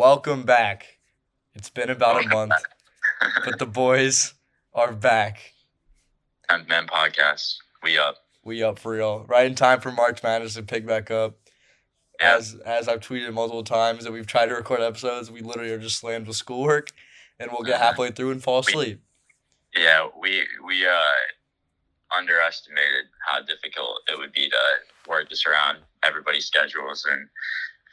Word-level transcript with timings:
welcome 0.00 0.42
back. 0.42 0.98
It's 1.54 1.70
been 1.70 1.88
about 1.88 2.22
a 2.22 2.28
month, 2.28 2.52
but 3.46 3.58
the 3.58 3.64
boys 3.64 4.34
are 4.74 4.92
back. 4.92 5.54
Tenth 6.50 6.68
Man 6.68 6.86
Podcast. 6.86 7.54
We 7.82 7.96
up. 7.96 8.16
We 8.44 8.62
up 8.62 8.78
for 8.78 8.92
real. 8.92 9.24
Right 9.26 9.46
in 9.46 9.54
time 9.54 9.80
for 9.80 9.90
March 9.90 10.22
Madness 10.22 10.54
to 10.54 10.62
pick 10.62 10.86
back 10.86 11.10
up. 11.10 11.36
Yeah. 12.20 12.36
As 12.36 12.56
as 12.66 12.88
I've 12.88 13.00
tweeted 13.00 13.32
multiple 13.32 13.64
times 13.64 14.04
that 14.04 14.12
we've 14.12 14.26
tried 14.26 14.46
to 14.46 14.54
record 14.54 14.80
episodes, 14.80 15.30
we 15.30 15.40
literally 15.40 15.70
are 15.70 15.78
just 15.78 15.98
slammed 15.98 16.26
with 16.26 16.36
schoolwork, 16.36 16.90
and 17.40 17.50
we'll 17.50 17.62
get 17.62 17.80
halfway 17.80 18.10
through 18.10 18.32
and 18.32 18.42
fall 18.42 18.62
We- 18.66 18.72
asleep. 18.72 19.00
Yeah, 19.74 20.08
we 20.20 20.42
we 20.66 20.86
uh 20.86 22.16
underestimated 22.18 23.06
how 23.26 23.40
difficult 23.42 24.02
it 24.08 24.18
would 24.18 24.32
be 24.32 24.48
to 24.50 24.56
work 25.08 25.28
this 25.30 25.44
around 25.46 25.78
everybody's 26.04 26.44
schedules 26.44 27.06
and 27.10 27.28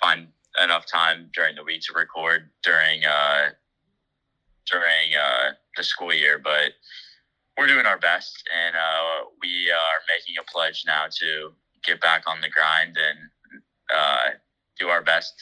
find 0.01 0.27
enough 0.61 0.85
time 0.85 1.30
during 1.34 1.55
the 1.55 1.63
week 1.63 1.81
to 1.81 1.93
record 1.93 2.49
during 2.63 3.05
uh 3.05 3.49
during 4.70 5.16
uh 5.20 5.52
the 5.77 5.84
school 5.84 6.13
year, 6.13 6.39
but 6.43 6.73
we're 7.57 7.67
doing 7.67 7.85
our 7.85 7.99
best 7.99 8.43
and 8.55 8.76
uh 8.76 9.26
we 9.41 9.71
are 9.71 9.99
making 10.16 10.35
a 10.39 10.52
pledge 10.52 10.84
now 10.85 11.05
to 11.09 11.52
get 11.85 11.99
back 12.02 12.23
on 12.27 12.41
the 12.41 12.49
grind 12.49 12.98
and 12.98 13.62
uh 13.93 14.38
do 14.79 14.88
our 14.88 15.02
best 15.02 15.34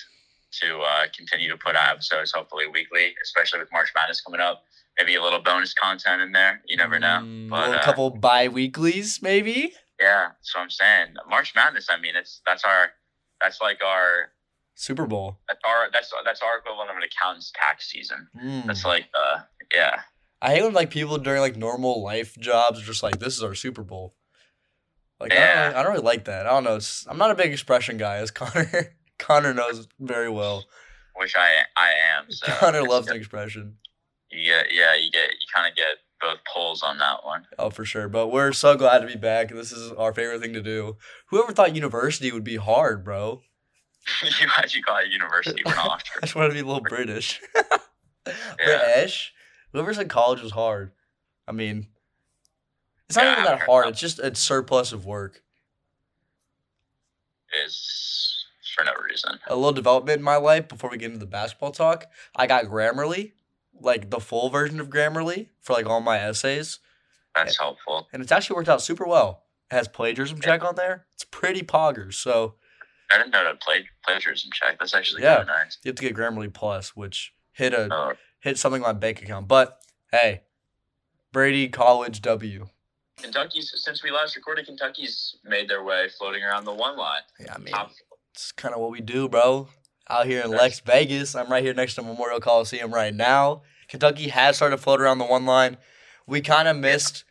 to 0.51 0.79
uh, 0.81 1.05
continue 1.15 1.49
to 1.49 1.57
put 1.57 1.75
out 1.75 1.89
episodes 1.95 2.31
hopefully 2.33 2.65
weekly, 2.67 3.13
especially 3.23 3.59
with 3.59 3.71
March 3.71 3.91
Madness 3.95 4.21
coming 4.21 4.41
up. 4.41 4.63
Maybe 4.99 5.15
a 5.15 5.23
little 5.23 5.39
bonus 5.39 5.73
content 5.73 6.21
in 6.21 6.33
there. 6.33 6.61
You 6.67 6.75
never 6.75 6.99
know. 6.99 7.21
Mm, 7.23 7.49
But, 7.49 7.69
a 7.69 7.79
uh, 7.79 7.83
couple 7.83 8.09
bi 8.09 8.49
weeklies, 8.49 9.21
maybe. 9.21 9.73
Yeah, 9.99 10.29
that's 10.29 10.53
what 10.53 10.61
I'm 10.61 10.69
saying. 10.69 11.15
March 11.29 11.53
Madness. 11.55 11.87
I 11.89 11.97
mean, 11.99 12.15
it's 12.15 12.41
that's 12.45 12.65
our 12.65 12.89
that's 13.39 13.61
like 13.61 13.81
our 13.83 14.31
Super 14.81 15.05
Bowl. 15.05 15.37
that's 15.47 15.61
our 15.63 15.91
that's 15.93 16.11
that's 16.25 16.41
our 16.41 16.57
equivalent 16.57 16.89
of 16.89 16.97
an 16.97 17.03
accountant's 17.03 17.51
tax 17.53 17.89
season. 17.89 18.27
Mm. 18.35 18.65
That's 18.65 18.83
like 18.83 19.05
uh 19.13 19.41
yeah 19.73 20.01
I 20.41 20.55
hate 20.55 20.63
when 20.63 20.73
like 20.73 20.89
people 20.89 21.17
during 21.19 21.39
like 21.39 21.55
normal 21.55 22.03
life 22.03 22.35
jobs 22.39 22.81
are 22.81 22.85
just 22.85 23.03
like, 23.03 23.19
"This 23.19 23.37
is 23.37 23.43
our 23.43 23.53
Super 23.53 23.83
Bowl." 23.83 24.15
Like 25.19 25.33
I, 25.33 25.35
don't 25.35 25.45
really, 25.45 25.75
I 25.75 25.83
don't 25.83 25.91
really 25.91 26.03
like 26.03 26.25
that. 26.25 26.47
I 26.47 26.49
don't 26.49 26.63
know. 26.63 26.77
It's, 26.77 27.05
I'm 27.07 27.19
not 27.19 27.29
a 27.29 27.35
big 27.35 27.51
expression 27.51 27.97
guy, 27.97 28.17
as 28.17 28.31
Connor 28.41 28.95
Connor 29.19 29.53
knows 29.53 29.87
very 29.99 30.29
well. 30.29 30.65
which 31.15 31.35
I 31.35 31.59
I 31.77 31.91
am. 32.17 32.31
So 32.31 32.47
Connor 32.59 32.81
loves 32.81 33.07
an 33.07 33.17
expression. 33.17 33.75
You 34.31 34.45
get 34.45 34.73
yeah 34.73 34.95
you 34.95 35.11
get 35.11 35.29
you 35.29 35.45
kind 35.53 35.69
of 35.69 35.75
get 35.75 35.97
both 36.19 36.39
poles 36.51 36.81
on 36.81 36.97
that 36.97 37.23
one. 37.23 37.45
Oh, 37.59 37.69
for 37.69 37.85
sure. 37.85 38.09
But 38.09 38.29
we're 38.29 38.51
so 38.51 38.75
glad 38.75 38.99
to 38.99 39.07
be 39.07 39.15
back. 39.15 39.49
This 39.49 39.71
is 39.71 39.91
our 39.91 40.11
favorite 40.11 40.41
thing 40.41 40.53
to 40.53 40.61
do. 40.61 40.97
Whoever 41.27 41.51
thought 41.51 41.75
university 41.75 42.31
would 42.31 42.43
be 42.43 42.55
hard, 42.55 43.03
bro? 43.03 43.41
you 44.23 44.47
actually 44.57 44.81
got 44.81 45.03
a 45.03 45.09
university 45.09 45.61
for 45.63 45.69
an 45.73 45.79
I 45.79 45.87
Oxford. 45.87 46.19
just 46.21 46.35
want 46.35 46.49
to 46.51 46.53
be 46.53 46.59
a 46.61 46.65
little 46.65 46.81
British. 46.81 47.39
British. 48.63 49.33
Whoever 49.73 49.93
said 49.93 50.09
college 50.09 50.41
was 50.41 50.51
hard. 50.51 50.91
I 51.47 51.51
mean, 51.51 51.87
it's 53.09 53.17
not 53.17 53.25
Yeah, 53.25 53.31
even 53.33 53.43
that 53.45 53.61
hard. 53.61 53.87
It's 53.89 53.99
just 53.99 54.19
a 54.19 54.33
surplus 54.35 54.91
of 54.91 55.05
work. 55.05 55.41
Is 57.65 58.45
for 58.75 58.83
no 58.85 58.93
reason. 59.09 59.39
A 59.47 59.55
little 59.55 59.73
development 59.73 60.17
in 60.19 60.23
my 60.23 60.37
life 60.37 60.67
before 60.69 60.89
we 60.89 60.97
get 60.97 61.07
into 61.07 61.19
the 61.19 61.25
basketball 61.25 61.71
talk. 61.71 62.05
I 62.35 62.47
got 62.47 62.65
Grammarly, 62.65 63.33
like 63.79 64.09
the 64.09 64.19
full 64.21 64.49
version 64.49 64.79
of 64.79 64.89
Grammarly 64.89 65.49
for 65.59 65.73
like 65.73 65.85
all 65.85 65.99
my 65.99 66.17
essays, 66.17 66.79
That's 67.35 67.57
helpful. 67.59 68.07
and 68.13 68.21
it's 68.21 68.31
actually 68.31 68.55
worked 68.55 68.69
out 68.69 68.81
super 68.81 69.05
well. 69.05 69.43
It 69.69 69.75
has 69.75 69.87
plagiarism 69.89 70.39
check 70.39 70.63
on 70.63 70.75
there. 70.75 71.05
It's 71.13 71.25
pretty 71.25 71.61
poggers. 71.61 72.13
So 72.13 72.55
I 73.13 73.17
didn't 73.17 73.31
know 73.31 73.43
that 73.43 73.61
play, 73.61 73.87
plagiarism 74.05 74.51
check. 74.53 74.77
That's 74.79 74.93
actually 74.93 75.23
Yeah. 75.23 75.43
nice. 75.47 75.77
you 75.83 75.89
have 75.89 75.95
to 75.95 76.01
get 76.01 76.15
Grammarly 76.15 76.53
Plus, 76.53 76.95
which 76.95 77.33
hit 77.51 77.73
a 77.73 77.87
Oh, 77.93 78.13
hit 78.39 78.57
something 78.57 78.81
on 78.83 78.95
my 78.95 78.99
bank 78.99 79.21
account. 79.21 79.47
But 79.47 79.79
hey, 80.11 80.41
Brady 81.31 81.67
College 81.69 82.21
W. 82.21 82.67
Kentucky's 83.17 83.71
since 83.75 84.03
we 84.03 84.11
last 84.11 84.35
recorded, 84.35 84.65
Kentucky's 84.65 85.35
made 85.43 85.69
their 85.69 85.83
way 85.83 86.09
floating 86.17 86.43
around 86.43 86.65
the 86.65 86.73
one 86.73 86.97
line. 86.97 87.21
Yeah, 87.39 87.53
I 87.53 87.57
mean, 87.59 87.73
Top, 87.73 87.91
it's 88.33 88.51
kind 88.51 88.73
of 88.73 88.81
what 88.81 88.91
we 88.91 89.01
do, 89.01 89.29
bro. 89.29 89.67
Out 90.09 90.25
here 90.25 90.41
in 90.43 90.51
Lex 90.51 90.79
Vegas, 90.81 91.35
I'm 91.35 91.49
right 91.51 91.63
here 91.63 91.73
next 91.73 91.95
to 91.95 92.01
Memorial 92.01 92.39
Coliseum 92.39 92.93
right 92.93 93.13
now. 93.13 93.61
Kentucky 93.87 94.29
has 94.29 94.55
started 94.55 94.77
to 94.77 94.81
float 94.81 94.99
around 94.99 95.19
the 95.19 95.25
one 95.25 95.45
line. 95.45 95.77
We 96.25 96.41
kind 96.41 96.67
of 96.67 96.75
missed, 96.77 97.23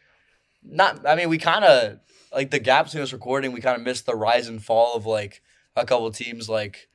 not. 0.62 1.06
I 1.06 1.14
mean, 1.16 1.28
we 1.28 1.38
kind 1.38 1.64
of 1.64 1.98
like 2.32 2.50
the 2.50 2.58
gaps 2.58 2.94
in 2.94 3.00
this 3.00 3.12
recording. 3.12 3.52
We 3.52 3.60
kind 3.60 3.76
of 3.76 3.82
missed 3.82 4.06
the 4.06 4.14
rise 4.14 4.46
and 4.46 4.62
fall 4.62 4.94
of 4.94 5.04
like 5.06 5.42
a 5.76 5.84
couple 5.86 6.10
teams 6.12 6.48
like 6.48 6.88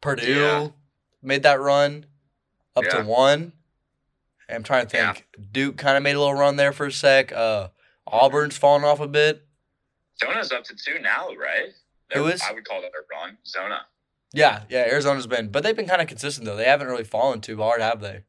Purdue 0.00 0.32
Yeah. 0.40 0.68
made 1.22 1.42
that 1.42 1.60
run 1.60 2.06
up 2.76 2.84
to 2.84 3.02
one. 3.02 3.52
I'm 4.48 4.62
trying 4.62 4.86
to 4.88 4.96
Yeah. 4.96 5.12
think. 5.12 5.26
Duke 5.52 5.76
kind 5.76 5.96
of 5.96 6.02
made 6.02 6.16
a 6.16 6.18
little 6.18 6.34
run 6.34 6.56
there 6.56 6.72
for 6.72 6.86
a 6.86 6.92
sec. 6.92 7.32
Uh, 7.32 7.68
Auburn's 8.06 8.56
fallen 8.58 8.84
off 8.84 8.98
a 9.00 9.06
bit. 9.06 9.46
Zona's 10.22 10.50
up 10.52 10.64
to 10.64 10.74
two 10.74 10.98
now, 10.98 11.32
right? 11.34 11.72
Who 12.12 12.24
They're- 12.24 12.34
is? 12.34 12.42
I 12.42 12.52
would 12.52 12.64
call 12.66 12.82
that 12.82 12.88
a 12.92 13.02
run. 13.10 13.38
Zona. 13.46 13.86
Yeah, 14.32 14.64
yeah. 14.68 14.80
Arizona's 14.80 15.26
been, 15.26 15.50
but 15.50 15.62
they've 15.62 15.76
been 15.76 15.88
kind 15.88 16.02
of 16.02 16.08
consistent 16.08 16.46
though. 16.46 16.56
They 16.56 16.64
haven't 16.64 16.88
really 16.88 17.04
fallen 17.04 17.40
too 17.40 17.56
hard, 17.58 17.80
have 17.80 18.00
they? 18.00 18.24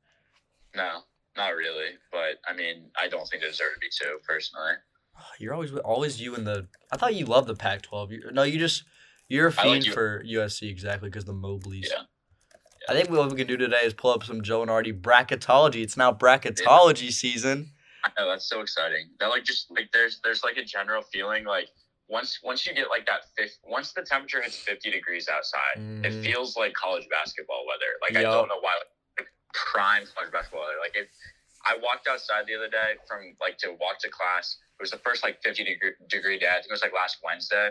No, 0.75 1.03
not 1.35 1.49
really. 1.55 1.97
But 2.11 2.39
I 2.47 2.53
mean, 2.53 2.91
I 2.99 3.07
don't 3.07 3.27
think 3.27 3.41
they 3.43 3.49
deserve 3.49 3.73
to 3.73 3.79
be 3.79 3.89
two, 3.89 4.19
personally. 4.27 4.73
You're 5.39 5.53
always 5.53 5.73
always 5.77 6.21
you 6.21 6.35
in 6.35 6.43
the. 6.45 6.67
I 6.91 6.97
thought 6.97 7.15
you 7.15 7.25
loved 7.25 7.47
the 7.47 7.55
Pac-12. 7.55 8.11
You, 8.11 8.31
no, 8.31 8.43
you 8.43 8.59
just 8.59 8.83
you're 9.31 9.47
a 9.47 9.51
I 9.51 9.55
like 9.55 9.63
fiend 9.63 9.85
you- 9.85 9.93
for 9.93 10.23
USC 10.25 10.69
exactly 10.69 11.09
because 11.09 11.25
the 11.25 11.33
Mobleys. 11.33 11.87
Yeah. 11.89 12.03
I 12.89 12.93
think 12.93 13.09
what 13.09 13.29
we 13.29 13.37
can 13.37 13.47
do 13.47 13.57
today 13.57 13.81
is 13.83 13.93
pull 13.93 14.11
up 14.11 14.23
some 14.23 14.41
Joe 14.41 14.65
Lunardi 14.65 14.91
bracketology. 14.99 15.83
It's 15.83 15.95
now 15.97 16.11
bracketology 16.11 17.11
season. 17.11 17.71
I 18.03 18.09
know 18.17 18.27
that's 18.29 18.49
so 18.49 18.61
exciting. 18.61 19.11
That 19.19 19.27
like 19.27 19.43
just 19.43 19.69
like 19.71 19.89
there's 19.93 20.19
there's 20.23 20.43
like 20.43 20.57
a 20.57 20.63
general 20.65 21.03
feeling 21.13 21.45
like 21.45 21.67
once 22.09 22.39
once 22.43 22.65
you 22.65 22.73
get 22.73 22.89
like 22.89 23.05
that 23.05 23.21
fifth 23.37 23.57
once 23.63 23.93
the 23.93 24.01
temperature 24.01 24.41
hits 24.41 24.57
fifty 24.57 24.89
degrees 24.91 25.29
outside, 25.29 25.77
Mhm. 25.77 26.05
it 26.05 26.23
feels 26.25 26.57
like 26.57 26.73
college 26.73 27.05
basketball 27.09 27.63
weather. 27.67 27.91
Like 28.01 28.17
I 28.17 28.23
don't 28.23 28.47
know 28.49 28.59
why 28.59 28.73
like 29.19 29.27
prime 29.53 30.03
college 30.15 30.31
basketball 30.31 30.61
weather. 30.61 30.79
Like 30.81 30.95
if 30.95 31.07
I 31.63 31.77
walked 31.77 32.07
outside 32.07 32.47
the 32.47 32.55
other 32.55 32.67
day 32.69 32.95
from 33.07 33.37
like 33.39 33.57
to 33.59 33.73
walk 33.79 33.99
to 33.99 34.09
class, 34.09 34.57
it 34.79 34.81
was 34.81 34.89
the 34.91 34.97
first 34.97 35.23
like 35.23 35.39
fifty 35.43 35.63
degree 35.63 35.91
degree 36.09 36.39
day. 36.39 36.49
I 36.49 36.53
think 36.55 36.65
it 36.69 36.71
was 36.71 36.81
like 36.81 36.93
last 36.93 37.17
Wednesday. 37.23 37.69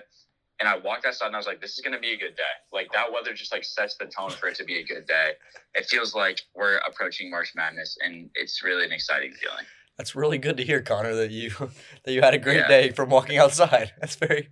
And 0.60 0.68
I 0.68 0.76
walked 0.76 1.06
outside 1.06 1.26
and 1.28 1.34
I 1.34 1.38
was 1.38 1.46
like, 1.46 1.60
this 1.60 1.72
is 1.76 1.80
gonna 1.80 1.98
be 1.98 2.12
a 2.12 2.18
good 2.18 2.36
day. 2.36 2.42
Like 2.72 2.92
that 2.92 3.10
weather 3.10 3.32
just 3.32 3.50
like 3.52 3.64
sets 3.64 3.96
the 3.96 4.06
tone 4.06 4.30
for 4.30 4.48
it 4.48 4.56
to 4.56 4.64
be 4.64 4.78
a 4.78 4.84
good 4.84 5.06
day. 5.06 5.32
It 5.74 5.86
feels 5.86 6.14
like 6.14 6.40
we're 6.54 6.76
approaching 6.78 7.30
March 7.30 7.52
Madness 7.56 7.96
and 8.04 8.28
it's 8.34 8.62
really 8.62 8.84
an 8.84 8.92
exciting 8.92 9.32
feeling. 9.32 9.64
That's 9.96 10.14
really 10.14 10.38
good 10.38 10.56
to 10.58 10.64
hear, 10.64 10.80
Connor. 10.82 11.14
That 11.14 11.30
you 11.30 11.50
that 12.04 12.12
you 12.12 12.20
had 12.22 12.34
a 12.34 12.38
great 12.38 12.58
Yeah. 12.58 12.68
day 12.68 12.90
from 12.90 13.08
walking 13.10 13.38
outside. 13.38 13.92
That's 14.00 14.16
very 14.16 14.48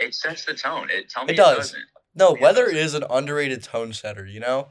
it 0.00 0.12
sets 0.12 0.44
the 0.44 0.54
tone. 0.54 0.88
It 0.90 1.08
tell 1.08 1.24
me 1.24 1.30
It 1.30 1.34
it, 1.34 1.36
does. 1.36 1.56
doesn't. 1.56 1.82
no 2.16 2.32
weather 2.32 2.64
that's- 2.66 2.84
is 2.86 2.94
an 2.94 3.04
underrated 3.08 3.62
tone 3.62 3.92
setter. 3.92 4.26
You 4.26 4.40
know, 4.40 4.68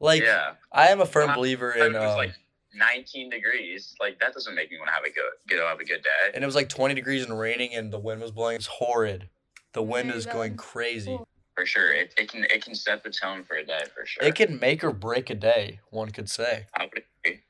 like 0.00 0.22
yeah, 0.22 0.52
I 0.70 0.88
am 0.88 1.00
a 1.00 1.06
firm 1.06 1.28
Well, 1.28 1.36
believer 1.36 1.72
in. 1.72 1.94
it 1.94 1.98
was 1.98 2.10
Um, 2.12 2.16
like 2.18 2.32
19 2.74 3.30
degrees. 3.30 3.94
Like 3.98 4.20
that 4.20 4.34
doesn't 4.34 4.54
make 4.54 4.70
me 4.70 4.76
want 4.78 4.88
to 4.88 4.92
have 4.94 5.04
a 5.04 5.10
good, 5.10 5.32
get 5.48 5.58
have 5.66 5.80
a 5.80 5.84
good 5.84 6.02
day. 6.02 6.30
and 6.34 6.44
it 6.44 6.46
was 6.46 6.54
like 6.54 6.68
20 6.68 6.94
degrees 6.94 7.24
and 7.24 7.38
raining, 7.38 7.74
and 7.74 7.90
the 7.92 7.98
wind 7.98 8.20
was 8.20 8.32
blowing. 8.32 8.56
It's 8.56 8.66
horrid. 8.66 9.30
The 9.76 9.82
wind 9.82 10.10
is 10.10 10.24
going 10.24 10.56
crazy. 10.56 11.20
For 11.54 11.66
sure, 11.66 11.92
it, 11.92 12.14
it 12.16 12.30
can 12.30 12.44
it 12.44 12.64
can 12.64 12.74
set 12.74 13.04
the 13.04 13.10
tone 13.10 13.44
for 13.44 13.56
a 13.56 13.64
day 13.64 13.84
for 13.94 14.06
sure. 14.06 14.26
It 14.26 14.34
can 14.34 14.58
make 14.58 14.82
or 14.82 14.90
break 14.90 15.28
a 15.28 15.34
day, 15.34 15.80
one 15.90 16.12
could 16.12 16.30
say. 16.30 16.64
I 16.74 16.84
would 16.84 17.02
agree. 17.22 17.40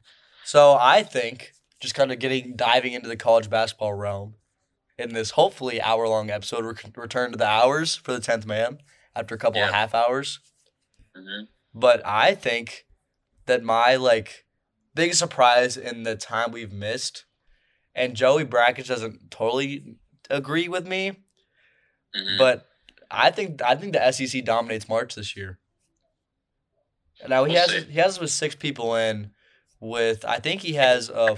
So 0.42 0.76
I 0.80 1.04
think 1.04 1.52
just 1.78 1.94
kind 1.94 2.10
of 2.10 2.18
getting 2.18 2.56
diving 2.56 2.94
into 2.94 3.06
the 3.08 3.16
college 3.16 3.48
basketball 3.48 3.94
realm 3.94 4.34
in 4.98 5.14
this 5.14 5.30
hopefully 5.30 5.80
hour 5.80 6.08
long 6.08 6.28
episode, 6.28 6.64
re- 6.64 6.92
return 6.96 7.30
to 7.30 7.38
the 7.38 7.46
hours 7.46 7.94
for 7.94 8.12
the 8.12 8.18
tenth 8.18 8.44
man 8.44 8.78
after 9.14 9.36
a 9.36 9.38
couple 9.38 9.62
of 9.62 9.70
half 9.70 9.94
hours. 9.94 10.40
hmm 11.14 11.44
But 11.72 12.04
I 12.04 12.34
think 12.34 12.86
that 13.46 13.62
my 13.62 13.94
like 13.94 14.46
biggest 14.96 15.20
surprise 15.20 15.76
in 15.76 16.02
the 16.02 16.16
time 16.16 16.50
we've 16.50 16.72
missed, 16.72 17.24
and 17.94 18.16
Joey 18.16 18.42
Brackets 18.42 18.88
doesn't 18.88 19.30
totally 19.30 19.98
agree 20.28 20.66
with 20.66 20.88
me, 20.88 21.22
hmm 22.16 22.38
but 22.38 22.68
I 23.10 23.30
think 23.30 23.62
I 23.62 23.74
think 23.76 23.92
the 23.92 24.10
SEC 24.12 24.44
dominates 24.44 24.88
March 24.88 25.14
this 25.14 25.36
year. 25.36 25.58
Now 27.28 27.44
he 27.44 27.52
We'll 27.52 27.62
has 27.62 27.70
see. 27.70 27.90
he 27.90 27.98
has 27.98 28.18
with 28.20 28.30
six 28.30 28.54
people 28.54 28.94
in, 28.96 29.30
with 29.80 30.24
I 30.24 30.38
think 30.38 30.62
he 30.62 30.74
has 30.74 31.08
a. 31.08 31.36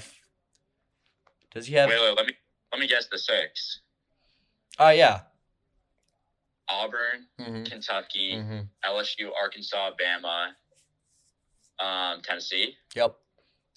Does 1.53 1.67
he 1.67 1.75
have? 1.75 1.89
wait, 1.89 2.01
wait, 2.01 2.17
let 2.17 2.27
me 2.27 2.33
let 2.73 2.81
me 2.81 2.87
guess 2.89 3.07
the 3.11 3.19
six. 3.19 3.81
Oh 4.79 4.91
yeah. 4.91 5.21
Auburn, 6.69 7.27
hmm 7.39 7.65
Kentucky, 7.65 8.37
hmm 8.41 8.61
LSU, 8.85 9.31
Arkansas, 9.41 9.91
Bama, 10.01 10.49
um, 11.85 12.21
Tennessee. 12.23 12.75
Yep. 12.95 13.17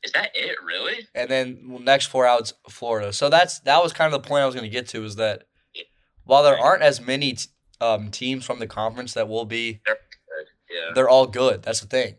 Is 0.04 0.12
that 0.14 0.32
it? 0.34 0.58
Really? 0.66 1.08
And 1.14 1.30
then 1.30 1.80
next 1.84 2.08
four 2.08 2.26
outs, 2.26 2.54
Florida. 2.70 3.14
So 3.14 3.30
that's 3.30 3.60
that 3.62 3.82
was 3.84 3.94
kind 3.94 4.14
of 4.14 4.22
the 4.22 4.28
point 4.28 4.42
I 4.44 4.46
was 4.46 4.56
going 4.56 4.70
to 4.70 4.70
get 4.70 4.88
to 4.90 5.04
is 5.06 5.16
that 5.18 5.44
while 6.26 6.44
there 6.44 6.58
aren't 6.58 6.84
as 6.84 7.02
many 7.02 7.34
t- 7.34 7.48
um, 7.80 8.12
teams 8.12 8.46
from 8.46 8.60
the 8.60 8.68
conference 8.68 9.14
that 9.14 9.28
will 9.28 9.46
be, 9.46 9.82
They're 9.86 9.96
good. 9.96 10.48
Yeah. 10.70 10.92
they're 10.96 11.10
all 11.10 11.28
good. 11.28 11.64
That's 11.64 11.82
the 11.82 11.88
thing. 11.88 12.16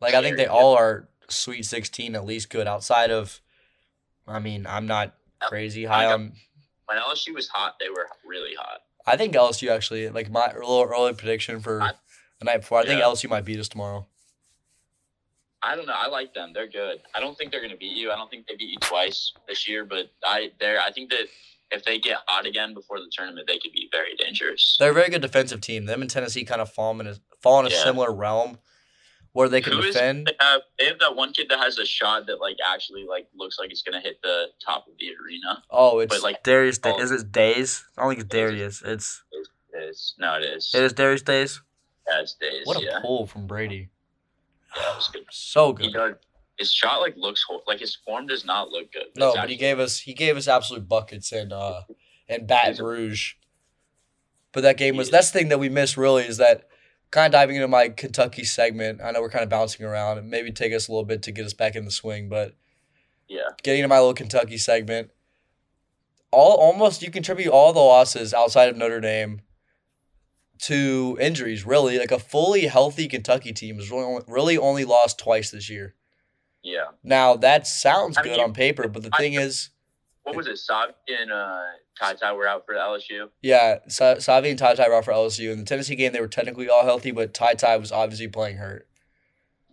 Like 0.00 0.14
I 0.14 0.22
think 0.22 0.36
they 0.36 0.46
all 0.46 0.74
are 0.76 1.08
Sweet 1.28 1.64
16 1.64 2.14
at 2.14 2.24
least 2.26 2.50
good. 2.50 2.66
Outside 2.66 3.10
of, 3.10 3.40
I 4.26 4.38
mean, 4.40 4.66
I'm 4.66 4.86
not 4.86 5.14
crazy 5.40 5.84
high 5.84 6.06
on. 6.06 6.32
When 6.86 6.98
LSU 6.98 7.32
was 7.34 7.48
hot, 7.48 7.76
they 7.80 7.88
were 7.88 8.06
really 8.26 8.54
hot. 8.54 8.80
I 9.06 9.16
think 9.16 9.34
LSU 9.34 9.70
actually 9.70 10.08
like 10.10 10.30
my 10.30 10.52
little 10.52 10.82
early 10.82 11.14
prediction 11.14 11.60
for 11.60 11.80
I- 11.80 11.92
the 12.40 12.44
night 12.44 12.58
before. 12.58 12.80
I 12.80 12.84
think 12.84 12.98
Yeah. 13.00 13.06
LSU 13.06 13.30
might 13.30 13.44
beat 13.44 13.58
us 13.58 13.68
tomorrow. 13.68 14.06
I 15.62 15.76
don't 15.76 15.86
know. 15.86 15.94
I 15.96 16.08
like 16.08 16.34
them. 16.34 16.52
They're 16.52 16.68
good. 16.68 17.00
I 17.14 17.20
don't 17.20 17.38
think 17.38 17.50
they're 17.50 17.60
going 17.60 17.70
to 17.72 17.78
beat 17.78 17.96
you. 17.96 18.10
I 18.12 18.16
don't 18.16 18.30
think 18.30 18.46
they 18.46 18.54
beat 18.56 18.68
you 18.70 18.76
twice 18.80 19.32
this 19.48 19.66
year, 19.66 19.84
but 19.86 20.10
I 20.22 20.50
they're 20.60 20.78
I 20.80 20.90
think 20.92 21.08
that 21.10 21.24
if 21.74 21.84
they 21.84 21.98
get 21.98 22.18
hot 22.26 22.46
again 22.46 22.74
before 22.74 22.98
the 22.98 23.10
tournament, 23.12 23.46
they 23.46 23.58
could 23.58 23.72
be 23.72 23.88
very 23.92 24.14
dangerous. 24.16 24.76
They're 24.78 24.90
a 24.90 24.94
very 24.94 25.10
good 25.10 25.22
defensive 25.22 25.60
team. 25.60 25.84
Them 25.86 26.00
and 26.02 26.10
Tennessee 26.10 26.44
kind 26.44 26.60
of 26.60 26.70
fall 26.72 26.98
in 27.00 27.06
a 27.06 27.16
fall 27.42 27.60
in 27.60 27.66
a 27.66 27.70
Yeah. 27.70 27.82
similar 27.84 28.12
realm 28.12 28.58
where 29.32 29.48
they 29.48 29.60
can 29.60 29.72
Who 29.72 29.80
is- 29.80 29.94
defend. 29.94 30.26
They 30.28 30.36
have 30.40 30.62
they 30.78 30.86
have 30.86 30.98
that 31.00 31.16
one 31.16 31.32
kid 31.32 31.48
that 31.50 31.58
has 31.58 31.78
a 31.78 31.84
shot 31.86 32.26
that 32.26 32.40
like 32.40 32.56
actually 32.66 33.04
like 33.04 33.26
looks 33.34 33.58
like 33.58 33.70
it's 33.70 33.82
going 33.82 34.00
to 34.00 34.06
hit 34.06 34.20
the 34.22 34.46
top 34.64 34.86
of 34.86 34.94
the 34.98 35.06
arena. 35.22 35.62
Oh, 35.70 35.98
it's 35.98 36.14
but, 36.14 36.22
like, 36.22 36.42
Darius. 36.42 36.78
Da- 36.78 36.94
oh. 36.96 37.00
is 37.00 37.10
it 37.10 37.32
Days? 37.32 37.84
I 37.98 38.02
don't 38.02 38.10
think 38.12 38.20
it's 38.20 38.28
Darius. 38.30 38.82
It's 38.82 39.22
It 39.32 39.78
is 39.90 40.14
no, 40.18 40.34
it 40.36 40.44
is. 40.44 40.70
it 40.74 40.82
is 40.84 40.92
Darius 40.92 41.22
Days. 41.22 41.60
Yeah, 42.06 42.20
it's 42.20 42.34
days. 42.34 42.66
What 42.66 42.76
a 42.76 42.84
yeah, 42.84 43.00
pull 43.00 43.26
from 43.26 43.46
Brady. 43.46 43.88
yeah, 44.76 44.92
it 44.92 44.96
was 44.96 45.08
good. 45.08 45.24
So 45.32 45.74
He 45.74 45.86
good. 45.90 45.92
does. 45.94 46.14
His 46.58 46.72
shot 46.72 47.00
like 47.00 47.16
looks 47.16 47.44
ho- 47.48 47.62
like 47.66 47.80
his 47.80 47.96
form 47.96 48.26
does 48.26 48.44
not 48.44 48.70
look 48.70 48.92
good. 48.92 49.06
No, 49.16 49.34
but 49.34 49.50
he 49.50 49.56
gave 49.56 49.78
us 49.78 49.98
he 49.98 50.14
gave 50.14 50.36
us 50.36 50.46
absolute 50.46 50.88
buckets 50.88 51.32
in 51.32 51.52
uh 51.52 51.82
in 52.28 52.46
Baton 52.46 52.84
Rouge. 52.84 53.34
But 54.52 54.62
that 54.62 54.76
game 54.76 54.96
was 54.96 55.10
that's 55.10 55.30
the 55.30 55.38
thing 55.38 55.48
that 55.48 55.58
we 55.58 55.68
missed 55.68 55.96
really 55.96 56.24
is 56.24 56.36
that 56.36 56.68
kind 57.10 57.26
of 57.26 57.32
diving 57.32 57.56
into 57.56 57.68
my 57.68 57.88
Kentucky 57.88 58.44
segment. 58.44 59.00
I 59.02 59.10
know 59.10 59.20
we're 59.20 59.30
kind 59.30 59.44
of 59.44 59.50
bouncing 59.50 59.86
around 59.86 60.18
and 60.18 60.30
maybe 60.30 60.50
take 60.50 60.72
us 60.72 60.88
a 60.88 60.92
little 60.92 61.04
bit 61.04 61.22
to 61.22 61.32
get 61.32 61.46
us 61.46 61.52
back 61.54 61.76
in 61.76 61.84
the 61.84 61.90
swing, 61.90 62.28
but 62.28 62.54
yeah. 63.28 63.50
getting 63.62 63.80
into 63.80 63.88
my 63.88 63.98
little 63.98 64.14
Kentucky 64.14 64.58
segment, 64.58 65.10
all 66.30 66.56
almost 66.56 67.02
you 67.02 67.10
contribute 67.10 67.50
all 67.50 67.72
the 67.72 67.80
losses 67.80 68.34
outside 68.34 68.68
of 68.68 68.76
Notre 68.76 69.00
Dame 69.00 69.42
to 70.58 71.16
injuries. 71.20 71.64
Really, 71.64 71.98
like 71.98 72.10
a 72.10 72.18
fully 72.18 72.66
healthy 72.66 73.08
Kentucky 73.08 73.52
team 73.52 73.76
has 73.76 73.90
really 73.90 74.04
only, 74.04 74.22
really 74.26 74.58
only 74.58 74.84
lost 74.84 75.18
twice 75.18 75.50
this 75.50 75.70
year. 75.70 75.94
Yeah. 76.64 76.86
Now 77.04 77.36
that 77.36 77.66
sounds 77.68 78.16
I 78.18 78.22
mean, 78.22 78.32
good 78.34 78.40
on 78.42 78.52
paper, 78.54 78.88
but 78.88 79.02
the 79.04 79.10
I- 79.12 79.18
thing 79.18 79.34
is, 79.34 79.70
What 80.24 80.34
was 80.34 80.46
it? 80.48 80.56
Sav 80.58 80.94
and 81.06 81.30
uh, 81.30 81.60
Ty 82.00 82.14
Ty 82.14 82.32
were 82.32 82.48
out 82.48 82.64
for 82.66 82.74
LSU. 82.74 83.28
yeah, 83.42 83.78
Sa- 83.88 84.14
Savi 84.16 84.48
and 84.50 84.58
Ty 84.58 84.74
Ty 84.74 84.88
were 84.88 84.94
out 84.96 85.04
for 85.04 85.12
LSU. 85.12 85.52
In 85.52 85.58
the 85.58 85.64
Tennessee 85.66 85.94
game, 85.94 86.12
they 86.12 86.20
were 86.20 86.26
technically 86.26 86.68
all 86.68 86.82
healthy, 86.84 87.10
but 87.12 87.34
Ty 87.34 87.54
Ty 87.54 87.76
was 87.76 87.92
obviously 87.92 88.26
playing 88.28 88.56
hurt. 88.56 88.88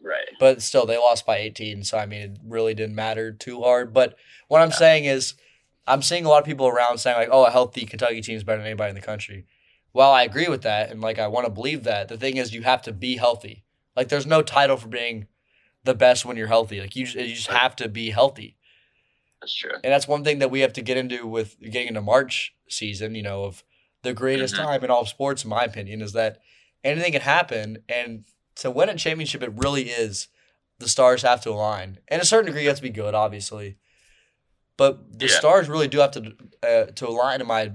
Right. 0.03 0.27
But 0.39 0.61
still, 0.61 0.85
they 0.85 0.97
lost 0.97 1.25
by 1.25 1.37
18, 1.37 1.83
so 1.83 1.97
I 1.97 2.05
mean, 2.05 2.21
it 2.21 2.39
really 2.45 2.73
didn't 2.73 2.95
matter 2.95 3.31
too 3.31 3.61
hard. 3.61 3.93
But 3.93 4.15
what 4.49 4.61
I'm 4.61 4.69
Yeah. 4.69 4.75
saying 4.75 5.05
is, 5.05 5.35
I'm 5.87 6.01
seeing 6.01 6.25
a 6.25 6.29
lot 6.29 6.39
of 6.39 6.45
people 6.45 6.67
around 6.67 6.97
saying 6.97 7.17
like, 7.17 7.29
"Oh, 7.31 7.45
a 7.45 7.51
healthy 7.51 7.85
Kentucky 7.85 8.21
team 8.21 8.35
is 8.35 8.43
better 8.43 8.57
than 8.59 8.67
anybody 8.67 8.89
in 8.89 8.95
the 8.95 9.01
country." 9.01 9.45
Well, 9.93 10.11
I 10.11 10.23
agree 10.23 10.47
with 10.47 10.61
that, 10.63 10.89
and 10.89 11.01
like 11.01 11.19
I 11.19 11.27
want 11.27 11.45
to 11.45 11.51
believe 11.51 11.83
that, 11.83 12.07
the 12.07 12.17
thing 12.17 12.37
is, 12.37 12.53
you 12.53 12.63
have 12.63 12.81
to 12.83 12.91
be 12.93 13.17
healthy. 13.17 13.63
Like, 13.95 14.09
there's 14.09 14.25
no 14.25 14.41
title 14.41 14.77
for 14.77 14.87
being 14.87 15.27
the 15.83 15.93
best 15.95 16.25
when 16.25 16.37
you're 16.37 16.47
healthy. 16.47 16.79
Like, 16.79 16.95
you 16.95 17.05
just, 17.05 17.17
you 17.17 17.35
just 17.35 17.47
have 17.47 17.75
to 17.77 17.89
be 17.89 18.11
healthy. 18.11 18.57
That's 19.41 19.55
true. 19.55 19.71
And 19.83 19.91
that's 19.91 20.07
one 20.07 20.23
thing 20.23 20.39
that 20.39 20.51
we 20.51 20.59
have 20.59 20.73
to 20.73 20.81
get 20.81 20.97
into 20.97 21.25
with 21.27 21.59
getting 21.59 21.87
into 21.87 22.01
March 22.01 22.53
season, 22.69 23.15
you 23.15 23.23
know, 23.23 23.43
of 23.45 23.63
the 24.03 24.13
greatest 24.13 24.53
Mhm. 24.55 24.57
time 24.57 24.83
in 24.83 24.91
all 24.91 25.05
sports, 25.05 25.43
in 25.43 25.49
my 25.49 25.63
opinion, 25.63 26.01
is 26.01 26.13
that 26.13 26.39
anything 26.83 27.11
can 27.13 27.21
happen. 27.21 27.83
And 27.89 28.25
to 28.55 28.69
win 28.69 28.89
a 28.89 28.95
championship, 28.95 29.41
it 29.41 29.51
really 29.55 29.89
is 29.89 30.27
the 30.79 30.89
stars 30.89 31.23
have 31.23 31.41
to 31.41 31.51
align. 31.51 31.99
And 32.07 32.21
a 32.21 32.25
certain 32.25 32.45
degree, 32.47 32.63
you 32.63 32.67
have 32.69 32.77
to 32.77 32.83
be 32.83 32.89
good, 32.89 33.13
obviously. 33.15 33.77
But 34.77 35.19
the 35.19 35.27
Yeah. 35.27 35.37
stars 35.37 35.69
really 35.69 35.87
do 35.87 35.99
have 35.99 36.11
to 36.11 36.35
uh, 36.63 36.85
to 36.91 37.07
align. 37.07 37.41
And 37.41 37.47
my 37.47 37.71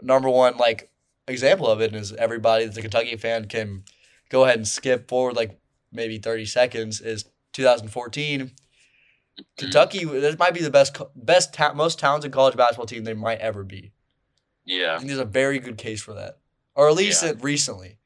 number 0.00 0.28
one 0.28 0.56
like 0.56 0.90
example 1.28 1.66
of 1.68 1.80
it 1.80 1.94
is 1.94 2.12
everybody 2.14 2.64
that's 2.64 2.76
a 2.76 2.82
Kentucky 2.82 3.16
fan 3.16 3.46
can 3.48 3.84
go 4.28 4.44
ahead 4.44 4.56
and 4.56 4.66
skip 4.66 5.08
forward 5.08 5.36
like 5.36 5.58
maybe 5.92 6.18
thirty 6.18 6.46
seconds. 6.46 7.00
Is 7.00 7.24
2014 7.52 8.40
mm-hmm. 8.40 9.42
Kentucky, 9.56 10.04
this 10.04 10.38
might 10.38 10.52
be 10.54 10.60
the 10.60 10.70
best, 10.70 10.96
best, 11.16 11.54
ta- 11.54 11.72
most 11.72 11.98
talented 11.98 12.32
college 12.32 12.56
basketball 12.56 12.86
team 12.86 13.04
they 13.04 13.14
might 13.14 13.38
ever 13.38 13.64
be. 13.64 13.92
I 13.92 14.60
Yeah. 14.66 14.96
think 14.98 15.08
there's 15.08 15.20
a 15.20 15.24
very 15.24 15.58
good 15.58 15.78
case 15.78 16.02
for 16.02 16.12
that, 16.14 16.38
or 16.74 16.88
at 16.88 16.94
least 16.94 17.22
Yeah. 17.22 17.32
recently. 17.40 17.98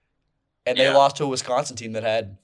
And 0.65 0.79
they 0.79 0.85
Yeah. 0.85 0.95
lost 0.97 1.17
to 1.17 1.25
a 1.25 1.29
Wisconsin 1.29 1.77
team 1.77 1.93
that 1.93 2.03
had, 2.05 2.39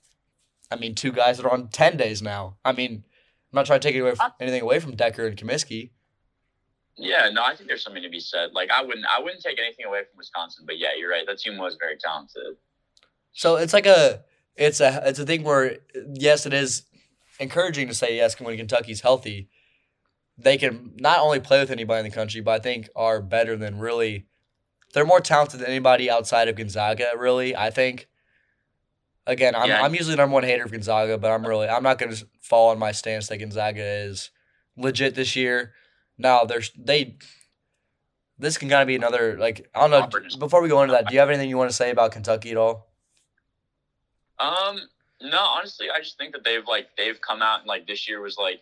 I 0.71 0.77
mean, 0.77 0.95
two 0.95 1.13
guys 1.13 1.37
that 1.37 1.47
are 1.47 1.53
on 1.53 1.69
ten 1.69 1.97
days 1.97 2.23
now. 2.23 2.59
I 2.65 2.73
mean, 2.73 3.05
I'm 3.53 3.57
not 3.57 3.67
trying 3.67 3.81
to 3.81 3.89
take 3.89 3.97
away 3.97 4.15
from, 4.15 4.33
anything 4.41 4.63
away 4.63 4.81
from 4.81 4.97
Dekker 4.97 5.27
and 5.27 5.37
Kaminsky. 5.37 5.91
Yeah. 6.97 7.31
No, 7.31 7.43
I 7.45 7.55
think 7.57 7.69
there's 7.69 7.83
something 7.83 8.03
to 8.03 8.09
be 8.11 8.21
said. 8.21 8.53
Like 8.53 8.71
I 8.71 8.83
wouldn't 8.83 9.07
I 9.07 9.21
wouldn't 9.21 9.43
take 9.43 9.59
anything 9.59 9.87
away 9.87 10.01
from 10.05 10.17
Wisconsin, 10.19 10.65
but 10.67 10.79
yeah, 10.79 10.91
you're 10.99 11.11
right. 11.11 11.27
That 11.27 11.39
team 11.39 11.57
was 11.57 11.77
very 11.77 11.97
talented. 11.97 12.57
So 13.33 13.57
it's 13.57 13.73
like 13.73 13.87
a, 13.87 14.25
it's 14.57 14.81
a, 14.81 15.03
it's 15.07 15.19
a 15.19 15.25
thing 15.25 15.43
where 15.43 15.79
yes, 16.15 16.45
it 16.47 16.53
is 16.53 16.83
encouraging 17.39 17.89
to 17.89 17.95
say 17.95 18.17
yes 18.17 18.39
when 18.41 18.57
Kentucky's 18.57 19.01
healthy. 19.01 19.49
They 20.39 20.57
can 20.57 20.95
not 20.99 21.21
only 21.21 21.41
play 21.41 21.61
with 21.61 21.71
anybody 21.71 22.01
in 22.01 22.05
the 22.05 22.15
country, 22.15 22.41
but 22.41 22.53
I 22.53 22.59
think 22.59 22.89
are 22.97 23.21
better 23.21 23.57
than 23.57 23.79
really. 23.79 24.27
They're 24.95 25.07
more 25.07 25.21
talented 25.21 25.61
than 25.61 25.69
anybody 25.69 26.11
outside 26.11 26.49
of 26.49 26.57
Gonzaga. 26.57 27.11
Really, 27.17 27.55
I 27.57 27.71
think. 27.71 28.09
Again, 29.27 29.55
I'm, 29.55 29.69
Yeah. 29.69 29.83
I'm 29.83 29.95
usually 29.95 30.17
the 30.17 30.23
number 30.23 30.35
one 30.35 30.43
hater 30.43 30.65
of 30.65 30.73
Gonzaga, 30.73 31.17
but 31.17 31.31
I'm 31.31 31.47
really 31.47 31.69
I'm 31.69 31.83
not 31.83 31.99
going 31.99 32.13
to 32.13 32.27
fall 32.41 32.71
on 32.71 32.79
my 32.79 32.93
stance 32.93 33.29
that 33.29 33.39
Gonzaga 33.39 33.83
is 33.85 34.31
legit 34.77 35.15
this 35.15 35.37
year. 35.37 35.75
Now 36.19 36.45
there's 36.45 36.73
they. 36.77 37.17
This 38.39 38.59
can 38.59 38.69
kind 38.69 38.83
of 38.83 38.89
be 38.89 38.97
another 38.97 39.39
like 39.39 39.69
I 39.75 39.87
don't 39.87 39.91
know. 39.91 40.39
Before 40.39 40.61
we 40.61 40.69
go 40.69 40.83
into 40.83 40.93
that, 40.93 41.07
do 41.07 41.15
you 41.15 41.21
have 41.21 41.29
anything 41.31 41.49
you 41.49 41.57
want 41.59 41.71
to 41.71 41.77
say 41.77 41.91
about 41.91 42.11
Kentucky 42.11 42.51
at 42.51 42.57
all? 42.57 42.91
Um, 44.41 44.81
no, 45.25 45.39
honestly, 45.41 45.89
I 45.91 46.01
just 46.01 46.17
think 46.19 46.33
that 46.33 46.45
they've 46.45 46.67
like 46.67 46.89
they've 46.97 47.21
come 47.21 47.43
out 47.43 47.61
and 47.61 47.69
like 47.69 47.87
this 47.87 48.09
year 48.09 48.21
was 48.21 48.37
like 48.39 48.61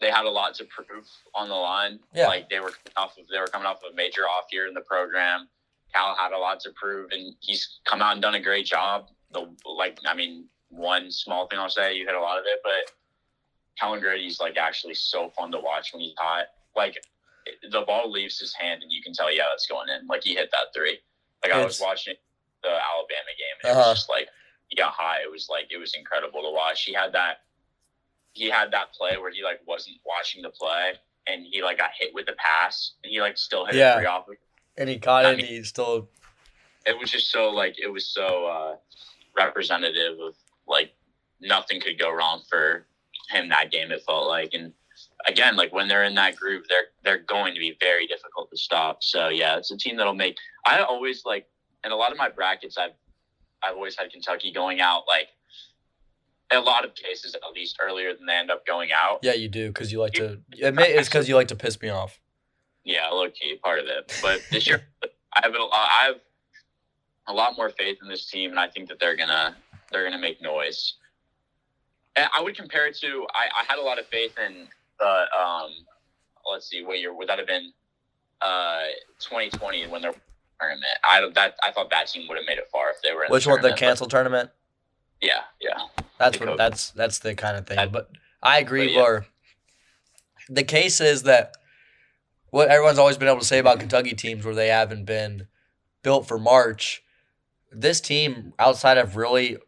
they 0.00 0.10
had 0.10 0.24
a 0.26 0.30
lot 0.30 0.54
to 0.54 0.64
prove 0.64 1.06
on 1.34 1.48
the 1.48 1.54
line. 1.54 1.98
Yeah. 2.14 2.28
Like 2.28 2.48
they 2.48 2.60
were 2.60 2.72
off 2.96 3.18
of 3.18 3.24
they 3.32 3.38
were 3.40 3.46
coming 3.46 3.66
off 3.66 3.78
of 3.84 3.92
a 3.92 3.96
major 3.96 4.22
off 4.22 4.44
year 4.52 4.66
in 4.66 4.74
the 4.74 4.80
program. 4.82 5.48
Cal 5.92 6.14
had 6.16 6.32
a 6.32 6.38
lot 6.38 6.60
to 6.60 6.70
prove, 6.76 7.10
and 7.12 7.34
he's 7.40 7.80
come 7.84 8.02
out 8.02 8.12
and 8.12 8.22
done 8.22 8.34
a 8.34 8.40
great 8.42 8.66
job. 8.66 9.08
The 9.32 9.46
like, 9.66 9.98
I 10.06 10.14
mean, 10.14 10.44
one 10.68 11.10
small 11.10 11.46
thing 11.48 11.58
I'll 11.58 11.70
say, 11.70 11.94
you 11.94 12.04
hit 12.06 12.14
a 12.14 12.20
lot 12.20 12.38
of 12.38 12.44
it, 12.46 12.60
but 12.62 12.92
Kellan 13.80 14.00
Grady's 14.00 14.38
like 14.40 14.56
actually 14.56 14.94
so 14.94 15.30
fun 15.30 15.50
to 15.52 15.58
watch 15.58 15.92
when 15.92 16.02
he's 16.02 16.14
hot. 16.18 16.46
Like 16.76 16.98
the 17.70 17.80
ball 17.82 18.10
leaves 18.10 18.38
his 18.38 18.52
hand, 18.54 18.82
and 18.82 18.92
you 18.92 19.02
can 19.02 19.12
tell, 19.14 19.32
yeah, 19.34 19.44
it's 19.54 19.66
going 19.66 19.88
in. 19.88 20.06
Like 20.06 20.22
he 20.24 20.34
hit 20.34 20.50
that 20.52 20.74
three. 20.74 20.98
Like 21.42 21.52
I 21.52 21.64
was 21.64 21.80
watching 21.80 22.14
the 22.62 22.68
Alabama 22.68 23.32
game, 23.38 23.56
and 23.62 23.70
it 23.70 23.72
Uh-huh. 23.78 23.88
was 23.90 23.98
just 23.98 24.08
like 24.10 24.28
he 24.68 24.76
got 24.76 24.92
high. 24.92 25.20
It 25.22 25.30
was 25.30 25.48
like 25.50 25.66
it 25.70 25.78
was 25.78 25.94
incredible 25.94 26.42
to 26.42 26.50
watch. 26.52 26.84
He 26.84 26.92
had 26.94 27.12
that 27.12 27.38
he 28.32 28.48
had 28.48 28.70
that 28.72 28.92
play 28.92 29.16
where 29.18 29.32
he 29.32 29.42
like 29.42 29.60
wasn't 29.66 29.96
watching 30.06 30.42
the 30.42 30.50
play 30.50 30.92
and 31.26 31.44
he 31.50 31.62
like 31.62 31.78
got 31.78 31.90
hit 31.98 32.14
with 32.14 32.26
the 32.26 32.34
pass 32.34 32.92
and 33.02 33.10
he 33.10 33.20
like 33.20 33.36
still 33.36 33.64
hit 33.66 33.74
Yeah. 33.74 33.96
three 33.96 34.06
off. 34.06 34.26
And 34.76 34.88
he 34.88 34.98
caught 34.98 35.24
I 35.24 35.30
it. 35.32 35.38
and 35.40 35.48
he 35.48 35.62
still 35.64 36.08
It 36.86 36.96
was 36.98 37.10
just 37.10 37.30
so 37.30 37.50
like 37.50 37.76
it 37.78 37.90
was 37.90 38.06
so 38.06 38.46
uh 38.46 38.76
representative 39.36 40.18
of 40.20 40.34
like 40.66 40.92
nothing 41.40 41.80
could 41.80 41.98
go 41.98 42.10
wrong 42.12 42.42
for 42.48 42.86
him 43.30 43.48
that 43.48 43.70
game 43.70 43.90
it 43.92 44.02
felt 44.04 44.26
like 44.26 44.50
and 44.54 44.72
again 45.26 45.54
like 45.56 45.72
when 45.72 45.86
they're 45.86 46.04
in 46.04 46.14
that 46.14 46.34
group 46.34 46.64
they're 46.68 46.86
they're 47.04 47.22
going 47.24 47.54
to 47.54 47.60
be 47.60 47.76
very 47.80 48.06
difficult 48.06 48.50
to 48.50 48.56
stop 48.56 49.02
so 49.02 49.28
yeah 49.28 49.56
it's 49.56 49.70
a 49.70 49.76
team 49.76 49.96
that'll 49.96 50.14
make 50.14 50.36
i 50.66 50.80
always 50.80 51.24
like 51.24 51.46
in 51.84 51.92
a 51.92 51.96
lot 51.96 52.10
of 52.10 52.18
my 52.18 52.28
brackets 52.28 52.76
i've 52.78 52.92
i've 53.62 53.74
always 53.74 53.96
had 53.96 54.10
kentucky 54.10 54.52
going 54.52 54.80
out 54.80 55.02
like 55.08 55.28
a 56.50 56.60
lot 56.60 56.84
of 56.84 56.94
cases 56.94 57.34
at 57.34 57.42
least 57.54 57.78
earlier 57.80 58.14
than 58.14 58.26
they 58.26 58.34
end 58.34 58.50
up 58.50 58.66
going 58.66 58.90
out. 58.92 59.20
Yeah, 59.22 59.34
you 59.34 59.48
do 59.48 59.68
because 59.68 59.92
you 59.92 60.00
like 60.00 60.14
to 60.14 60.40
admit 60.62 60.90
it's 60.90 61.08
because 61.08 61.28
you 61.28 61.34
like 61.34 61.48
to 61.48 61.56
piss 61.56 61.80
me 61.80 61.90
off. 61.90 62.20
yeah 62.84 63.08
low 63.08 63.28
key 63.30 63.58
part 63.62 63.78
of 63.78 63.86
it. 63.86 64.18
But 64.22 64.40
this 64.50 64.66
year 64.66 64.82
i 65.34 65.40
have 65.42 65.54
a, 65.54 65.58
i 65.58 66.04
have 66.06 66.16
a 67.26 67.32
lot 67.32 67.56
more 67.56 67.68
faith 67.68 67.98
in 68.02 68.08
this 68.08 68.30
team 68.30 68.50
and 68.50 68.58
i 68.58 68.66
think 68.66 68.88
that 68.88 68.98
they're 68.98 69.16
gonna 69.16 69.54
they're 69.92 70.04
gonna 70.04 70.18
make 70.18 70.40
noise. 70.40 70.94
And 72.16 72.28
i 72.34 72.42
would 72.42 72.56
compare 72.56 72.86
it 72.86 72.96
to 73.00 73.26
i, 73.34 73.48
I 73.60 73.64
had 73.68 73.78
a 73.78 73.82
lot 73.82 73.98
of 73.98 74.06
faith 74.06 74.34
in 74.38 74.66
the 74.98 75.06
um 75.38 75.70
let's 76.50 76.68
see 76.68 76.82
what 76.82 76.98
year 76.98 77.14
would 77.14 77.28
that 77.28 77.38
have 77.38 77.46
been 77.46 77.72
uh 78.40 78.84
2020 79.20 79.88
when 79.88 80.00
they're 80.00 80.14
tournament 80.60 80.86
i 81.08 81.20
that 81.34 81.54
i 81.62 81.70
thought 81.70 81.90
that 81.90 82.06
team 82.08 82.26
would 82.28 82.36
have 82.36 82.46
made 82.46 82.58
it 82.58 82.68
far 82.70 82.90
if 82.90 83.00
they 83.02 83.12
were 83.12 83.24
in 83.24 83.30
Which 83.30 83.44
the 83.44 83.50
one? 83.50 83.62
The 83.62 83.72
canceled 83.74 84.10
tournament. 84.10 84.50
yeah 85.20 85.40
yeah 85.60 85.78
That's 86.18 86.38
the 86.38 86.46
what. 86.46 86.56
That's 86.58 86.90
that's 86.90 87.18
the 87.20 87.34
kind 87.34 87.56
of 87.56 87.66
thing. 87.66 87.78
But 87.92 88.10
I 88.42 88.58
agree. 88.58 88.94
but 88.94 89.00
yeah. 89.00 89.20
The 90.48 90.64
case 90.64 91.00
is 91.00 91.24
that 91.24 91.54
what 92.50 92.68
everyone's 92.68 92.98
always 92.98 93.16
been 93.18 93.28
able 93.28 93.40
to 93.40 93.44
say 93.44 93.58
about 93.58 93.78
Kentucky 93.80 94.14
teams 94.14 94.44
where 94.44 94.54
they 94.54 94.68
haven't 94.68 95.04
been 95.04 95.46
built 96.02 96.26
for 96.26 96.38
March. 96.38 97.02
This 97.70 98.00
team, 98.00 98.54
outside 98.58 98.96
of 98.96 99.16
really 99.16 99.58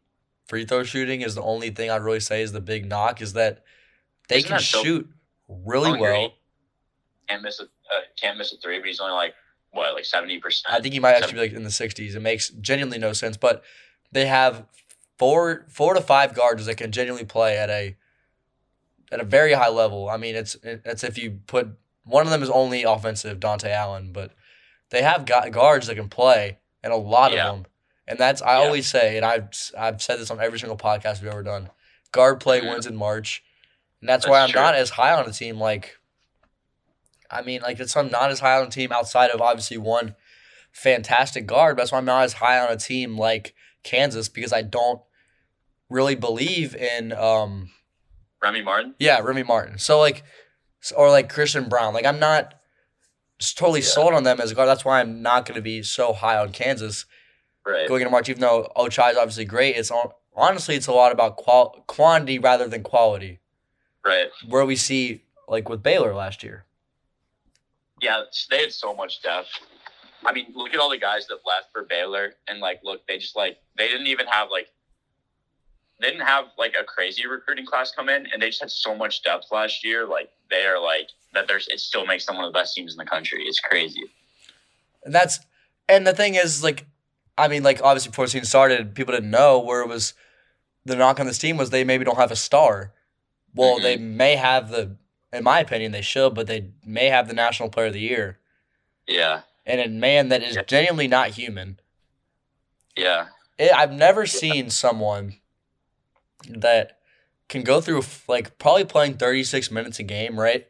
free 0.49 0.64
throw 0.64 0.82
shooting 0.85 1.20
is 1.20 1.35
the 1.35 1.42
only 1.42 1.70
thing 1.70 1.90
I'd 1.90 2.02
really 2.02 2.20
say 2.20 2.40
is 2.42 2.52
the 2.52 2.61
big 2.62 2.87
knock 2.87 3.20
is 3.20 3.35
that 3.35 3.62
they 4.28 4.37
Isn't 4.38 4.49
can 4.49 4.56
that 4.56 4.62
shoot 4.62 5.09
really 5.49 6.00
well. 6.00 6.32
Can't 7.28 7.42
miss 7.42 7.61
a 7.61 7.64
uh, 7.64 8.00
can't 8.20 8.38
miss 8.38 8.52
a 8.52 8.56
three, 8.56 8.78
but 8.78 8.87
he's 8.88 9.00
only 9.00 9.12
like 9.14 9.35
what, 9.72 9.94
like 9.94 10.04
seventy 10.04 10.38
percent. 10.40 10.72
I 10.74 10.80
think 10.80 10.94
he 10.94 11.00
might 11.00 11.14
actually 11.14 11.34
be 11.34 11.38
like 11.40 11.52
in 11.52 11.62
the 11.62 11.68
60s. 11.70 12.14
It 12.14 12.20
makes 12.20 12.48
genuinely 12.50 12.98
no 12.98 13.12
sense, 13.12 13.36
but 13.36 13.62
they 14.12 14.26
have 14.26 14.64
four 15.18 15.66
four 15.68 15.94
to 15.94 16.00
five 16.00 16.34
guards 16.34 16.66
that 16.66 16.76
can 16.76 16.92
genuinely 16.92 17.24
play 17.26 17.56
at 17.58 17.70
a 17.70 17.96
at 19.12 19.20
a 19.20 19.24
very 19.24 19.52
high 19.54 19.68
level. 19.68 20.08
I 20.08 20.16
mean, 20.16 20.34
it's 20.34 20.56
it's 20.62 21.04
if 21.04 21.18
you 21.18 21.40
put 21.46 21.68
one 22.04 22.24
of 22.26 22.30
them 22.30 22.42
is 22.42 22.50
only 22.50 22.82
offensive, 22.82 23.38
Dontaie 23.40 23.70
Allen, 23.70 24.12
but 24.12 24.32
they 24.90 25.02
have 25.02 25.26
got 25.26 25.50
guards 25.52 25.86
that 25.86 25.94
can 25.96 26.08
play, 26.08 26.58
and 26.82 26.92
a 26.92 26.96
lot 26.96 27.32
Yeah. 27.32 27.48
of 27.48 27.56
them. 27.56 27.66
And 28.08 28.18
that's 28.18 28.42
I 28.42 28.58
Yeah. 28.58 28.66
always 28.66 28.88
say, 28.88 29.16
and 29.16 29.24
I've 29.24 29.48
I've 29.78 30.02
said 30.02 30.18
this 30.18 30.30
on 30.30 30.40
every 30.40 30.58
single 30.58 30.76
podcast 30.78 31.22
we've 31.22 31.30
ever 31.30 31.42
done. 31.44 31.70
Guard 32.12 32.40
play 32.40 32.60
Mhm. 32.60 32.70
wins 32.70 32.86
in 32.86 32.96
March, 32.96 33.44
and 34.00 34.08
that's, 34.08 34.26
why 34.26 34.40
I'm 34.40 34.48
true. 34.50 34.60
not 34.60 34.74
as 34.74 34.90
high 34.90 35.12
on 35.12 35.28
a 35.28 35.32
team 35.32 35.60
like. 35.60 35.96
I 37.30 37.42
mean, 37.42 37.62
like 37.62 37.78
it's 37.80 37.96
I'm 37.96 38.10
not 38.10 38.30
as 38.30 38.40
high 38.40 38.58
on 38.60 38.66
a 38.66 38.70
team 38.70 38.92
outside 38.92 39.30
of 39.30 39.40
obviously 39.40 39.76
one 39.78 40.14
fantastic 40.72 41.46
guard. 41.46 41.76
But 41.76 41.82
that's 41.82 41.92
why 41.92 41.99
I'm 41.99 42.04
not 42.04 42.25
as 42.25 42.34
high 42.34 42.58
on 42.58 42.72
a 42.72 42.76
team 42.76 43.16
like 43.16 43.54
Kansas 43.82 44.28
because 44.28 44.52
I 44.52 44.62
don't 44.62 45.00
really 45.88 46.14
believe 46.14 46.75
in 46.75 47.12
um 47.12 47.70
Remy 48.42 48.62
Martin. 48.62 48.94
yeah 48.99 49.20
Remy 49.20 49.42
Martin. 49.44 49.78
So 49.78 49.99
like 49.99 50.22
or 50.96 51.10
like 51.10 51.28
Christian 51.32 51.68
Braun. 51.68 51.94
Like 51.94 52.06
I'm 52.06 52.18
not 52.18 52.54
totally 53.56 53.80
Yeah. 53.80 53.87
sold 53.87 54.14
on 54.14 54.22
them 54.25 54.40
as 54.40 54.50
a 54.50 54.54
guard. 54.54 54.68
That's 54.68 54.84
why 54.84 55.00
I'm 55.00 55.22
not 55.22 55.46
going 55.46 55.56
to 55.56 55.62
be 55.62 55.82
so 55.82 56.12
high 56.12 56.37
on 56.37 56.52
Kansas 56.52 57.06
Right. 57.66 57.87
going 57.88 58.00
into 58.02 58.10
March. 58.10 58.28
Even 58.28 58.40
though 58.40 58.72
Ochai 58.76 59.10
is 59.12 59.16
obviously 59.18 59.44
great, 59.44 59.76
it's 59.76 59.90
on, 59.90 60.10
honestly 60.34 60.75
it's 60.76 60.87
a 60.87 60.92
lot 60.92 61.12
about 61.12 61.37
qual- 61.37 61.84
quantity 61.87 62.38
rather 62.38 62.66
than 62.68 62.82
quality. 62.82 63.40
Right. 64.04 64.28
Where 64.49 64.64
we 64.64 64.76
see 64.76 65.25
like 65.49 65.68
with 65.68 65.82
Baylor 65.82 66.14
last 66.14 66.42
year. 66.42 66.64
Yeah, 68.00 68.23
they 68.50 68.61
had 68.61 68.73
so 68.73 68.95
much 68.95 69.23
depth. 69.23 69.49
I 70.25 70.33
mean, 70.33 70.52
look 70.54 70.75
at 70.75 70.80
all 70.80 70.90
the 70.90 70.99
guys 70.99 71.26
that 71.28 71.38
left 71.47 71.69
for 71.73 71.85
Baylor, 71.85 72.35
and 72.49 72.61
like, 72.61 72.80
look, 72.85 73.07
they 73.07 73.19
just 73.19 73.37
like 73.37 73.59
they 73.76 73.88
didn't 73.88 74.07
even 74.07 74.26
have 74.26 74.49
like 74.50 74.66
they 76.00 76.11
didn't 76.11 76.26
have 76.26 76.47
like 76.59 76.75
a 76.80 76.85
crazy 76.85 77.26
recruiting 77.26 77.66
class 77.66 77.92
come 77.92 78.09
in, 78.09 78.26
and 78.33 78.40
they 78.40 78.49
just 78.49 78.61
had 78.61 78.71
so 78.71 78.95
much 78.95 79.23
depth 79.23 79.47
last 79.50 79.85
year. 79.85 80.07
Like 80.07 80.30
they 80.50 80.64
are 80.66 80.80
like 80.83 81.09
that. 81.35 81.47
There's 81.49 81.69
it 81.69 81.80
still 81.80 82.07
makes 82.07 82.26
them 82.26 82.37
one 82.37 82.45
of 82.45 82.52
the 82.52 82.59
best 82.59 82.75
teams 82.75 82.92
in 82.92 82.99
the 82.99 83.04
country. 83.04 83.45
It's 83.45 83.61
crazy. 83.61 84.04
And 85.04 85.14
that's 85.14 85.40
and 85.88 86.07
the 86.07 86.12
thing 86.14 86.35
is 86.35 86.62
like 86.62 86.87
I 87.38 87.49
mean 87.49 87.62
like 87.62 87.80
obviously 87.83 88.11
before 88.11 88.26
the 88.26 88.30
season 88.30 88.47
started, 88.47 88.95
people 88.95 89.12
didn't 89.14 89.30
know 89.30 89.59
where 89.59 89.80
it 89.83 89.88
was 89.88 90.14
the 90.85 90.97
knock 90.97 91.21
on 91.21 91.26
this 91.26 91.38
team 91.38 91.57
was 91.57 91.71
they 91.71 91.85
maybe 91.85 92.04
don't 92.04 92.16
have 92.19 92.30
a 92.33 92.37
star. 92.37 92.92
Well, 93.54 93.78
Mhm. 93.78 93.83
they 93.83 93.97
may 93.97 94.37
have 94.37 94.71
the 94.71 94.97
in 95.32 95.44
my 95.44 95.60
opinion 95.60 95.92
they 95.92 96.02
should, 96.02 96.34
but 96.34 96.46
they 96.46 96.70
may 96.84 97.06
have 97.06 97.28
the 97.28 97.34
national 97.34 97.68
player 97.68 97.87
of 97.88 97.92
the 97.92 98.00
year. 98.00 98.38
Yeah, 99.06 99.42
And 99.66 99.80
a 99.80 99.88
man 99.88 100.28
that 100.28 100.42
is 100.42 100.56
Yeah. 100.56 100.62
genuinely 100.62 101.08
not 101.08 101.30
human. 101.30 101.80
yeah, 102.96 103.26
It, 103.58 103.72
I've 103.72 103.92
never 103.92 104.26
seen 104.26 104.70
someone 104.70 105.34
that 106.49 106.99
can 107.49 107.62
go 107.62 107.80
through 107.80 108.02
like 108.28 108.58
probably 108.58 108.84
playing 108.84 109.16
36 109.18 109.70
minutes 109.70 109.99
a 109.99 110.02
game, 110.02 110.38
right? 110.38 110.66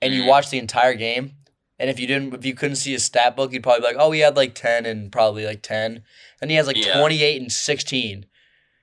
And 0.00 0.14
you 0.14 0.22
Mhm. 0.22 0.28
watch 0.28 0.50
the 0.50 0.58
entire 0.58 0.94
game, 0.94 1.36
and 1.78 1.88
if 1.90 1.98
you 1.98 2.06
didn't, 2.06 2.34
if 2.34 2.44
you 2.44 2.54
couldn't 2.54 2.76
see 2.76 2.92
his 2.92 3.04
stat 3.04 3.34
book, 3.36 3.52
you'd 3.52 3.62
probably 3.62 3.80
be 3.80 3.86
like, 3.86 3.96
oh, 3.98 4.10
he 4.12 4.20
had 4.20 4.36
like 4.36 4.54
10 4.54 4.84
and 4.86 5.10
probably 5.10 5.44
like 5.46 5.62
10. 5.62 6.04
And 6.40 6.50
he 6.50 6.56
has 6.56 6.66
like 6.66 6.76
Yeah. 6.76 6.96
28 6.98 7.40
and 7.40 7.50
16. 7.52 8.26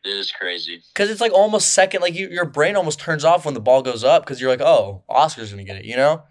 It 0.04 0.10
is 0.10 0.32
crazy. 0.32 0.82
Because 0.94 1.10
it's 1.10 1.22
like 1.22 1.32
almost 1.34 1.74
second, 1.74 2.02
like 2.02 2.16
you, 2.16 2.28
your 2.30 2.46
brain 2.46 2.76
almost 2.76 3.00
turns 3.00 3.24
off 3.24 3.46
when 3.46 3.54
the 3.54 3.60
ball 3.60 3.82
goes 3.82 4.04
up 4.04 4.24
because 4.24 4.42
you're 4.42 4.50
like, 4.50 4.62
oh, 4.62 5.04
Oscar's 5.08 5.52
going 5.52 5.66
to 5.66 5.72
get 5.72 5.80
it, 5.80 5.86
you 5.86 5.96
know? 5.96 6.24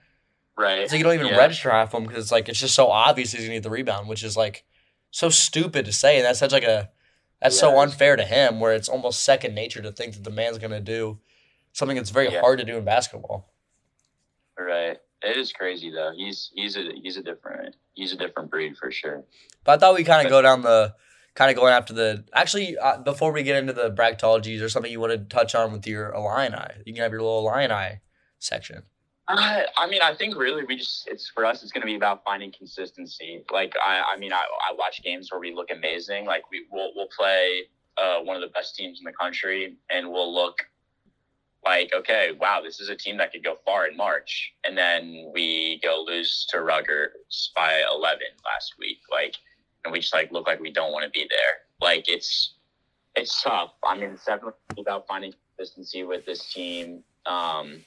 Right. 0.59 0.81
It's 0.81 0.93
like 0.93 0.99
you 0.99 1.05
don't 1.05 1.15
even 1.15 1.29
Yeah. 1.29 1.37
register 1.37 1.71
half 1.71 1.89
of 1.95 2.01
them 2.03 2.05
because 2.09 2.25
it's 2.25 2.33
like, 2.33 2.49
it's 2.49 2.59
just 2.61 2.75
so 2.75 2.89
obvious 2.89 3.33
he's 3.33 3.41
going 3.43 3.51
to 3.51 3.57
get 3.57 3.63
the 3.63 3.71
rebound, 3.71 4.09
which 4.09 4.23
is 4.25 4.37
like 4.37 4.65
so 5.11 5.29
stupid 5.31 5.85
to 5.87 5.93
say. 5.93 6.17
And 6.17 6.25
that's 6.27 6.39
such 6.41 6.53
like 6.53 6.65
a, 6.65 6.91
that's 7.41 7.59
so 7.59 7.79
unfair 7.81 8.17
to 8.17 8.25
him 8.25 8.61
where 8.61 8.75
it's 8.75 8.89
almost 8.89 9.23
second 9.23 9.55
nature 9.55 9.81
to 9.81 9.93
think 9.93 10.15
that 10.15 10.25
the 10.25 10.31
man's 10.31 10.59
going 10.59 10.73
to 10.73 10.81
do 10.81 11.19
something 11.73 11.97
that's 11.97 12.11
very 12.11 12.31
Yeah. 12.31 12.41
hard 12.41 12.59
to 12.59 12.65
do 12.65 12.77
in 12.77 12.85
basketball. 12.85 13.53
Right. 14.59 14.99
It 15.23 15.37
is 15.37 15.53
crazy 15.53 15.91
though. 15.91 16.13
He's 16.17 16.51
he's 16.55 16.77
a 16.77 16.93
he's 17.03 17.17
a 17.19 17.23
different 17.23 17.77
he's 17.95 18.13
a 18.13 18.17
different 18.17 18.51
breed 18.51 18.77
for 18.79 18.91
sure. 18.91 19.25
But 19.65 19.73
I 19.73 19.79
thought 19.79 19.95
we 19.95 20.05
kind 20.05 20.27
of 20.27 20.31
go 20.31 20.41
down 20.43 20.63
the, 20.63 20.95
kind 21.41 21.51
of 21.51 21.57
going 21.57 21.73
after 21.73 21.95
the, 21.95 22.23
actually, 22.35 22.77
uh, 22.77 22.99
before 22.99 23.33
we 23.33 23.43
get 23.43 23.57
into 23.57 23.73
the 23.73 23.91
bracketologies 23.91 24.61
or 24.61 24.69
something 24.69 24.93
you 24.93 25.01
want 25.01 25.11
to 25.11 25.19
touch 25.35 25.55
on 25.55 25.73
with 25.73 25.87
your 25.87 26.13
Illini, 26.13 26.75
you 26.85 26.93
can 26.93 27.03
have 27.03 27.13
your 27.13 27.23
little 27.23 27.49
Illini 27.49 28.01
section. 28.41 28.83
Uh, 29.27 29.63
I 29.75 29.89
mean, 29.89 30.03
I 30.03 30.15
think 30.15 30.37
really 30.37 30.65
we 30.65 30.77
just 30.77 31.09
it's 31.09 31.31
for 31.31 31.47
us. 31.47 31.63
It's 31.63 31.73
going 31.73 31.81
to 31.81 31.87
be 31.87 31.95
about 31.95 32.23
finding 32.25 32.53
consistency. 32.53 33.43
Like 33.51 33.75
I, 33.83 34.03
I 34.15 34.19
mean, 34.19 34.35
I, 34.35 34.43
I 34.69 34.75
watch 34.77 35.03
games 35.03 35.31
where 35.33 35.41
we 35.41 35.55
look 35.55 35.71
amazing. 35.71 36.27
Like 36.27 36.51
we 36.51 36.67
we'll, 36.71 36.91
we'll 36.95 37.09
play 37.17 37.63
uh, 37.97 38.19
one 38.19 38.37
of 38.37 38.43
the 38.43 38.49
best 38.49 38.75
teams 38.75 38.99
in 38.99 39.05
the 39.05 39.13
country, 39.13 39.79
and 39.89 40.11
we'll 40.11 40.35
look 40.35 40.59
like 41.65 41.91
okay, 41.95 42.33
wow, 42.39 42.61
this 42.63 42.81
is 42.81 42.91
a 42.91 42.97
team 42.97 43.17
that 43.19 43.33
could 43.33 43.45
go 43.45 43.57
far 43.65 43.87
in 43.87 43.97
March, 43.97 44.53
and 44.65 44.77
then 44.77 45.31
we 45.33 45.81
go 45.83 46.05
lose 46.07 46.47
to 46.51 46.61
Rutgers 46.61 47.53
by 47.55 47.83
eleven 47.91 48.33
last 48.45 48.75
week. 48.79 48.99
Like, 49.11 49.37
and 49.85 49.93
we 49.93 50.01
just 50.01 50.15
like 50.15 50.31
look 50.33 50.47
like 50.47 50.61
we 50.61 50.73
don't 50.73 50.93
want 50.93 51.05
to 51.05 51.11
be 51.11 51.27
there. 51.29 51.59
Like 51.81 52.09
it's 52.09 52.55
it's 53.17 53.43
tough. 53.43 53.73
I 53.85 53.97
mean, 53.97 54.11
it's 54.11 54.25
definitely 54.25 54.55
about 54.79 55.07
finding 55.07 55.35
consistency 55.57 56.05
with 56.05 56.25
this 56.27 56.53
team. 56.53 57.03
Um, 57.27 57.85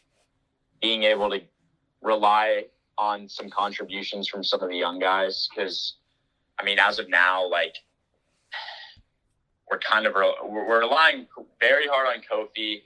being 0.81 1.03
able 1.03 1.29
to 1.29 1.41
rely 2.01 2.65
on 2.97 3.27
some 3.27 3.49
contributions 3.49 4.27
from 4.27 4.43
some 4.43 4.61
of 4.61 4.69
the 4.69 4.75
young 4.75 4.99
guys 4.99 5.47
because 5.49 5.95
i 6.59 6.63
mean 6.63 6.77
as 6.77 6.99
of 6.99 7.09
now 7.09 7.47
like 7.49 7.75
we're 9.71 9.79
kind 9.79 10.05
of 10.05 10.13
re- 10.13 10.35
we're 10.43 10.67
we're 10.67 10.81
relying 10.81 11.25
very 11.59 11.87
hard 11.87 12.07
on 12.07 12.21
kofi 12.21 12.83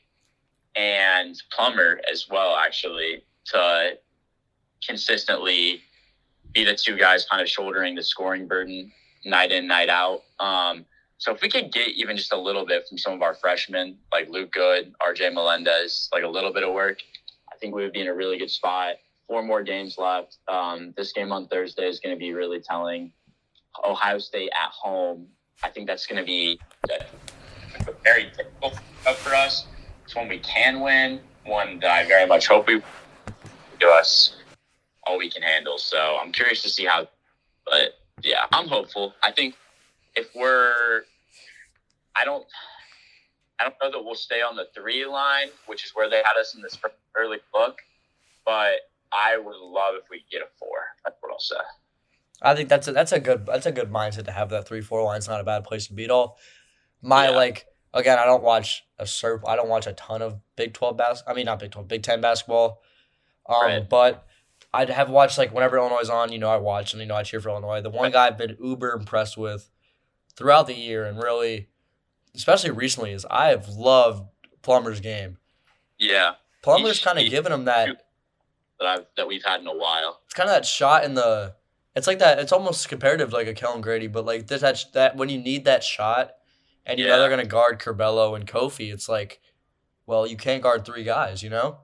and 0.75 1.41
plummer 1.51 1.99
as 2.11 2.27
well 2.29 2.55
actually 2.55 3.23
to 3.45 3.97
consistently 4.85 5.81
be 6.57 6.63
the 6.63 6.75
two 6.75 6.97
guys 6.97 7.25
kind 7.29 7.41
of 7.41 7.49
shouldering 7.49 7.95
the 7.95 8.03
scoring 8.03 8.47
burden 8.47 8.91
night 9.25 9.51
in 9.51 9.67
night 9.67 9.89
out 9.89 10.21
um 10.39 10.85
so 11.19 11.33
if 11.33 11.41
we 11.41 11.49
could 11.49 11.71
get 11.73 11.89
even 11.89 12.15
just 12.15 12.31
a 12.31 12.37
little 12.37 12.65
bit 12.65 12.87
from 12.87 12.97
some 12.97 13.13
of 13.13 13.21
our 13.21 13.33
freshmen 13.33 13.97
like 14.11 14.29
luke 14.29 14.51
goode 14.51 14.93
rj 15.07 15.33
melendez 15.33 16.09
like 16.13 16.23
a 16.23 16.27
little 16.27 16.53
bit 16.53 16.63
of 16.63 16.73
work 16.73 16.99
I 17.57 17.59
think 17.59 17.73
we 17.73 17.81
would 17.81 17.93
be 17.93 18.01
in 18.01 18.07
a 18.07 18.13
really 18.13 18.37
good 18.37 18.51
spot. 18.51 18.97
Four 19.27 19.41
more 19.41 19.63
games 19.63 19.97
left. 19.97 20.37
Um, 20.47 20.93
this 20.95 21.11
game 21.11 21.31
on 21.31 21.47
Thursday 21.47 21.87
is 21.87 21.99
going 21.99 22.15
to 22.15 22.19
be 22.19 22.33
really 22.33 22.59
telling. 22.61 23.11
Ohio 23.83 24.19
State 24.19 24.51
at 24.51 24.69
home. 24.69 25.25
I 25.63 25.69
think 25.69 25.87
that's 25.87 26.05
going 26.05 26.21
to 26.21 26.25
be 26.25 26.59
very 28.03 28.25
difficult 28.25 28.79
for 29.15 29.33
us. 29.33 29.65
It's 30.05 30.15
one 30.15 30.27
we 30.27 30.37
can 30.37 30.81
win. 30.81 31.19
One 31.45 31.79
that 31.79 31.89
I 31.89 32.07
very 32.07 32.27
much 32.27 32.47
hope 32.47 32.67
we 32.67 32.79
do 33.79 33.89
us 33.89 34.36
all 35.07 35.17
we 35.17 35.29
can 35.29 35.41
handle. 35.41 35.77
So 35.77 36.17
I'm 36.21 36.31
curious 36.31 36.61
to 36.63 36.69
see 36.69 36.85
how. 36.85 37.07
But 37.65 37.93
yeah, 38.23 38.45
I'm 38.51 38.67
hopeful. 38.67 39.13
I 39.23 39.31
think 39.31 39.55
if 40.15 40.27
we're, 40.35 41.03
I 42.15 42.25
don't. 42.25 42.45
I 43.59 43.63
don't 43.63 43.75
know 43.81 43.91
that 43.91 44.05
we'll 44.05 44.13
stay 44.13 44.41
on 44.41 44.55
the 44.55 44.67
three 44.75 45.03
line, 45.05 45.47
which 45.65 45.83
is 45.83 45.91
where 45.95 46.07
they 46.09 46.17
had 46.17 46.39
us 46.39 46.53
in 46.53 46.61
this 46.61 46.77
early 47.17 47.39
book, 47.51 47.79
but 48.45 48.81
I 49.11 49.35
would 49.37 49.55
love 49.57 49.95
if 49.95 50.03
we 50.11 50.23
get 50.31 50.43
a 50.43 50.47
four. 50.59 50.77
That's 51.03 51.15
what 51.21 51.31
I'll 51.31 51.39
say. 51.39 51.55
I 52.43 52.53
think 52.53 52.69
that's 52.69 52.87
a, 52.87 52.91
that's 52.91 53.11
a 53.13 53.19
good 53.19 53.47
that's 53.47 53.65
a 53.65 53.71
good 53.71 53.91
mindset 53.91 54.25
to 54.25 54.31
have 54.31 54.49
that 54.49 54.67
three 54.67 54.81
four 54.81 55.01
line. 55.03 55.17
It's 55.17 55.27
not 55.27 55.41
a 55.41 55.43
bad 55.43 55.63
place 55.63 55.87
to 55.87 55.93
be 55.93 56.03
at 56.03 56.11
all. 56.11 56.37
My 57.01 57.29
Yeah. 57.29 57.35
like 57.35 57.65
again, 57.95 58.19
I 58.19 58.25
don't 58.25 58.43
watch 58.43 58.85
a 58.99 59.07
surf. 59.07 59.41
I 59.47 59.55
don't 59.55 59.69
watch 59.69 59.87
a 59.87 59.93
ton 59.93 60.21
of 60.21 60.37
Big 60.55 60.75
Twelve 60.75 60.95
bas. 60.97 61.23
I 61.25 61.33
mean, 61.33 61.45
not 61.45 61.57
Big 61.57 61.71
Twelve, 61.71 61.87
Big 61.87 62.03
Ten 62.03 62.21
basketball. 62.21 62.83
Um, 63.49 63.57
Right. 63.63 63.89
but 63.89 64.26
I'd 64.73 64.89
have 64.89 65.09
watched 65.09 65.37
like 65.37 65.53
whenever 65.53 65.77
Illinois 65.77 65.99
is 66.01 66.09
on. 66.09 66.31
You 66.31 66.39
know, 66.39 66.49
I 66.49 66.57
watch 66.57 66.93
and 66.93 67.01
you 67.01 67.07
know 67.07 67.15
I 67.15 67.23
cheer 67.23 67.39
for 67.39 67.49
Illinois. 67.49 67.81
The 67.81 67.89
one 67.89 68.11
guy 68.11 68.27
I've 68.27 68.37
been 68.37 68.57
uber 68.61 68.91
impressed 68.93 69.37
with 69.37 69.69
throughout 70.35 70.67
the 70.67 70.75
year 70.75 71.05
and 71.05 71.17
really, 71.21 71.69
especially 72.35 72.71
recently, 72.71 73.11
is 73.11 73.25
I 73.29 73.47
have 73.49 73.67
loved 73.69 74.27
Plummer's 74.61 74.99
game. 74.99 75.37
Yeah, 75.97 76.33
Plummer's 76.61 76.99
kind 76.99 77.17
of 77.17 77.29
given 77.29 77.51
him 77.51 77.65
that. 77.65 78.03
that 78.79 78.87
I've 78.87 79.05
that 79.15 79.27
we've 79.27 79.43
had 79.43 79.61
in 79.61 79.67
a 79.67 79.75
while. 79.75 80.21
it's 80.25 80.33
kind 80.33 80.49
of 80.49 80.55
that 80.55 80.65
shot 80.65 81.03
in 81.03 81.15
the 81.15 81.55
it's 81.95 82.05
like 82.05 82.19
that 82.19 82.37
it's 82.37 82.51
almost 82.51 82.87
comparative 82.89 83.31
to 83.31 83.35
like 83.35 83.47
a 83.47 83.53
Kellan 83.55 83.81
Grady, 83.81 84.05
but 84.07 84.25
like 84.25 84.45
this 84.47 84.61
that 84.61 84.83
that 84.93 85.15
when 85.17 85.29
you 85.29 85.39
need 85.39 85.65
that 85.65 85.83
shot 85.83 86.31
and 86.85 86.99
you 86.99 87.05
know 87.05 87.13
Yeah. 87.13 87.17
they're 87.19 87.29
gonna 87.29 87.45
guard 87.45 87.79
Curbelo 87.79 88.35
and 88.35 88.45
Kofi, 88.45 88.93
it's 88.93 89.09
like, 89.09 89.41
well, 90.05 90.27
you 90.27 90.37
can't 90.37 90.61
guard 90.61 90.85
three 90.85 91.03
guys, 91.03 91.41
you 91.41 91.49
know? 91.49 91.79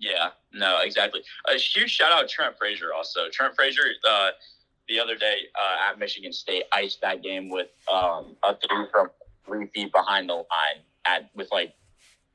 Yeah, 0.00 0.30
no, 0.52 0.78
exactly. 0.82 1.20
A 1.46 1.58
huge 1.58 1.90
shout 1.90 2.10
out 2.10 2.22
to 2.22 2.26
Trent 2.26 2.56
Frazier 2.58 2.92
also. 2.94 3.28
Trent 3.30 3.54
Frazier, 3.54 3.82
uh, 4.10 4.30
the 4.88 4.98
other 4.98 5.14
day 5.14 5.42
uh, 5.54 5.90
at 5.90 5.98
Michigan 5.98 6.32
State, 6.32 6.64
iced 6.72 7.02
that 7.02 7.22
game 7.22 7.50
with 7.50 7.68
um, 7.92 8.34
a 8.42 8.56
three 8.56 8.86
from 8.90 9.10
three 9.46 9.66
feet 9.66 9.92
behind 9.92 10.28
the 10.28 10.34
line 10.34 10.82
at 11.04 11.30
with 11.34 11.48
like 11.52 11.74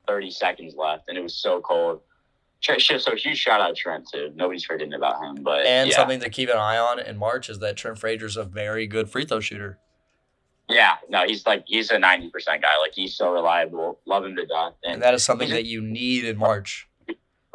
30 0.06 0.30
seconds 0.30 0.74
left, 0.76 1.08
and 1.08 1.18
it 1.18 1.22
was 1.22 1.34
so 1.34 1.60
cold. 1.60 2.00
So 2.60 3.14
huge 3.14 3.38
shout 3.38 3.60
out 3.60 3.76
Trent 3.76 4.08
too. 4.12 4.32
Nobody's 4.34 4.64
forgetting 4.64 4.94
about 4.94 5.22
him, 5.22 5.42
but 5.42 5.66
And 5.66 5.90
yeah. 5.90 5.96
something 5.96 6.20
to 6.20 6.30
keep 6.30 6.48
an 6.48 6.56
eye 6.56 6.78
on 6.78 6.98
in 6.98 7.16
March 7.16 7.48
is 7.48 7.58
that 7.58 7.76
Trent 7.76 7.98
Frazier's 7.98 8.36
a 8.36 8.44
very 8.44 8.86
good 8.86 9.10
free 9.10 9.24
throw 9.24 9.40
shooter. 9.40 9.78
Yeah, 10.68 10.94
no, 11.08 11.24
he's 11.26 11.46
like 11.46 11.64
he's 11.66 11.90
a 11.90 11.98
90 11.98 12.30
percent 12.30 12.62
guy. 12.62 12.76
Like 12.80 12.92
he's 12.94 13.14
so 13.14 13.32
reliable. 13.32 14.00
Love 14.06 14.24
him 14.24 14.36
to 14.36 14.46
death, 14.46 14.72
and, 14.82 14.94
And 14.94 15.02
that 15.02 15.14
is 15.14 15.24
something 15.24 15.50
that 15.50 15.64
you 15.66 15.80
need 15.80 16.24
in 16.24 16.38
March. 16.38 16.88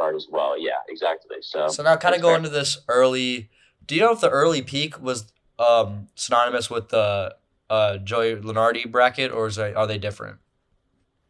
Guard 0.01 0.15
as 0.15 0.27
well. 0.29 0.59
Yeah, 0.59 0.71
exactly. 0.89 1.37
So 1.41 1.67
So 1.67 1.83
now 1.83 1.95
kind 1.95 2.15
of 2.15 2.21
go 2.21 2.29
fair. 2.29 2.37
into 2.37 2.49
this 2.49 2.79
early 2.87 3.49
do 3.85 3.95
you 3.95 4.01
know 4.01 4.11
if 4.13 4.21
the 4.21 4.29
early 4.29 4.61
peek 4.61 5.01
was 5.01 5.31
um 5.59 6.07
synonymous 6.15 6.69
with 6.69 6.89
the 6.89 7.35
uh 7.69 7.97
Joey 7.97 8.35
Lunardi 8.35 8.89
bracket 8.89 9.31
or 9.31 9.47
is 9.47 9.55
they, 9.57 9.73
are 9.73 9.87
they 9.87 9.97
different? 9.97 10.37